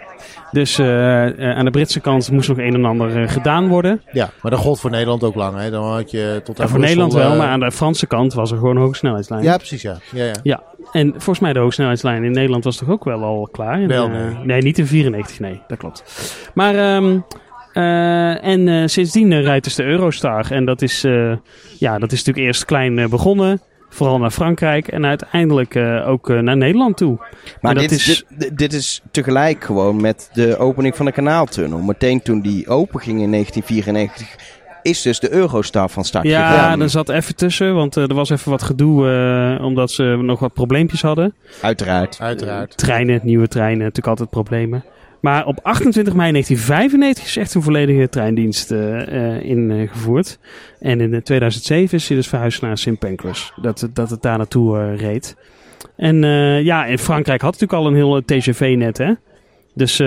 [0.57, 4.01] Dus eh, eh, aan de Britse kant moest nog een en ander eh, gedaan worden.
[4.11, 5.57] Ja, maar dat gold voor Nederland ook lang.
[5.57, 5.69] Hè?
[5.69, 8.51] Dan had je tot aan voor Brussel, Nederland wel, maar aan de Franse kant was
[8.51, 9.43] er gewoon een hogesnelheidslijn.
[9.43, 9.97] Ja, precies ja.
[10.11, 10.33] ja, ja.
[10.43, 13.81] Ja, en volgens mij de hogesnelheidslijn in Nederland was toch ook wel al klaar?
[13.81, 14.35] In, Wel, nee.
[14.43, 16.03] nee, niet in 94, nee, dat klopt.
[16.53, 17.19] Maar, ehm,
[17.73, 20.51] eh, en sindsdien rijdt dus de Eurostar.
[20.51, 21.01] En dat is,
[21.77, 23.61] ja, dat is natuurlijk eerst klein begonnen.
[23.89, 27.17] Vooral naar Frankrijk en uiteindelijk eh, ook eh, naar Nederland toe.
[27.61, 28.07] Maar dit, is...
[28.07, 31.79] is- Dit, dit is tegelijk gewoon met de opening van de kanaaltunnel.
[31.81, 36.81] Meteen toen die open ging in 1994, is dus de Eurostar van start Ja, gegaan.
[36.81, 39.09] er zat even tussen, want eh, er was even wat gedoe
[39.59, 41.33] eh, omdat ze nog wat probleempjes hadden.
[41.61, 42.17] Uiteraard.
[42.21, 42.77] Uiteraard.
[42.77, 44.83] Treinen, nieuwe treinen, natuurlijk altijd problemen.
[45.19, 50.39] Maar op 28 mei 1995 is echt een volledige treindienst eh, eh, ingevoerd.
[50.79, 52.99] En in 2007 is hij dus verhuisd naar St.
[52.99, 53.53] Pancras.
[53.61, 55.35] Dat, dat het daar naartoe eh, reed.
[55.95, 59.13] En eh, ja, in Frankrijk had natuurlijk al een heel eh, TGV-net, hè.
[59.73, 59.97] Dus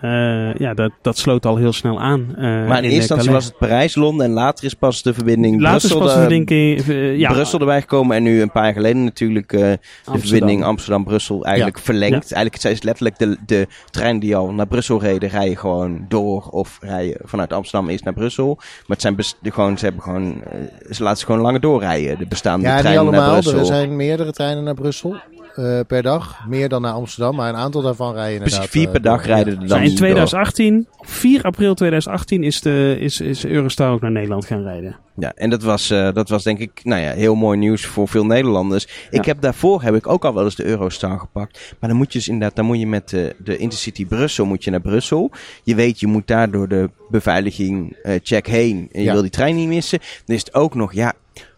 [0.00, 2.26] eh, ja, dat, dat sloot al heel snel aan.
[2.36, 5.60] eh, maar in eerste eh, instantie was het Parijs-Londen en later is pas de verbinding
[5.60, 8.16] Later is Brussel, pas de- eh, ja, Brussel erbij gekomen.
[8.16, 9.66] En nu een paar jaar geleden natuurlijk eh, de
[10.04, 10.20] Amsterdam.
[10.20, 12.32] verbinding Amsterdam-Brussel eigenlijk verlengd.
[12.32, 16.78] Eigenlijk is letterlijk de, de trein die al naar Brussel reden, rijden gewoon door of
[16.80, 18.54] rijden vanuit Amsterdam eerst naar Brussel.
[18.56, 20.42] Maar het zijn de, gewoon, ze, hebben gewoon,
[20.90, 23.32] ze laten ze gewoon langer doorrijden, de bestaande Ja, niet treinen naar allemaal.
[23.40, 23.58] Brussel.
[23.58, 25.16] Er zijn meerdere treinen naar Brussel
[25.60, 26.38] eh, per dag.
[26.48, 27.36] Meer dan naar Amsterdam.
[27.36, 28.56] Maar een aantal daarvan rijden inderdaad.
[28.58, 29.60] Precies, vier eh, per dag rijden Ja.
[29.60, 29.96] er dan in door.
[29.96, 34.96] 2018, op 4 april 2018, is, de, is, is Eurostar ook naar Nederland gaan rijden.
[35.16, 38.08] Ja, en dat was, eh, dat was denk ik nou ja, heel mooi nieuws voor
[38.08, 38.84] veel Nederlanders.
[39.10, 39.32] Ik Ja.
[39.32, 41.74] heb daarvoor heb ik ook al wel eens de Eurostar gepakt.
[41.80, 44.64] Maar dan moet je dus inderdaad, dan moet je met de, de Intercity Brussel moet
[44.64, 45.30] je naar Brussel.
[45.62, 48.88] Je weet, je moet daar door de beveiliging eh, check heen.
[48.92, 49.12] En je Ja.
[49.12, 49.98] wil die trein niet missen.
[50.24, 51.12] Dan is het ook nog, ja,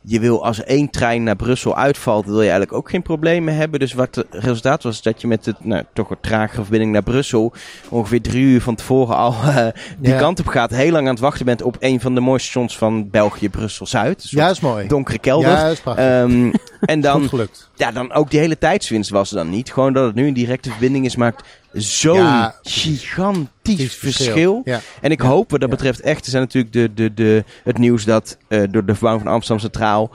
[0.04, 3.80] je wil als één trein naar Brussel uitvalt, wil je eigenlijk ook geen problemen hebben.
[3.80, 7.02] Dus wat het resultaat was, dat je met de nou, toch wat tragere verbinding naar
[7.02, 7.52] Brussel
[7.88, 9.66] ongeveer drie uur van tevoren al eh,
[9.98, 10.18] die Ja.
[10.18, 10.70] kant op gaat.
[10.70, 14.22] Heel lang aan het wachten bent op een van de mooiste stations van België, Brussel-Zuid.
[14.22, 14.86] Een Ja, is mooi.
[14.86, 15.50] donkere kelder.
[15.50, 16.04] Ja, is prachtig.
[16.04, 17.70] Ehm, En dan, gelukt.
[17.74, 19.72] ja, dan ook die hele tijdswinst was er dan niet.
[19.72, 24.60] Gewoon dat het nu een directe verbinding is, maakt zo'n Ja, gigantisch verschil.
[24.64, 24.80] Ja.
[25.00, 28.04] En ik hoop, wat dat betreft echt, er zijn natuurlijk de, de, de, het nieuws
[28.04, 30.10] dat eh, door de verbouwing van Amsterdam Centraal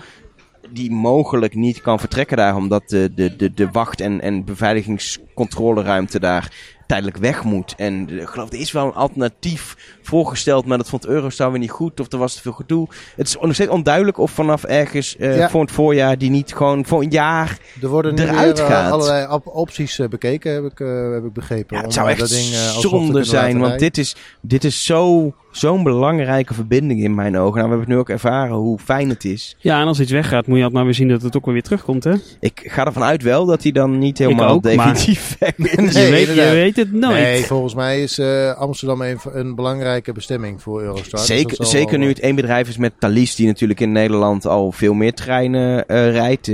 [0.69, 6.19] die mogelijk niet kan vertrekken daar, omdat de, de, de, de wacht- en, en beveiligingscontroleruimte
[6.19, 6.51] daar
[6.87, 7.73] tijdelijk weg moet.
[7.77, 11.59] En eh, ik geloof, er is wel een alternatief voorgesteld, maar dat vond Eurostar weer
[11.59, 12.87] niet goed, of er was te veel gedoe.
[13.15, 15.49] Het is nog steeds onduidelijk of vanaf ergens eh, Ja.
[15.49, 17.57] voor het voorjaar die niet gewoon voor een jaar...
[17.81, 18.91] Er worden nu eruit weer, eh, gaat.
[18.91, 20.77] allerlei op- opties bekeken, heb ik,
[21.13, 21.77] heb ik begrepen.
[21.77, 22.45] Ja, het zou echt dat ding,
[22.79, 27.53] zonde zijn, want dit is, dit is zo, zo'n belangrijke verbinding in mijn ogen.
[27.53, 29.55] Nou, we hebben het nu ook ervaren hoe fijn het is.
[29.59, 31.53] Ja, en als iets weggaat, moet je altijd maar weer zien dat het ook wel
[31.53, 32.13] weer terugkomt, hè?
[32.39, 35.93] Ik ga ervan uit wel dat hij dan niet helemaal ook, definitief weg is.
[35.93, 37.13] Nee, je, weet, je weet het nooit.
[37.13, 41.19] Nee, volgens mij is eh, Amsterdam een, een belangrijke bestemming voor Eurostar.
[41.19, 43.91] Dus Zeker, zeker wel, nu eh, het één bedrijf is met Thalys, die natuurlijk in
[43.91, 46.45] Nederland al veel meer treinen eh, rijdt.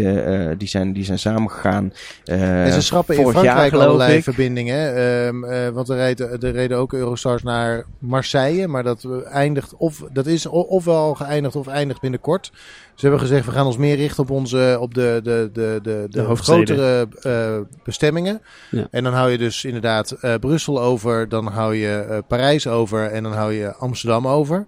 [0.58, 1.94] Die, zijn, die zijn samengegaan.
[2.26, 4.24] eh En ze schrappen in vorig jaar, Frankrijk geloof allerlei ik.
[4.24, 4.96] verbindingen.
[4.96, 8.68] Ehm, eh, want er reden, er reden ook Eurostars naar Marseille.
[8.68, 12.52] Maar dat eh, eindigt of dat is ofwel geëindigd of eindigt binnenkort.
[12.96, 16.08] Ze hebben gezegd, we gaan ons meer richten op, onze, op de, de, de, de,
[16.10, 18.42] de, grotere eh, bestemmingen.
[18.70, 18.88] Ja.
[18.92, 21.30] En dan hou je dus inderdaad eh, Brussel over.
[21.30, 23.12] Dan hou je eh, Parijs over.
[23.12, 24.66] En dan hou je Amsterdam over.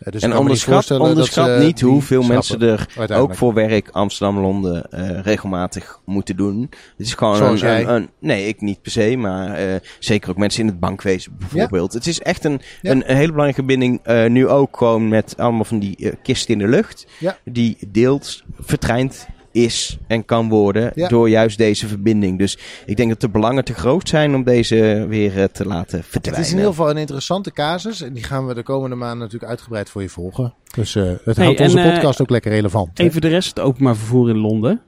[0.00, 2.86] Eh, dus En onderschat, onderschat ze niet hoeveel mensen er
[3.18, 6.60] ook voor werk Amsterdam-Londen eh, regelmatig moeten doen.
[6.96, 10.36] Het is gewoon een, een, een- Nee, ik niet per se, maar eh, zeker ook
[10.36, 11.92] mensen in het bankwezen bijvoorbeeld.
[11.92, 12.90] Het is echt een, Ja.
[12.90, 14.00] een, hele belangrijke verbinding.
[14.02, 17.06] eh, nu ook gewoon met allemaal van die eh, kisten in de lucht.
[17.18, 17.36] Ja.
[17.44, 19.26] Die deels vertreind
[19.56, 21.08] is en kan worden Ja.
[21.08, 22.38] door juist deze verbinding.
[22.38, 25.98] Dus ik denk dat de belangen te groot zijn om deze weer eh, te laten
[25.98, 26.42] Het verdwijnen.
[26.42, 28.02] is in ieder geval een interessante casus.
[28.02, 30.54] En die gaan we de komende maanden natuurlijk uitgebreid voor je volgen.
[30.74, 32.98] Dus eh, het Hey, houdt onze eh, podcast ook lekker relevant.
[32.98, 33.04] hè?
[33.04, 34.80] Even de rest, het openbaar vervoer in Londen.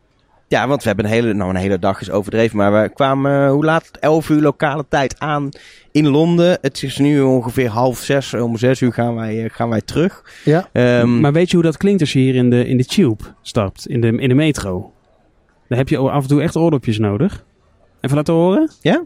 [0.49, 3.45] Ja, want we hebben een hele, nou een hele dag is overdreven, maar we kwamen,
[3.45, 3.91] eh, hoe laat?
[4.01, 5.49] 11 uur lokale tijd aan
[5.93, 6.59] in Londen.
[6.61, 10.25] Het is nu ongeveer half zes, om zes uur gaan wij, eh, gaan wij terug.
[10.45, 10.69] Ja.
[10.73, 13.25] Ehm, maar weet je hoe dat klinkt als je hier in de, in de tube
[13.43, 14.93] stapt, in de, in de metro?
[15.69, 17.45] Dan heb je af en toe echt oordopjes nodig.
[18.01, 18.71] Even laten horen.
[18.81, 19.03] ja?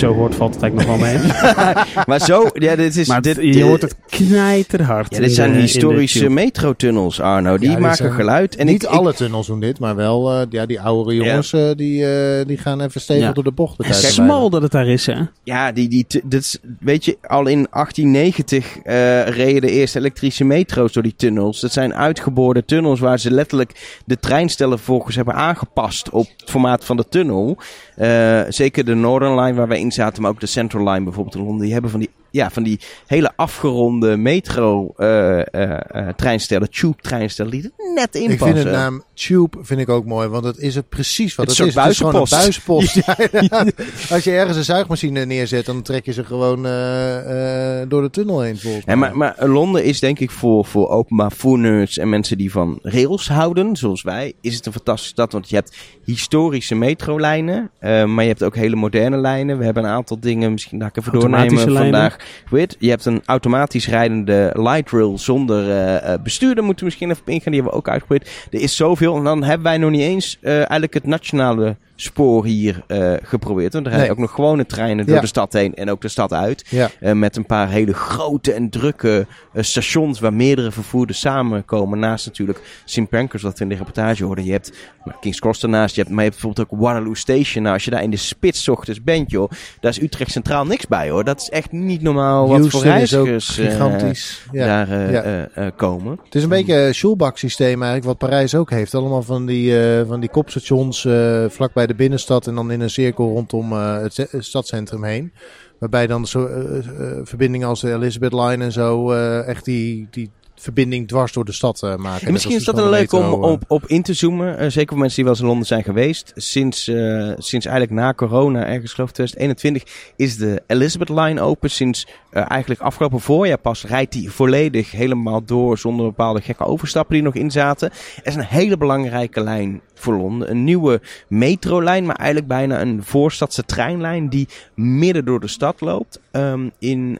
[0.00, 1.26] Het zo hoort, valt het eigenlijk nog wel mee.
[2.06, 5.14] Maar zo, ja, dit is, maar dit, je hoort het knijterhard.
[5.14, 7.58] ja, dit zijn de- historische metrotunnels, Arno.
[7.58, 8.56] Die Ja, maken zijn geluid.
[8.56, 11.70] En niet ik, alle tunnels doen dit, maar wel eh, ja, die oudere jongens eh,
[11.76, 13.32] die, eh, die gaan even stevig Ja.
[13.32, 13.78] door de bocht.
[13.78, 15.16] Het is smal dat het daar is, hè?
[15.44, 20.92] Ja, die, die, is, weet je, al in 1890 eh, reden de eerste elektrische metro's
[20.92, 21.60] door die tunnels.
[21.60, 26.84] Dat zijn uitgeboorde tunnels waar ze letterlijk de treinstellen volgens hebben aangepast op het formaat
[26.84, 27.56] van de tunnel.
[27.96, 31.34] Eh, zeker de Northern Line waar wij in zaten, maar ook de Central Line bijvoorbeeld
[31.34, 31.62] in Londen.
[31.64, 37.52] Die hebben van die, ja, van die hele afgeronde metro eh, eh, treinstellen, tube treinstellen,
[37.52, 38.56] die er net in Ik passen.
[38.56, 41.58] vind de naam Tube vind ik ook mooi, want het is het precies wat Het
[41.58, 42.96] het, is Het is gewoon een buispost.
[43.48, 43.66] Ja.
[44.10, 48.10] Als je ergens een zuigmachine neerzet, dan trek je ze gewoon eh, eh, door de
[48.10, 48.94] tunnel heen volgens mij.
[48.94, 52.78] Ja, maar, maar Londen is denk ik voor, voor openbaar voernerds en mensen die van
[52.82, 55.32] rails houden, zoals wij, is het een fantastische stad.
[55.32, 59.58] Want je hebt historische metrolijnen, eh, maar je hebt ook hele moderne lijnen.
[59.58, 61.82] We hebben een aantal dingen, misschien dat ik even doornemen lijnen.
[61.82, 62.16] vandaag.
[62.50, 67.10] Weet, je hebt een automatisch rijdende light rail zonder eh, eh, bestuurder, moeten we misschien
[67.10, 67.52] even ingaan.
[67.52, 68.30] Die hebben we ook uitgeprobeerd.
[68.50, 72.44] Er is zoveel en dan hebben wij nog niet eens eh, eigenlijk het nationale spoor
[72.44, 73.72] hier eh, geprobeerd.
[73.72, 74.16] Want er rijden Nee.
[74.18, 75.20] ook nog gewone treinen door Ja.
[75.20, 76.64] de stad heen en ook de stad uit.
[76.70, 76.90] ja.
[77.00, 81.98] Eh, met een paar hele grote en drukke eh, stations waar meerdere vervoerders samenkomen.
[81.98, 83.08] Naast natuurlijk St.
[83.08, 84.44] Pancras, wat we in de reportage hoorden.
[84.44, 84.72] Je hebt
[85.04, 87.62] nou, King's Cross ernaast, je hebt, maar je hebt bijvoorbeeld ook Waterloo Station.
[87.62, 90.86] Nou, als je daar in de spits ochtends bent, joh, daar is Utrecht Centraal niks
[90.86, 91.24] bij, hoor.
[91.24, 94.46] Dat is echt niet normaal wat voor reizigers gigantisch.
[94.52, 94.84] Ja.
[94.84, 96.18] daar komen.
[96.24, 98.94] Het is een beetje een Schulbach-systeem eigenlijk, wat Parijs ook heeft.
[98.94, 99.74] Allemaal van die,
[100.06, 103.98] van die kopstations eh vlak bij de binnenstad en dan in een cirkel rondom eh,
[104.02, 105.32] het, stadscentrum heen.
[105.78, 110.30] Waarbij dan zo, eh, eh, verbindingen als de Elizabeth Line en zo echt die, die
[110.60, 112.26] verbinding dwars door de stad eh, maken.
[112.26, 114.58] En misschien is dat een leuk om op, op in te zoomen.
[114.58, 116.32] Eh, zeker voor mensen die wel eens in Londen zijn geweest.
[116.34, 121.70] Sinds, eh, sinds eigenlijk na corona, ergens geloof ik 2021, is de Elizabeth Line open.
[121.70, 127.24] Sinds eigenlijk afgelopen voorjaar pas rijdt die volledig helemaal door zonder bepaalde gekke overstappen die
[127.24, 127.90] er nog in zaten.
[127.90, 130.50] Er is een hele belangrijke lijn voor Londen.
[130.50, 136.20] Een nieuwe metrolijn, maar eigenlijk bijna een voorstadse treinlijn die midden door de stad loopt.
[136.30, 137.18] Ehm, in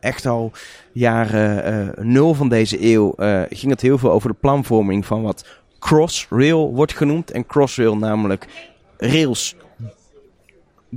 [0.00, 0.52] echt al
[0.92, 3.14] jaren nul van deze eeuw
[3.50, 5.46] ging het heel veel over de planvorming van wat
[5.78, 7.30] Crossrail wordt genoemd.
[7.30, 8.46] En Crossrail namelijk
[8.96, 9.56] rails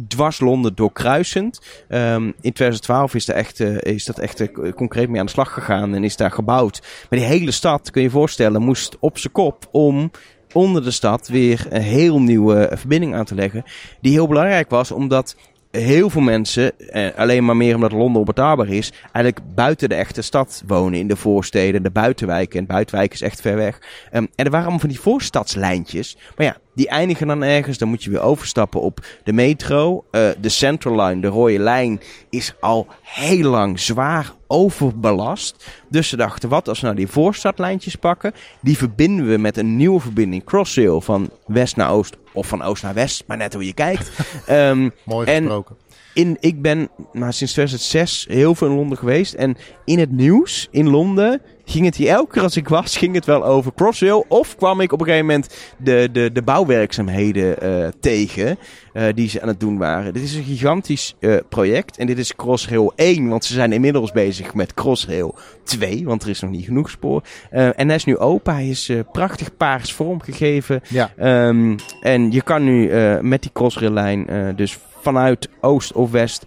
[0.08, 1.62] dwars Londen doorkruisend.
[1.90, 6.04] Um, in 2012 is, echt, is dat echt concreet mee aan de slag gegaan en
[6.04, 6.82] is daar gebouwd.
[7.10, 10.12] Maar die hele stad, kun je je voorstellen, moest op zijn kop om
[10.54, 13.64] onder de stad weer een heel nieuwe verbinding aan te leggen.
[14.02, 15.36] Die heel belangrijk was, omdat
[15.72, 20.22] heel veel mensen, eh, alleen maar meer omdat Londen onbetaalbaar is, eigenlijk buiten de echte
[20.22, 21.00] stad wonen.
[21.00, 22.60] In de voorsteden, de buitenwijken.
[22.60, 23.80] En buitenwijken is echt ver weg.
[24.14, 26.18] Um, en er waren allemaal van die voorstadslijntjes.
[26.38, 27.78] Maar ja, die eindigen dan ergens.
[27.78, 30.06] Dan moet je weer overstappen op de metro.
[30.12, 35.66] Uh, de Central Line, de rode lijn, is al heel lang zwaar overbelast.
[35.90, 38.34] Dus ze dachten, wat als we nou die voorstadlijntjes pakken?
[38.62, 42.84] Die verbinden we met een nieuwe verbinding Crossrail van west naar oost of van oost
[42.84, 44.12] naar west, maar net hoe je kijkt.
[44.50, 45.76] um, Mooi gesproken.
[46.14, 49.34] In, ik ben maar sinds 2006 heel veel in Londen geweest.
[49.34, 53.16] En in het nieuws in Londen ging het hier elke keer als ik was, ging
[53.16, 54.26] het wel over Crossrail.
[54.28, 58.58] Of kwam ik op een gegeven moment de, de, de bouwwerkzaamheden uh, tegen
[58.94, 60.14] uh, die ze aan het doen waren.
[60.14, 64.12] Dit is een gigantisch uh, project en dit is Crossrail 1, want ze zijn inmiddels
[64.12, 67.24] bezig met Crossrail 2, want er is nog niet genoeg spoor.
[67.50, 70.82] en hij is nu open, hij is prachtig paars vormgegeven.
[70.88, 71.12] Ja.
[71.48, 72.92] Um, en je kan nu
[73.22, 76.46] met die Crossrail lijn dus vanuit oost of west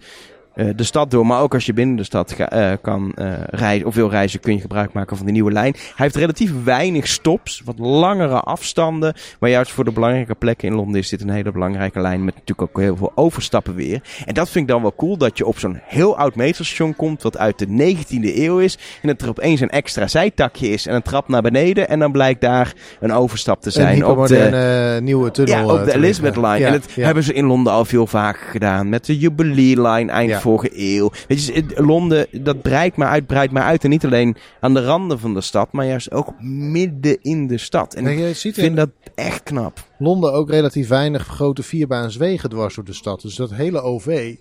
[0.53, 1.25] de stad door.
[1.25, 4.53] Maar ook als je binnen de stad uh, kan uh, reizen of wil reizen, kun
[4.53, 5.73] je gebruik maken van de nieuwe lijn.
[5.73, 9.13] Hij heeft relatief weinig stops, wat langere afstanden.
[9.39, 12.23] Maar juist voor de belangrijke plekken in Londen is dit een hele belangrijke lijn.
[12.23, 14.01] Met natuurlijk ook heel veel overstappen weer.
[14.25, 17.23] En dat vind ik dan wel cool, dat je op zo'n heel oud metrostation komt,
[17.23, 18.77] wat uit de 19e eeuw is.
[19.01, 21.89] En dat er opeens een extra zijtakje is en een trap naar beneden.
[21.89, 23.95] En dan blijkt daar een overstap te zijn.
[23.95, 25.55] Een op de nieuwe tunnel.
[25.55, 26.57] Ja, op de Elizabeth Line.
[26.57, 27.05] Ja, en dat ja.
[27.05, 28.89] hebben ze in Londen al veel vaker gedaan.
[28.89, 31.11] Met de Jubilee Line eind vorige eeuw.
[31.27, 33.83] Weet je, Londen, dat breidt maar uit, breidt maar uit.
[33.83, 36.33] En niet alleen aan de randen van de stad, maar juist ook
[36.71, 37.93] midden in de stad.
[37.93, 39.87] En ik vind dat echt knap.
[39.97, 43.21] Londen ook relatief weinig grote vierbaanswegen dwars door de stad.
[43.21, 44.35] Dus dat hele OV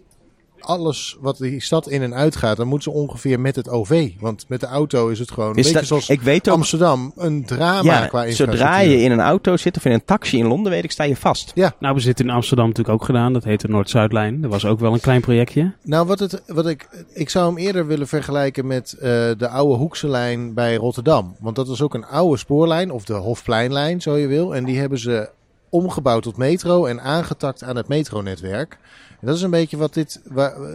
[0.63, 4.11] alles wat die stad in en uit gaat, dan moeten ze ongeveer met het OV.
[4.21, 7.45] Want met de auto is het gewoon een beetje zoals ik weet ook, Amsterdam, een
[7.45, 10.73] drama ja, qua Zodra je in een auto zit of in een taxi in Londen,
[10.73, 11.53] weet ik, sta je vast.
[11.55, 11.75] Ja.
[11.79, 13.33] Nou, we zitten in Amsterdam natuurlijk ook gedaan.
[13.33, 14.41] Dat heet de Noord-Zuidlijn.
[14.41, 15.73] Dat was ook wel een klein projectje.
[15.83, 19.03] Nou, wat, het, wat ik, ik zou hem eerder willen vergelijken met uh,
[19.39, 21.37] de oude Hoekse lijn bij Rotterdam.
[21.41, 24.55] Want dat was ook een oude spoorlijn, of de Hofpleinlijn, zo je wil.
[24.55, 25.31] En die hebben ze
[25.69, 28.79] omgebouwd tot metro en aangetakt aan het metronetwerk.
[29.23, 30.21] En dat is een beetje wat dit,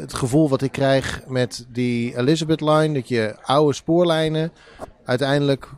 [0.02, 2.94] het gevoel wat ik krijg met die Elizabeth Line.
[2.94, 4.52] Dat je oude spoorlijnen
[5.06, 5.70] uiteindelijk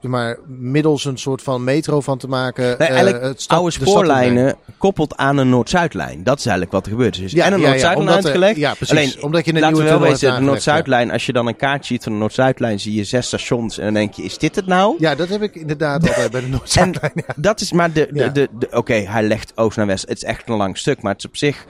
[0.00, 2.78] maar middels een soort van metro van te maken.
[2.78, 6.24] Nee, uh, het oude spoorlijnen koppelt aan een Noord-Zuidlijn.
[6.24, 7.32] Dat is eigenlijk wat er gebeurd is.
[7.32, 8.56] Ja, en een ja, Noord-Zuidlijn ja, uitgelegd.
[8.56, 8.96] Ja, precies.
[8.96, 12.02] Alleen, omdat je een nieuwe wel weten, de Noord-Zuidlijn, als je dan een kaartje ziet
[12.02, 14.96] van de Noord-Zuidlijn, zie je zes stations en dan denk je, is dit het nou?
[14.98, 17.12] Ja, dat heb ik inderdaad altijd bij de Noord-Zuidlijn.
[17.36, 20.08] Dat is maar de, de, de, de oké, hij legt oost naar west.
[20.08, 21.66] Het is echt een lang stuk, maar het is op zich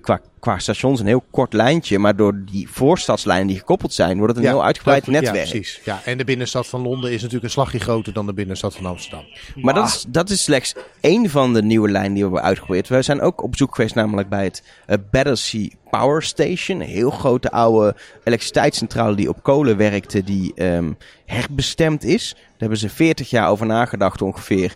[0.00, 1.98] qua, qua stations een heel kort lijntje.
[1.98, 5.36] Maar door die voorstadslijnen die gekoppeld zijn, wordt het een heel uitgebreid netwerk.
[5.36, 5.80] Ja, precies.
[5.84, 8.86] Ja, en de binnenstad van Londen is natuurlijk een slagje groter dan de binnenstad van
[8.86, 9.24] Amsterdam.
[9.54, 12.88] Maar dat is, dat is slechts één van de nieuwe lijnen die we hebben uitgeprobeerd.
[12.88, 16.80] We zijn ook op zoek geweest namelijk bij het uh, Battersea Power Station.
[16.80, 22.32] Een heel grote oude elektriciteitscentrale die op kolen werkte, die um, herbestemd is.
[22.34, 24.74] Daar hebben ze 40 jaar over nagedacht ongeveer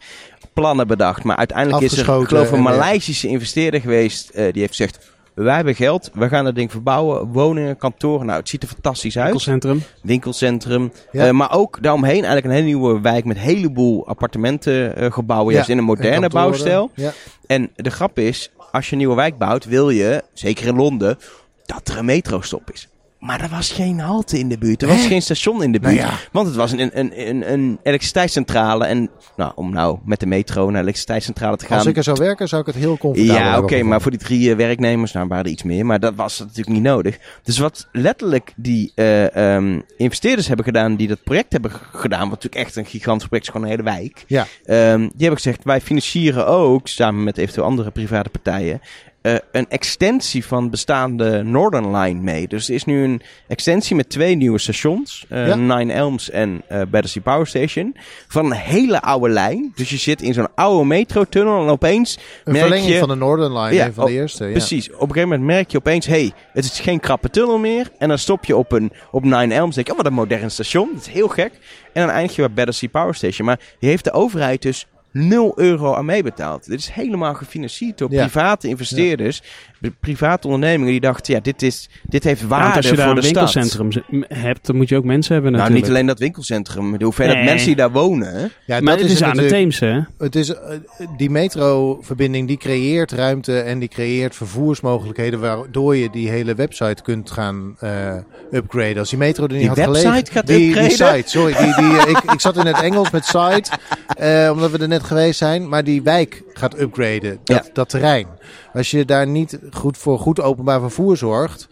[0.60, 1.24] plannen bedacht.
[1.24, 4.30] Maar uiteindelijk is er, ik geloof, een Maleisische investeerder geweest.
[4.30, 4.98] Uh, die heeft gezegd:
[5.34, 7.26] Wij hebben geld, we gaan dat ding verbouwen.
[7.26, 8.26] Woningen, kantoren.
[8.26, 9.24] Nou, het ziet er fantastisch uit.
[9.24, 9.82] Winkelcentrum.
[10.02, 10.92] Winkelcentrum.
[11.12, 11.26] Ja.
[11.26, 15.48] Uh, maar ook daaromheen eigenlijk een hele nieuwe wijk met een heleboel appartementengebouwen.
[15.48, 16.90] Uh, juist in een moderne bouwstijl.
[16.94, 17.12] Ja.
[17.46, 21.18] En de grap is: als je een nieuwe wijk bouwt, wil je, zeker in Londen,
[21.66, 22.88] dat er een metrostop is.
[23.18, 24.82] Maar er was geen halte in de buurt.
[24.82, 25.94] Er was geen station in de buurt.
[25.94, 26.18] Nou ja.
[26.32, 28.86] Want het was een, een, een, een elektriciteitscentrale.
[28.86, 31.78] En nou, om nou met de metro naar de elektriciteitscentrale te gaan.
[31.78, 33.82] Als ik er zou werken, zou ik het heel comfortabel Ja, oké.
[33.82, 35.86] maar voor die drie uh, werknemers, nou waren er iets meer.
[35.86, 37.18] Maar dat was natuurlijk niet nodig.
[37.42, 42.28] Dus wat letterlijk die uh, um, investeerders hebben gedaan, die dat project hebben gedaan.
[42.28, 44.24] Wat natuurlijk echt een gigantisch project is, gewoon een hele wijk.
[44.26, 44.46] Ja.
[44.92, 48.80] Um, die hebben gezegd, wij financieren ook, samen met eventueel andere private partijen,
[49.22, 52.48] uh, een extensie van bestaande Northern Line mee.
[52.48, 55.26] Dus er is nu een extensie met twee nieuwe stations.
[55.28, 55.54] Uh, ja.
[55.54, 57.96] Nine Elms en uh, Battersea Power Station.
[58.28, 59.72] Van een hele oude lijn.
[59.74, 63.52] Dus je zit in zo'n oude metrotunnel en opeens Een verlenging je, van de Northern
[63.52, 64.44] Line, ja, een van de eerste.
[64.44, 64.50] Ja.
[64.50, 64.86] Precies.
[64.86, 66.06] Op een gegeven moment merk je opeens...
[66.06, 67.90] hey, het is geen krappe tunnel meer.
[67.98, 69.74] En dan stop je op, een, op Nine Elms.
[69.74, 70.90] denk je, oh, wat een modern station.
[70.92, 71.52] Dat is heel gek.
[71.92, 73.46] En dan eindig je bij Battersea Power Station.
[73.46, 76.66] Maar die heeft de overheid dus 0 euro aan meebetaald.
[76.68, 78.20] Dit is helemaal gefinancierd door Ja.
[78.26, 79.42] private investeerders,
[79.80, 83.06] de private ondernemingen die dachten, ja, dit, is, dit heeft waarde want als je daar
[83.06, 83.52] voor een de stad.
[83.54, 85.86] winkelcentrum hebt, dan moet je ook mensen hebben Nou, natuurlijk.
[85.90, 87.46] niet alleen dat winkelcentrum, maar de hoeveelheid Nee.
[87.46, 88.52] mensen die daar wonen.
[88.66, 90.00] Ja, maar dat het is, aan de Theems, hè?
[90.18, 90.76] Het is, eh,
[91.16, 97.30] die metroverbinding die creëert ruimte en die creëert vervoersmogelijkheden waardoor je die hele website kunt
[97.30, 98.14] gaan eh,
[98.52, 98.98] upgraden.
[98.98, 100.32] Als die metro er niet Die had website gelegen...
[100.32, 101.16] gaat die, die upgraden?
[101.16, 101.54] site, sorry.
[101.54, 103.70] Die, die, eh, ik, ik zat in het Engels met site,
[104.16, 105.68] eh, omdat we er net geweest zijn.
[105.68, 107.70] Maar die wijk gaat upgraden, dat, Ja.
[107.72, 108.26] dat terrein.
[108.72, 111.68] Als je daar niet goed voor goed openbaar vervoer zorgt,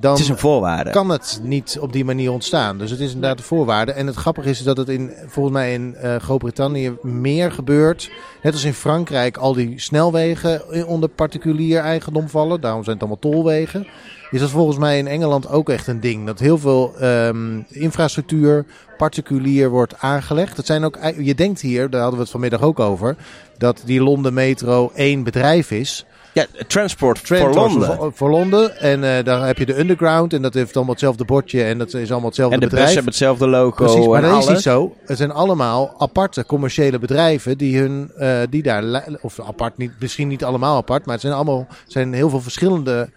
[0.00, 0.90] dan Het is een voorwaarde.
[0.90, 2.78] kan het niet op die manier ontstaan.
[2.78, 3.92] Dus het is inderdaad de voorwaarde.
[3.92, 8.10] En het grappige is dat het in, volgens mij in eh, Groot-Brittannië meer gebeurt.
[8.42, 12.60] Net als in Frankrijk al die snelwegen onder particulier eigendom vallen.
[12.60, 13.86] Daarom zijn het allemaal tolwegen.
[14.30, 16.26] Is dat volgens mij in Engeland ook echt een ding.
[16.26, 18.64] Dat heel veel ehm, infrastructuur
[18.96, 20.56] particulier wordt aangelegd.
[20.56, 23.16] Dat zijn ook, je denkt hier, daar hadden we het vanmiddag ook over,
[23.58, 26.06] dat die Londen Metro één bedrijf is.
[26.36, 27.96] Ja, Transport Trent voor Londen.
[27.96, 28.78] Voor, voor Londen.
[28.78, 30.32] En eh, daar heb je de Underground.
[30.32, 31.62] En dat heeft allemaal hetzelfde bordje.
[31.62, 32.94] En dat is allemaal hetzelfde En de bedrijf.
[32.94, 34.94] bussen hebben hetzelfde logo Precies, maar en dat is niet zo.
[35.06, 40.28] Het zijn allemaal aparte commerciële bedrijven die hun, eh, die daar, of apart niet, misschien
[40.28, 43.08] niet allemaal apart, maar het zijn allemaal, zijn heel veel verschillende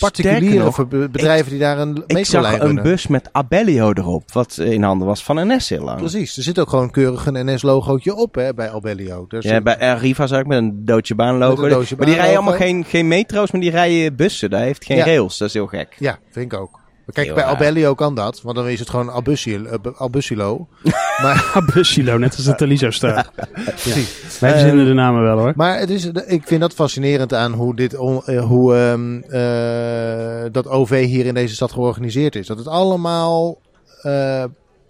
[0.00, 2.82] particuliere Sterker nog, ver- bedrijven die daar een Ik metrolijn zag een runnen.
[2.82, 5.98] bus met Abellio erop, wat in handen was van NS heel lang.
[5.98, 9.24] Precies, er zit ook gewoon keurig een NS-logootje op hè, bij Albellio.
[9.28, 11.62] Dus Ja, bij Arriva zag ik met een Deutsche Bahn Met logo.
[11.62, 14.50] een Deutsche maar die rijden allemaal geen, geen metro's, maar die rijden bussen.
[14.50, 15.04] Daar heeft geen Ja.
[15.04, 15.38] rails.
[15.38, 15.96] Dat is heel gek.
[15.98, 16.82] ja, vind ik ook.
[17.04, 17.52] Maar Kijk, Heel bij raar.
[17.52, 19.78] Albellio kan dat, want dan is het gewoon Albusilo.
[19.96, 20.68] Albusilo.
[21.22, 23.30] maar Busilo, net als de Taliso staat.
[23.64, 24.38] precies.
[24.40, 25.52] Wij verzinnen de namen wel, hoor.
[25.56, 30.68] Maar het is, ik vind dat fascinerend aan hoe, dit, eh, hoe ehm, eh, dat
[30.68, 32.46] OV hier in deze stad georganiseerd is.
[32.46, 33.58] Dat het allemaal
[34.02, 34.44] eh,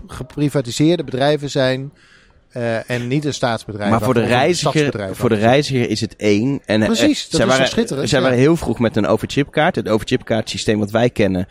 [0.07, 1.93] geprivatiseerde bedrijven zijn
[2.55, 3.91] eh, en niet een staatsbedrijf.
[3.91, 6.61] Maar voor de, reiziger, voor de reiziger is het één.
[6.65, 8.25] En, eh, Precies, dat zij is waren, schitterend, Zij ja.
[8.25, 9.77] waren heel vroeg met een overchipkaart.
[9.77, 11.47] Het overchipkaart systeem wat wij kennen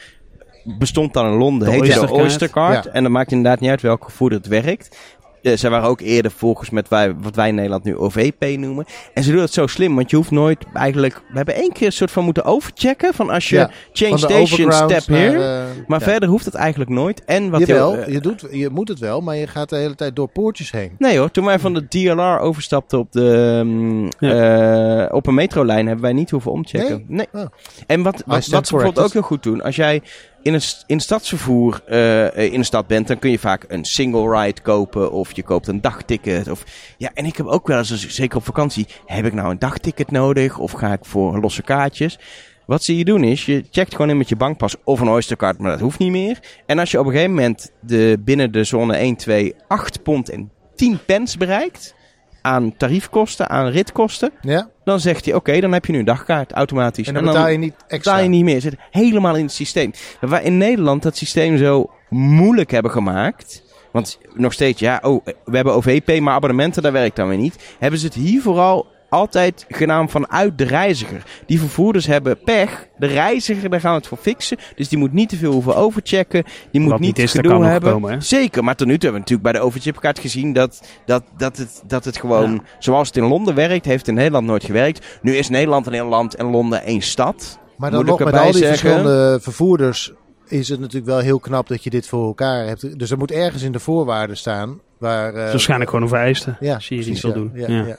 [0.64, 1.68] bestond dan in Londen.
[1.68, 2.24] De heette de Oysterkaart.
[2.24, 2.84] Oystercard.
[2.84, 2.92] Ja.
[2.92, 4.98] En dan maakt inderdaad niet uit welke voerder het werkt.
[5.44, 8.86] Eh, zij waren ook eerder volgens met wij, wat wij in Nederland nu OVP noemen.
[9.14, 11.16] En ze doen het zo slim, want je hoeft nooit eigenlijk...
[11.16, 14.72] We hebben één keer een soort van moeten overchecken van als je Ja, change station,
[14.72, 15.38] step here.
[15.38, 16.06] eh, maar ja.
[16.06, 17.26] verder hoeft het eigenlijk nooit.
[17.26, 19.76] En wat Jawel, heel, eh, je, doet, je moet het wel, maar je gaat de
[19.76, 20.96] hele tijd door poortjes heen.
[20.98, 25.86] Nee hoor, toen wij van de DLR overstapten op, de, mm, eh, op een metrolijn
[25.86, 27.06] hebben wij niet hoeven omchecken.
[27.08, 27.28] Nee.
[27.32, 27.46] Oh.
[27.88, 30.02] En wat, wat, wat ze bijvoorbeeld ook heel goed doen, als jij
[30.44, 33.86] in een, in stadsvervoer eh, eh, in een stad bent, dan kun je vaak een
[33.86, 36.50] single ride kopen of je koopt een dagticket.
[36.50, 36.64] Of,
[36.98, 40.12] ja, en ik heb ook wel eens, zeker op vakantie, heb ik nou een dagticket
[40.12, 42.20] nodig of ga ik voor losse kaartjes?
[42.66, 45.58] Wat ze hier doen is, je checkt gewoon in met je bankpas of een Oystercard,
[45.58, 46.40] maar dat hoeft niet meer.
[46.66, 50.30] En als je op een gegeven moment de, binnen de zone 1, 2, 8 pond
[50.30, 51.96] en 10 pence bereikt
[52.44, 54.70] aan tariefkosten, aan ritkosten, Ja?
[54.84, 57.08] dan zegt hij, oké, dan heb je nu een dagkaart automatisch.
[57.08, 57.98] En dan betaal je niet extra.
[57.98, 58.62] betaal je niet meer.
[58.62, 59.92] Zit helemaal in het systeem.
[60.20, 63.64] Wij in Nederland dat systeem zo moeilijk hebben gemaakt.
[63.92, 67.76] Want nog steeds, ja, oh, we hebben OVP, maar abonnementen, daar werkt dan weer niet.
[67.80, 71.24] Hebben ze het hier vooral altijd gedaan vanuit de reiziger.
[71.46, 72.88] Die vervoerders hebben pech.
[72.98, 74.58] De reiziger, daar gaan we het voor fixen.
[74.76, 76.44] Dus die moet niet te veel hoeven overchecken.
[76.72, 77.92] Die moet Wat niet, niet is, dat gedoe kan nog hebben.
[77.92, 78.22] komen, hè?
[78.22, 81.58] Zeker, maar tot nu toe hebben we natuurlijk bij de overchipkaart gezien dat, dat, dat,
[81.58, 85.20] het, dat het gewoon zoals het in Londen werkt, heeft in Nederland nooit gewerkt.
[85.22, 87.60] Nu is Nederland een heel land en Londen één stad.
[87.78, 88.78] Maar dan Moet nog ik met al die zeggen.
[88.78, 90.14] verschillende vervoerders
[90.48, 93.00] is het natuurlijk wel heel knap dat je dit voor elkaar hebt.
[93.00, 95.34] Dus er moet ergens in de voorwaarden staan waar...
[95.34, 96.58] eh, is waarschijnlijk gewoon een vereisten.
[96.60, 97.68] Ja, Zie je precies, niet wil ja.
[97.68, 97.78] doen.
[97.78, 97.98] Ja, Ja.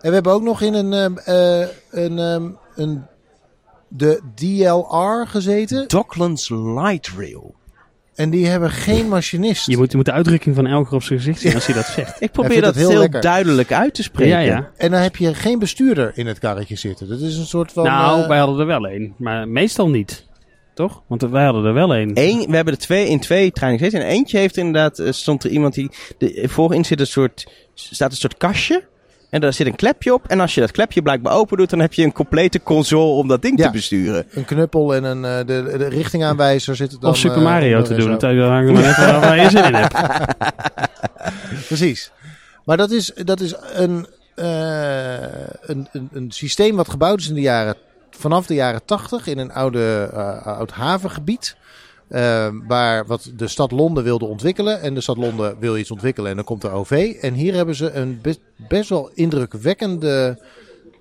[0.00, 3.02] En we hebben ook nog in een, ehm, eh, een, ehm, een
[3.88, 5.88] de DLR gezeten.
[5.88, 7.54] Docklands Light Rail.
[8.14, 9.66] En die hebben geen machinist.
[9.66, 11.86] Je moet, je moet de uitdrukking van Elger op zijn gezicht zien als hij dat
[11.86, 12.20] zegt.
[12.20, 14.32] Ik probeer dat heel duidelijk uit te spreken.
[14.32, 14.70] Ja, ja.
[14.76, 17.08] En dan heb je geen bestuurder in het karretje zitten.
[17.08, 17.84] Dat is een soort van...
[17.84, 19.14] nou, eh, wij hadden er wel één.
[19.18, 20.26] Maar meestal niet.
[20.74, 21.02] Toch?
[21.06, 22.10] Want wij hadden er wel één.
[22.14, 24.08] Eén, we hebben er twee in twee trainingen gezeten.
[24.08, 28.10] En eentje heeft inderdaad, eh, stond er iemand die, de, voorin zit een soort, staat
[28.10, 28.90] een soort kastje.
[29.32, 30.26] En daar zit een klepje op.
[30.26, 33.28] En als je dat klepje blijkbaar open doet, dan heb je een complete console om
[33.28, 33.66] dat ding Ja.
[33.66, 34.26] te besturen.
[34.30, 37.10] Een knuppel en een, eh, de, de richtingaanwijzer zit er dan...
[37.10, 38.10] of Super eh, Mario te en doen.
[38.10, 39.94] Dat hangt er maar net vanaf waar je zin in hebt.
[41.66, 42.10] Precies.
[42.64, 45.12] Maar dat is, dat is een, eh,
[45.60, 47.74] een, een, een systeem wat gebouwd is in de jaren,
[48.10, 51.56] vanaf de jaren 80 in een oude, eh, oud havengebied.
[52.12, 54.80] Eh, waar wat de stad Londen wilde ontwikkelen.
[54.80, 57.16] En de stad Londen wil iets ontwikkelen en dan komt er OV.
[57.20, 60.38] En hier hebben ze een best, best wel indrukwekkende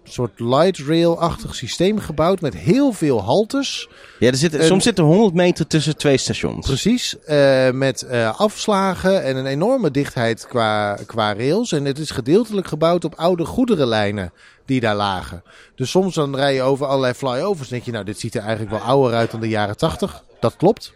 [0.03, 3.89] soort light rail-achtig systeem gebouwd met heel veel haltes.
[4.19, 6.67] Ja, er zit, soms zit er 100 meter tussen twee stations.
[6.67, 11.71] Precies, uh, met uh, afslagen en een enorme dichtheid qua, qua rails.
[11.71, 14.33] En het is gedeeltelijk gebouwd op oude goederenlijnen
[14.65, 15.43] die daar lagen.
[15.75, 18.41] Dus soms dan rij je over allerlei flyovers en denk je, nou dit ziet er
[18.41, 20.23] eigenlijk wel ouder uit dan de jaren 80.
[20.41, 20.93] Dat klopt.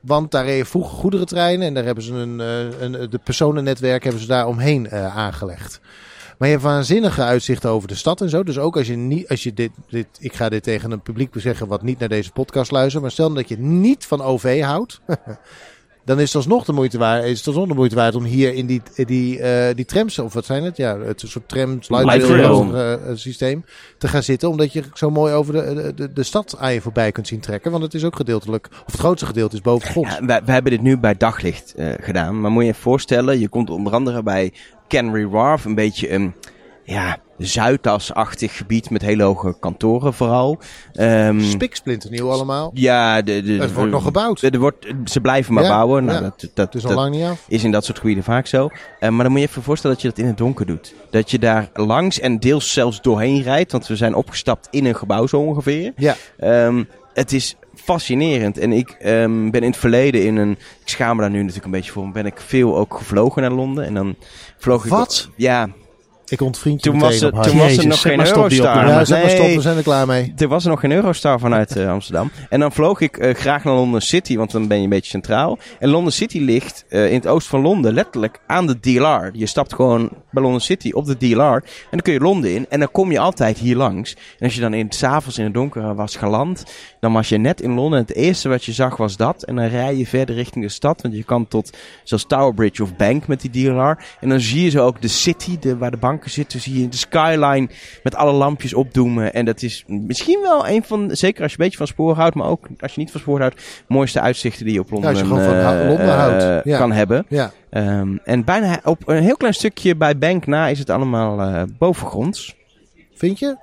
[0.00, 4.22] Want daar reden vroeger goederentreinen en daar hebben ze een, uh, een de personennetwerk hebben
[4.22, 5.80] ze daar omheen aangelegd.
[6.38, 8.42] Maar je hebt waanzinnige uitzichten over de stad en zo.
[8.42, 11.34] Dus ook als je niet, als je dit, dit, ik ga dit tegen een publiek
[11.34, 13.02] zeggen wat niet naar deze podcast luistert.
[13.02, 15.00] Maar stel dat je niet van OV houdt.
[16.08, 18.54] dan is het alsnog de moeite waard, is het alsnog de moeite waard om hier
[18.54, 20.76] in die, die, uh, die trams, of wat zijn het?
[20.76, 23.64] Ja, het soort trams, light rail uh, systeem
[23.98, 24.48] te gaan zitten.
[24.48, 27.70] Omdat je zo mooi over de, de, de stad aan je voorbij kunt zien trekken.
[27.70, 30.06] Want het is ook gedeeltelijk, of het grootste gedeelte is boven grond.
[30.06, 32.40] Ja, we, we, hebben dit nu bij daglicht uh, gedaan.
[32.40, 34.52] Maar moet je je voorstellen, je komt onder andere bij
[34.88, 36.34] Canary Wharf, een beetje een
[36.88, 40.58] ja, Zuidas-achtig gebied met hele hoge kantoren vooral.
[41.00, 41.42] Um,
[42.10, 42.70] nieuw allemaal.
[42.74, 44.42] Ja, de, de, het wordt nog gebouwd.
[44.42, 46.04] Er wordt, ze blijven maar bouwen.
[46.04, 47.44] Nou, ja, dat, dat, is al lang niet af.
[47.48, 48.64] Is in dat soort gebieden vaak zo.
[48.64, 50.94] Uh, maar dan moet je even voorstellen dat je dat in het donker doet.
[51.10, 53.72] Dat je daar langs en deels zelfs doorheen rijdt.
[53.72, 55.92] Want we zijn opgestapt in een gebouw zo ongeveer.
[55.96, 56.16] Ja.
[56.66, 58.58] Um, het is fascinerend.
[58.58, 60.50] En ik um, ben in het verleden in een.
[60.50, 62.10] Ik schaam me daar nu natuurlijk een beetje voor.
[62.10, 63.84] Ben ik veel ook gevlogen naar Londen.
[63.84, 64.16] En dan
[64.56, 64.90] vloog ik.
[64.90, 65.28] Wat?
[65.36, 65.68] Ja,
[66.30, 68.86] ik ontvriend je toen was, het, toen was er nog geen Eurostar.
[68.86, 70.32] Ja, zeg maar stop, we zijn er klaar mee.
[70.36, 72.30] Er was er nog geen Eurostar vanuit uh, Amsterdam.
[72.48, 75.10] En dan vloog ik uh, graag naar London City, want dan ben je een beetje
[75.10, 75.58] centraal.
[75.78, 79.30] En London City ligt uh, in het oosten van Londen, letterlijk aan de DLR.
[79.32, 81.54] Je stapt gewoon bij London City op de DLR.
[81.54, 82.66] En dan kun je Londen in.
[82.68, 84.14] En dan kom je altijd hier langs.
[84.38, 86.64] En als je dan in het avonds in het donker was geland,
[87.00, 87.98] dan was je net in Londen.
[87.98, 89.42] Het eerste wat je zag was dat.
[89.42, 91.02] En dan rij je verder richting de stad.
[91.02, 93.98] Want je kan tot zoals Tower Bridge of Bank met die DLR.
[94.20, 96.60] En dan zie je zo ook de city, de, waar de banken zitten.
[96.60, 97.68] Zie je de skyline
[98.02, 99.34] met alle lampjes opdoemen.
[99.34, 102.34] En dat is misschien wel een van, zeker als je een beetje van spoor houdt.
[102.34, 105.18] Maar ook als je niet van spoor houdt, mooiste uitzichten die je op Londen, ja,
[105.18, 106.64] als je gewoon van uh, Londen houdt.
[106.64, 106.78] Ja.
[106.78, 107.26] kan hebben.
[107.28, 107.52] Ja.
[107.70, 111.62] Um, en bijna op een heel klein stukje bij Bank na is het allemaal uh,
[111.78, 112.56] bovengronds.
[113.14, 113.56] Vind je?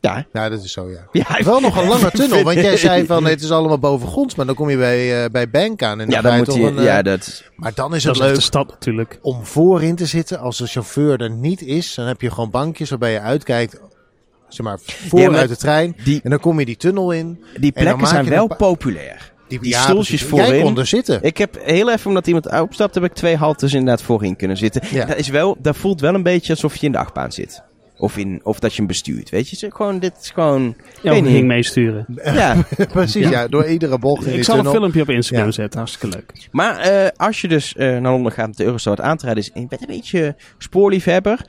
[0.00, 0.26] Ja.
[0.32, 1.08] Ja, dat is zo, ja.
[1.12, 4.46] ja wel nog een lange tunnel, want jij zei van het is allemaal bovengronds, maar
[4.46, 6.00] dan kom je bij, uh, bij Bank aan.
[6.00, 7.44] En dan ja, dan moet toch je, een, uh, ja, dat...
[7.56, 9.18] Maar dan is dat het is leuk de stad natuurlijk.
[9.22, 10.38] om voorin te zitten.
[10.40, 13.80] Als de chauffeur er niet is, dan heb je gewoon bankjes waarbij je uitkijkt,
[14.48, 15.96] zeg maar, voor Ja, maar uit de trein.
[16.04, 17.44] Die, En dan kom je die tunnel in.
[17.56, 19.32] die plekken zijn wel populair.
[19.48, 20.36] Die, Die ja, stoeltjes precies.
[20.36, 20.62] Jij voorin.
[20.62, 21.22] kon er zitten.
[21.22, 24.82] Ik heb heel even, omdat iemand opstapt, heb ik twee haltes inderdaad voorin kunnen zitten.
[24.90, 25.04] Ja.
[25.04, 27.62] Dat, is wel, dat voelt wel een beetje alsof je in de achtbaan zit.
[27.98, 29.70] Of, in, of dat je hem bestuurt, weet je.
[29.70, 30.74] Gewoon, dit is gewoon...
[31.02, 31.26] Ja, niet.
[31.26, 32.06] ging meesturen.
[32.24, 32.56] Ja,
[32.92, 33.48] Precies, ja.
[33.48, 35.52] Door iedere bocht in Ik zal een filmpje op Instagram Ja.
[35.52, 35.78] zetten.
[35.78, 36.48] Hartstikke leuk.
[36.52, 39.24] maar eh, als je dus eh, naar Londen gaat met de Eurostar wat aan te
[39.24, 41.46] rijden is, en je bent een beetje spoorliefhebber.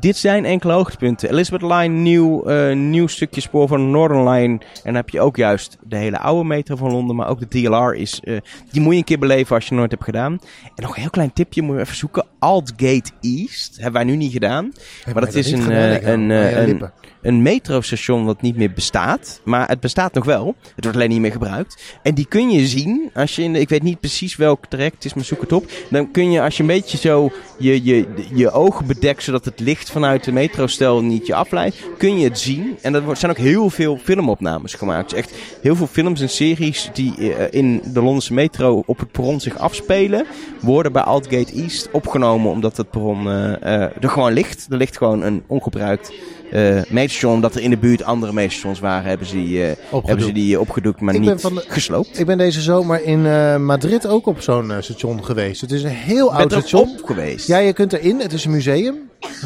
[0.00, 1.30] Dit zijn enkele hoogtepunten.
[1.30, 4.52] Elizabeth Line, nieuw, eh, nieuw stukje spoor van de Northern Line.
[4.58, 7.16] En dan heb je ook juist de hele oude metro van Londen.
[7.16, 8.36] Maar ook de DLR is, eh,
[8.70, 10.32] die moet je een keer beleven als je het nooit hebt gedaan.
[10.74, 12.24] En nog een heel klein tipje, moet je even zoeken.
[12.38, 14.72] Altgate East, hebben wij nu niet gedaan.
[15.12, 15.78] Maar dat is een, gedaan?
[15.78, 16.90] eh, een, je een-
[17.22, 19.40] een metrostation wat niet meer bestaat.
[19.44, 20.54] Maar het bestaat nog wel.
[20.74, 21.82] Het wordt alleen niet meer gebruikt.
[22.02, 24.94] En die kun je zien als je in de, ik weet niet precies welk traject
[24.94, 25.70] het is, maar zoek het op.
[25.90, 29.60] Dan kun je als je een beetje zo je, je, je ogen bedekt zodat het
[29.60, 32.76] licht vanuit de metrostel niet je afleidt, kun je het zien.
[32.82, 35.10] En er zijn ook heel veel filmopnames gemaakt.
[35.10, 39.12] Dus echt heel veel films en series die eh, in de Londense metro op het
[39.12, 40.26] perron zich afspelen,
[40.60, 44.66] worden bij Altgate East opgenomen omdat het perron eh, eh, er gewoon ligt.
[44.70, 46.12] Er ligt gewoon een ongebruikt
[46.50, 50.06] eh metrostation, omdat er in de buurt andere metrostations waren, hebben ze die, eh, Opgedoekt.
[50.06, 52.18] hebben ze die opgedoekt, maar Ik niet van de- gesloopt.
[52.18, 55.60] Ik ben deze zomer in eh, Madrid ook op zo'n station geweest.
[55.60, 56.90] Het is een heel oud er station.
[56.98, 57.46] op geweest?
[57.46, 58.20] Ja, je kunt erin.
[58.20, 58.96] Het is een museum.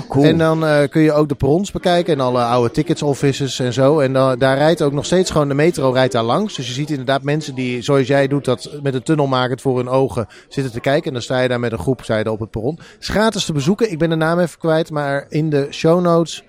[0.08, 0.24] Cool.
[0.24, 3.72] En dan eh, kun je ook de perrons bekijken en alle oude tickets offices en
[3.72, 4.00] zo.
[4.00, 6.54] En dan, daar rijdt ook nog steeds gewoon de metro rijdt daar langs.
[6.54, 9.76] Dus je ziet inderdaad mensen die, zoals jij doet, dat met een tunnel maken voor
[9.76, 11.06] hun ogen zitten te kijken.
[11.06, 12.74] En dan sta je daar met een groep daar op het perron.
[12.76, 13.90] Het is gratis te bezoeken.
[13.90, 16.44] Ik ben de naam even kwijt, maar in de show notes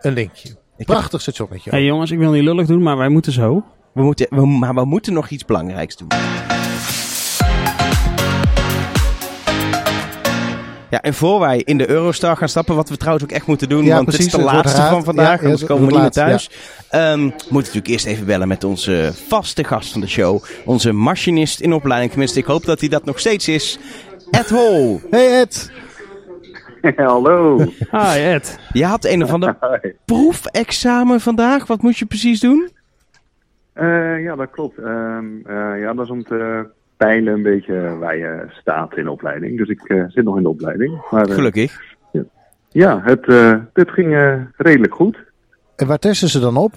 [0.00, 0.48] een linkje.
[0.76, 1.70] heb- Prachtig stationnetje.
[1.70, 3.64] Hé hey, jongens, ik wil niet lullig doen, maar wij moeten zo.
[3.92, 6.08] We moeten, we, maar we moeten nog iets belangrijks doen.
[10.90, 13.68] Ja, en voor wij in de Eurostar gaan stappen, wat we trouwens ook echt moeten
[13.68, 15.92] doen, Ja, want precies, het is de laatste van vandaag, Ja, ja, anders komen we
[15.92, 16.30] niet meer thuis.
[16.30, 20.42] laatst, Ehm, we moeten natuurlijk eerst even bellen met onze vaste gast van de show,
[20.64, 22.10] onze machinist in opleiding.
[22.10, 23.78] Tenminste, ik hoop dat hij dat nog steeds is.
[24.30, 25.70] Ed Hol, Hey Ed.
[26.96, 27.58] Hallo.
[27.90, 28.58] Hi Ed.
[28.72, 29.90] je had een of ander Hi.
[30.04, 31.66] proefexamen vandaag.
[31.66, 32.70] Wat moet je precies doen?
[33.72, 34.78] Eh, ja, dat klopt.
[34.78, 36.66] Ehm, eh, ja, dat is om te
[36.96, 39.58] peilen een beetje waar je staat in de opleiding.
[39.58, 41.02] Dus ik eh, zit nog in de opleiding.
[41.10, 41.80] Maar, eh, Gelukkig.
[42.12, 42.22] Ja.
[42.68, 45.18] Ja, het, uh, dit ging uh, redelijk goed.
[45.76, 46.72] En waar testen ze dan op?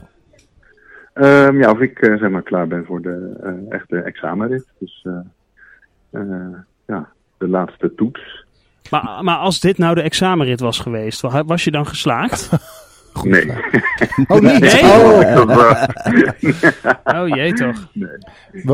[1.14, 3.36] Um, ja, of ik uh, zeg maar klaar ben voor de
[3.70, 4.66] echte examenrit.
[4.80, 5.06] Dus
[6.86, 8.46] ja, de laatste toets.
[8.90, 12.50] Maar, maar als dit nou de examenrit was geweest, was je dan geslaagd?
[13.24, 13.46] nee.
[14.28, 14.60] Oh, niet?
[14.60, 14.84] Nee?
[14.84, 15.84] Oh,
[17.22, 17.88] oh jee toch.
[17.94, 18.18] Nee.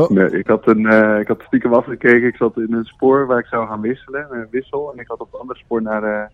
[0.08, 2.28] nee ik, had een, uh, ik had stiekem afgekeken.
[2.28, 4.26] Ik zat in een spoor waar ik zou gaan wisselen.
[4.30, 4.92] Een wissel.
[4.92, 6.30] En ik had op het andere spoor naar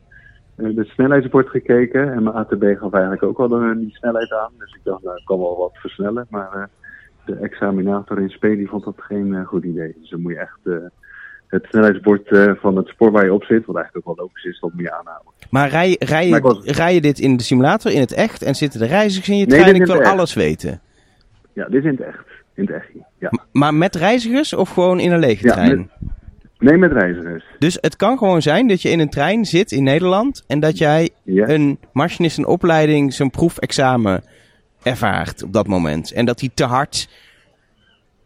[0.56, 2.12] uh, de snelheidsbord gekeken.
[2.12, 4.52] En mijn ATB gaf eigenlijk ook wel een, die snelheid aan.
[4.58, 6.26] Dus ik dacht, nou, ik kan wel wat versnellen.
[6.30, 6.62] Maar uh,
[7.24, 9.96] de examinator in SP die vond dat geen goed idee.
[10.00, 10.60] Dus dan moet je echt
[11.52, 14.44] het snelheidsbord uh, van het spoor waar je op zit, wat eigenlijk ook wel logisch
[14.44, 15.32] is, dat moet je aanhouden.
[15.50, 16.64] Maar rij, rij, was...
[16.64, 19.46] rij je dit in de simulator, in het echt, en zitten de reizigers in je
[19.46, 19.64] trein?
[19.64, 20.80] Nee, ik wil alles weten.
[21.52, 22.24] Ja, dit is in het echt.
[22.54, 22.88] In het echt,
[23.18, 23.30] ja.
[23.52, 25.90] Maar met reizigers of gewoon in een lege ja, trein?
[25.98, 26.10] Met,
[26.58, 27.44] nee, met reizigers.
[27.58, 30.78] Dus het kan gewoon zijn dat je in een trein zit in Nederland en dat
[30.78, 31.48] jij ja.
[31.48, 34.24] een machinist een opleiding, zijn proefexamen
[34.82, 36.12] ervaart op dat moment.
[36.12, 37.08] En dat hij te hard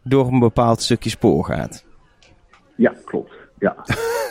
[0.03, 1.85] door een bepaald stukje spoor gaat.
[2.77, 3.31] Ja, klopt.
[3.59, 3.75] Ja.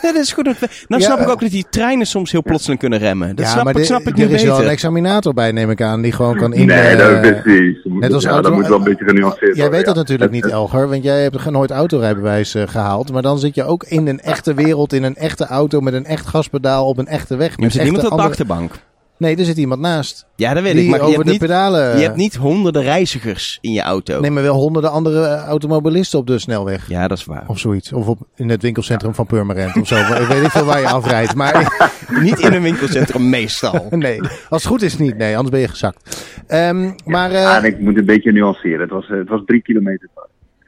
[0.01, 0.85] dat is goed.
[0.87, 3.35] Nou snap ik ook dat die treinen soms heel plotseling kunnen remmen.
[3.35, 5.69] Dat ja, snap, maar ik, snap ik nu Er is wel een examinator bij, neem
[5.69, 6.67] ik aan, die gewoon kan in...
[6.67, 7.77] Nee, dat is precies.
[7.83, 10.45] Net als ja, auto, dat moet wel een beetje genuanceerd Jij weet dat natuurlijk niet,
[10.45, 13.11] Elger, want jij hebt nooit autorijbewijs uh, gehaald.
[13.11, 16.05] Maar dan zit je ook in een echte wereld, in een echte auto, met een
[16.05, 17.53] echt gaspedaal op een echte weg.
[17.55, 18.71] Je zit niemand op de achterbank.
[19.17, 20.27] Nee, er zit iemand naast.
[20.35, 20.87] Ja, dat weet ik.
[20.89, 21.97] Maar over je hebt de niet, pedalen.
[21.97, 24.19] Je hebt niet honderden reizigers in je auto.
[24.19, 26.89] Nee, maar wel honderden andere eh, automobilisten op de snelweg.
[26.89, 27.43] Ja, dat is waar.
[27.47, 27.93] Of zoiets.
[27.93, 29.95] Of op, in het winkelcentrum van Purmerend of zo.
[30.21, 31.35] ik weet niet veel waar je afrijdt.
[31.35, 31.89] Maar...
[32.23, 33.87] niet in een winkelcentrum meestal.
[33.89, 35.17] nee, als het goed is niet.
[35.17, 36.27] Nee, anders ben je gezakt.
[36.49, 37.41] Um, maar, uh...
[37.41, 38.79] ja, ik moet een beetje nuanceren.
[38.79, 40.09] Het was, het was drie kilometer.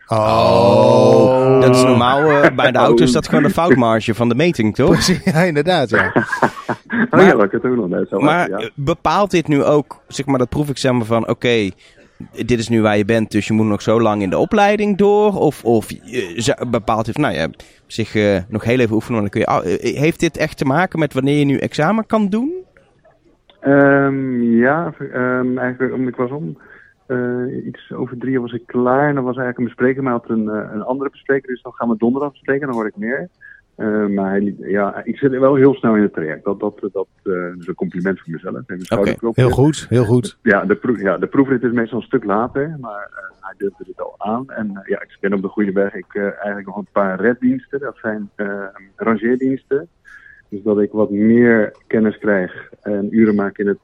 [0.10, 1.62] Oh.
[1.62, 4.76] Dat is normaal uh, bij de auto is dat gewoon de foutmarge van de meting,
[4.76, 5.02] toch?
[5.24, 6.12] ja, inderdaad, ja.
[7.10, 8.70] maar, oh ja, dat het ook nog net zo Maar ja.
[8.76, 11.74] bepaalt dit nu ook, zeg maar, dat proefexamen van, oké, okay,
[12.32, 14.98] dit is nu waar je bent, dus je moet nog zo lang in de opleiding
[14.98, 15.34] door?
[15.34, 17.48] Of, of uh, bepaalt dit, nou ja,
[17.88, 19.48] zich uh, nog heel even oefenen, dan kun je...
[19.48, 22.52] Uh, heeft dit echt te maken met wanneer je nu examen kan doen?
[23.68, 26.58] Um, ja, um, eigenlijk, ik was om...
[27.10, 30.12] Uh, iets over drie uur was ik klaar en dan was eigenlijk een bespreker, maar
[30.12, 32.98] had een, uh, een andere bespreker, dus dan gaan we donderdag bespreken, dan hoor ik
[32.98, 33.30] meer.
[33.78, 36.44] Uh, maar hij, ja, ik zit wel heel snel in het traject.
[36.44, 37.08] Dat, dat, dat
[37.60, 38.56] is een compliment voor mezelf.
[38.90, 39.18] Okay.
[39.34, 40.38] Heel goed, heel goed.
[40.42, 44.02] Ja, de, proef, ja, de proefrit is meestal een stuk later, maar hij durfde het
[44.02, 44.50] al aan.
[44.50, 45.94] En ja, ik ben op de goede weg.
[45.94, 48.30] Ik eigenlijk nog een paar reddiensten, dat zijn
[48.96, 49.88] rangeerdiensten.
[50.50, 53.80] Dus dat ik wat meer kennis krijg en uren maak in het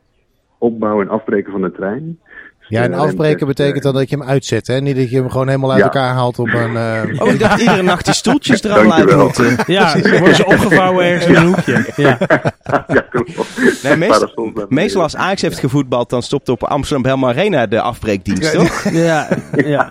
[0.58, 2.20] opbouwen en afbreken van de trein.
[2.68, 4.82] Ja, en afbreken betekent dan dat je hem uitzet, hè?
[4.82, 6.74] Niet dat je hem gewoon helemaal uit elkaar haalt op een...
[6.74, 7.02] Uh...
[7.22, 9.58] Oh, ik dacht iedere nacht die stoeltjes eraan laten moeten.
[9.68, 11.94] Ja, dan worden ze opgevouwen ergens in een hoekje.
[11.96, 12.18] Ja,
[12.88, 13.06] ja
[13.84, 18.54] nee, meestal, meestal als Ajax heeft gevoetbald, dan stopt op Amsterdam Belma Arena de afbreekdienst,
[18.54, 18.90] toch?
[18.90, 19.90] Ja, ja.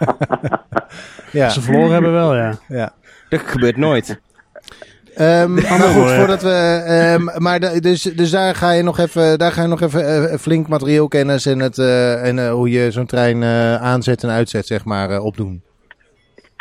[1.31, 1.49] ja.
[1.49, 2.59] Ze verloren hebben wel, ja.
[2.69, 2.93] ja.
[3.29, 4.21] Dat gebeurt nooit.
[5.21, 7.17] Um, maar goed, voordat we.
[7.19, 10.01] Um, maar de, dus, dus daar ga je nog even, daar ga je nog even
[10.01, 13.45] uh, flink materieelkennis en, het, uh, en uh, hoe je zo'n trein
[13.81, 15.63] aanzet en uitzet, zeg maar, opdoen.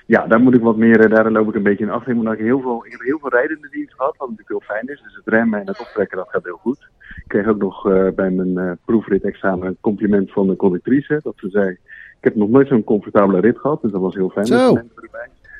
[0.05, 2.31] Ja, daar moet ik wat meer, daar loop ik een beetje in achter.
[2.31, 5.01] Ik, heel veel, ik heb heel veel rijdende dienst gehad, wat natuurlijk heel fijn is.
[5.03, 6.87] Dus het remmen en het optrekken, dat gaat heel goed.
[7.15, 7.83] Ik kreeg ook nog
[8.15, 11.19] bij mijn proefrit-examen een compliment van de conductrice.
[11.23, 14.29] Dat ze zei, ik heb nog nooit zo'n comfortabele rit gehad, dus dat was heel
[14.29, 14.45] fijn.
[14.45, 14.77] Zo.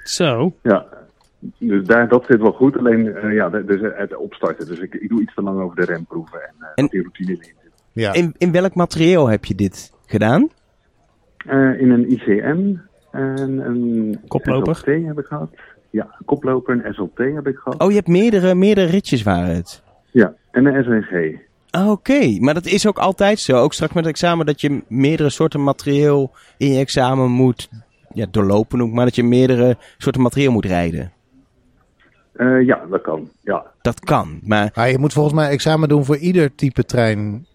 [0.04, 0.54] Zo.
[0.62, 0.86] Ja,
[1.58, 2.78] dus daar, dat zit wel goed.
[2.78, 4.68] Alleen uh, ja, dus het opstarten.
[4.68, 7.32] Dus ik, ik doe iets te lang over de remproeven en, uh, en die routine
[7.32, 7.72] in zit.
[7.91, 8.14] Ja.
[8.14, 10.50] In, in welk materieel heb je dit gedaan?
[11.48, 12.76] Uh, in een ICM
[13.12, 15.50] en een koploper SLT heb ik gehad.
[15.89, 17.82] Ja, een koploper en SLT heb ik gehad.
[17.82, 19.84] Oh, je hebt meerdere, meerdere ritjes waren het?
[20.12, 21.39] Ja, en een SNG.
[21.70, 22.38] Ah, Oké, okay.
[22.39, 23.58] maar dat is ook altijd zo.
[23.58, 27.70] Ook straks met het examen dat je meerdere soorten materieel in je examen moet
[28.14, 31.12] ja, doorlopen, noem maar dat je meerdere soorten materieel moet rijden.
[32.36, 33.29] Uh, ja, dat kan.
[33.41, 33.65] Ja.
[33.81, 34.71] Dat kan, maar...
[34.75, 34.89] maar...
[34.89, 37.45] je moet volgens mij examen doen voor ieder type trein,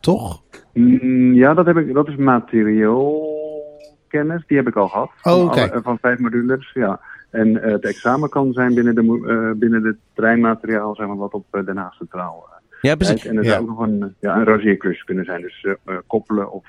[0.00, 0.42] toch?
[0.72, 4.46] Mm, ja, dat, heb ik, dat is materieelkennis.
[4.46, 5.10] Die heb ik al gehad.
[5.22, 5.68] Oh, okay.
[5.68, 7.00] van, van vijf modules, ja.
[7.30, 11.32] En uh, het examen kan zijn binnen de, uh, binnen de treinmateriaal, zeg maar, wat
[11.32, 12.48] op Den Haag Centraal
[12.80, 13.26] ja, precies.
[13.26, 13.50] En er ja.
[13.50, 15.40] zou ook nog een, ja, een kunnen zijn.
[15.40, 15.66] Dus
[16.06, 16.64] koppelen of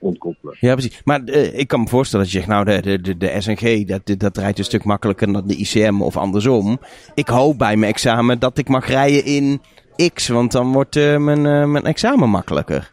[0.00, 0.56] ontkoppelen.
[0.60, 1.00] Ja, precies.
[1.04, 4.20] Maar uh, ik kan me voorstellen dat je zegt, nou, de, de, de SNG, dat,
[4.20, 6.78] dat rijdt een stuk makkelijker dan de ICM of andersom.
[7.14, 9.60] Ik hoop bij mijn examen dat ik mag rijden in
[10.14, 12.90] X, want dan wordt uh, mijn, uh, mijn examen makkelijker.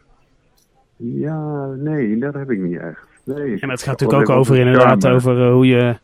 [0.96, 3.06] Ja, nee, dat heb ik niet echt.
[3.24, 3.60] Nee.
[3.60, 5.96] En het gaat natuurlijk ook over inderdaad over hoe je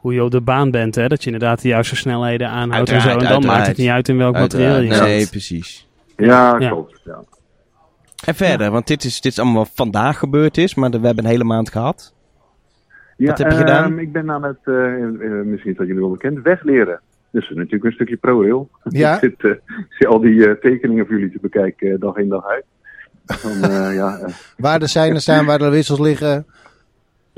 [0.00, 0.94] hoe je op de baan bent.
[0.94, 1.06] Hè?
[1.08, 3.08] Dat je inderdaad de juiste snelheden aanhoudt en zo.
[3.08, 5.02] En dan maakt het niet uit in welk materiaal je zit.
[5.02, 5.86] Nee, precies.
[6.16, 7.00] Ja, klopt.
[7.04, 7.22] Ja.
[8.24, 11.24] En verder, want dit is, dit is allemaal wat vandaag gebeurd is, maar we hebben
[11.24, 12.14] een hele maand gehad.
[13.16, 13.84] Ja, Wat heb je gedaan?
[13.90, 17.00] ehm, ik ben aan het, eh, eh, misschien dat jullie wel bekend, wegleren.
[17.30, 18.70] Dus natuurlijk een stukje ProRail.
[18.88, 19.14] Ja.
[19.14, 22.46] ik zit, eh, ik al die eh, tekeningen voor jullie te bekijken dag in dag
[22.46, 22.64] uit.
[23.42, 26.46] Dan, eh, ja, Waar de seinen staan, waar de wissels liggen.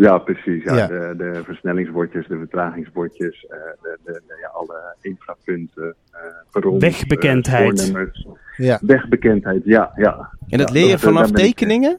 [0.02, 0.64] Ja, precies.
[0.64, 0.76] Ja.
[0.76, 0.86] Ja.
[0.86, 7.92] De, de versnellingsbordjes, de vertragingsbordjes, eh, de, de, de- ja, alle infrapunten, eh perrons, Wegbekendheid.
[8.56, 8.78] Ja.
[8.82, 10.30] Wegbekendheid, ja, ja.
[10.48, 11.98] En dat Ja, leer je dat, vanaf tekeningen?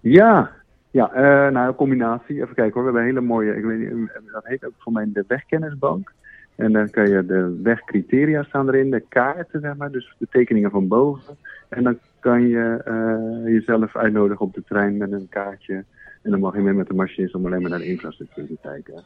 [0.00, 0.50] Ja,
[0.90, 2.42] ja eh, nou, een combinatie.
[2.42, 2.82] Even kijken hoor.
[2.82, 6.12] We hebben een hele mooie, ik weet niet, dat heet ook voor mij de wegkennisbank.
[6.56, 10.70] En dan kan je de wegcriteria staan erin, de kaarten, zeg maar, dus de tekeningen
[10.70, 11.36] van boven.
[11.68, 15.84] En dan kan je eh, jezelf uitnodigen op de trein met een kaartje.
[16.26, 18.56] En dan mag je mee met de machinist om alleen maar naar de infrastructuur te
[18.62, 19.02] kijken.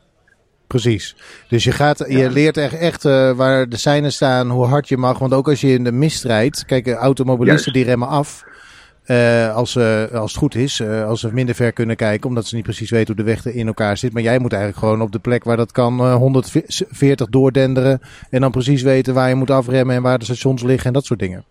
[0.66, 1.16] Precies.
[1.48, 4.96] Dus je, gaat, je leert echt, echt eh, waar de seinen staan, hoe hard je
[4.96, 5.18] mag.
[5.18, 7.74] Want ook als je in de mist rijdt, kijk, eh, automobilisten Juist.
[7.74, 8.44] die remmen af.
[9.04, 12.54] eh, als, eh, als het goed is, als ze minder ver kunnen kijken, omdat ze
[12.54, 14.12] niet precies weten hoe de weg er in elkaar zit.
[14.12, 18.00] Maar jij moet eigenlijk gewoon op de plek waar dat kan eh, 140 doordenderen.
[18.30, 21.04] En dan precies weten waar je moet afremmen en waar de stations liggen en dat
[21.04, 21.44] soort dingen.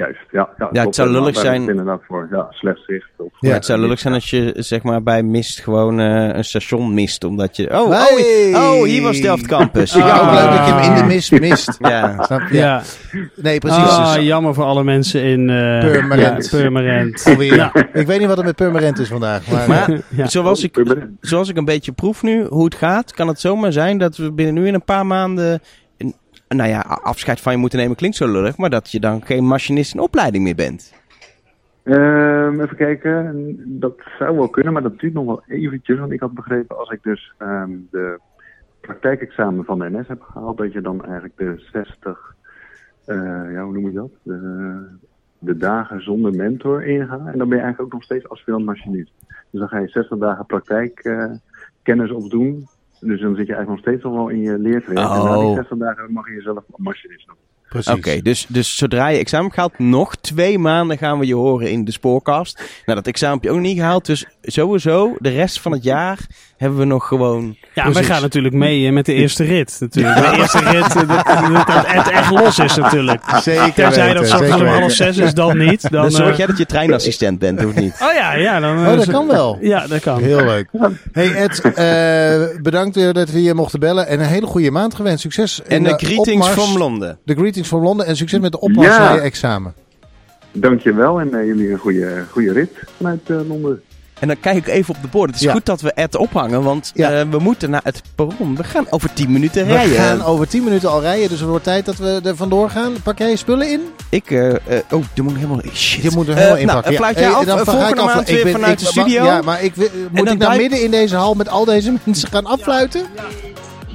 [0.00, 0.48] Juist, ja.
[0.58, 0.94] Ja, het klopt.
[0.94, 3.08] zou lullig zijn- is het Inderdaad voor, ja, slecht zicht.
[3.16, 6.44] Of, Ja, het zou lullig zijn als je zeg maar bij mist gewoon eh, een
[6.44, 7.24] station mist.
[7.24, 7.70] Omdat je.
[7.80, 8.54] Oh, Hey!
[8.54, 9.92] oh, oh, hier was Delft Campus.
[9.92, 11.76] Ja, Ja, ook leuk dat je hem in de mist mist.
[11.90, 12.22] Ja.
[12.22, 12.56] Snap je?
[12.56, 12.82] Ja,
[13.36, 13.78] Nee, precies.
[13.88, 16.50] Ah, Dus jammer voor alle mensen in eh Purmerend.
[16.50, 17.22] Ja, Purmerend.
[17.26, 17.54] alweer.
[17.54, 17.72] Ja.
[17.92, 19.46] Ik weet niet wat er met permanent is vandaag.
[19.50, 20.26] Maar, Maar Ja.
[20.26, 20.84] zoals, ik,
[21.20, 24.32] zoals ik een beetje proef nu hoe het gaat, kan het zomaar zijn dat we
[24.32, 25.60] binnen nu in een paar maanden.
[26.56, 29.44] Nou ja, afscheid van je moeten nemen klinkt zo lullig, maar dat je dan geen
[29.44, 30.94] machinist in opleiding meer bent.
[31.82, 33.56] Ehm, even kijken.
[33.80, 35.98] Dat zou wel kunnen, maar dat duurt nog wel eventjes.
[35.98, 38.20] Want ik had begrepen als ik dus ehm, de
[38.80, 42.34] praktijkexamen van de NS heb gehaald, dat je dan eigenlijk de 60,
[43.04, 43.16] eh,
[43.52, 44.10] ja, hoe noem je dat?
[44.22, 44.98] De,
[45.38, 47.26] de dagen zonder mentor ingaat.
[47.26, 49.12] En dan ben je eigenlijk ook nog steeds aspirant machinist.
[49.50, 51.32] Dus dan ga je 60 dagen praktijk eh,
[51.82, 52.68] kennis opdoen.
[53.00, 55.10] Dus dan zit je eigenlijk nog steeds al wel in je leertraject.
[55.10, 57.44] En na die 60 dagen mag je jezelf machinist noemen.
[57.68, 57.92] precies.
[57.92, 61.70] Oké, dus, dus zodra je examen hebt gehaald, nog twee maanden gaan we je horen
[61.70, 62.82] in de spoorkast.
[62.86, 66.26] Nou, dat examen heb je ook niet gehaald, dus sowieso de rest van het jaar
[66.60, 67.56] hebben we nog gewoon...
[67.74, 68.10] Ja, wij Precies.
[68.10, 69.76] gaan natuurlijk mee eh, met de eerste rit.
[69.80, 70.16] Natuurlijk.
[70.16, 73.22] De eerste rit, eh, dat, het echt los is natuurlijk.
[73.42, 75.82] Zeker Tenzij weten, dat zeker straks om half zes is, dan niet.
[75.90, 77.92] Dan, Dan zorg eh, jij dat je treinassistent bent, of niet?
[78.02, 78.60] Oh ja, ja.
[78.60, 79.58] Dan, Oh, dat kan wel.
[79.60, 80.22] Ja, dat kan.
[80.22, 80.68] Heel leuk.
[81.12, 84.06] Hey Ed, eh, bedankt weer dat we hier mochten bellen.
[84.06, 85.20] En een hele goede maand gewenst.
[85.20, 85.62] Succes.
[85.68, 87.18] En de greetings opmars- from Londen.
[87.24, 88.06] De greetings from Londen.
[88.06, 88.98] En succes met de opmars Ja.
[88.98, 89.74] naar je examen.
[90.52, 93.82] Dankjewel en eh, jullie een goede, goede rit vanuit eh, Londen.
[94.20, 95.30] En dan kijk ik even op de borden.
[95.30, 95.52] Het is Ja.
[95.52, 97.10] goed dat we Ed ophangen, want Ja.
[97.10, 98.56] eh, we moeten naar het perron.
[98.56, 99.96] We gaan over 10 minuten We rijden.
[99.96, 101.28] gaan over 10 minuten al rijden.
[101.28, 102.92] Dus het wordt tijd dat we er vandoor gaan.
[103.02, 103.80] Pak jij je spullen in?
[104.08, 104.56] Ik, eh, eh,
[104.90, 105.60] oh, die moet ik helemaal...
[105.74, 106.02] Shit.
[106.02, 106.94] Je moet er helemaal nou, inpakken.
[106.94, 107.20] fluit Ja.
[107.22, 109.24] jij af, dan volgende maand weer ben- vanuit ik- de studio?
[109.24, 111.92] Ja, maar ik, wil- moet dan ik nou midden in deze hal met al deze
[112.04, 113.02] mensen gaan affluiten?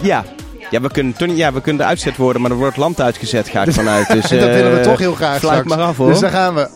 [0.02, 0.24] Ja.
[0.72, 3.48] Ja, we kunnen, toen, ja, we kunnen eruit gezet worden, maar er wordt land uitgezet,
[3.50, 4.08] ga ik vanuit.
[4.08, 5.68] Dus, dat willen we toch heel graag straks.
[5.68, 6.08] maar af, hoor.
[6.08, 6.70] Dus daar gaan we.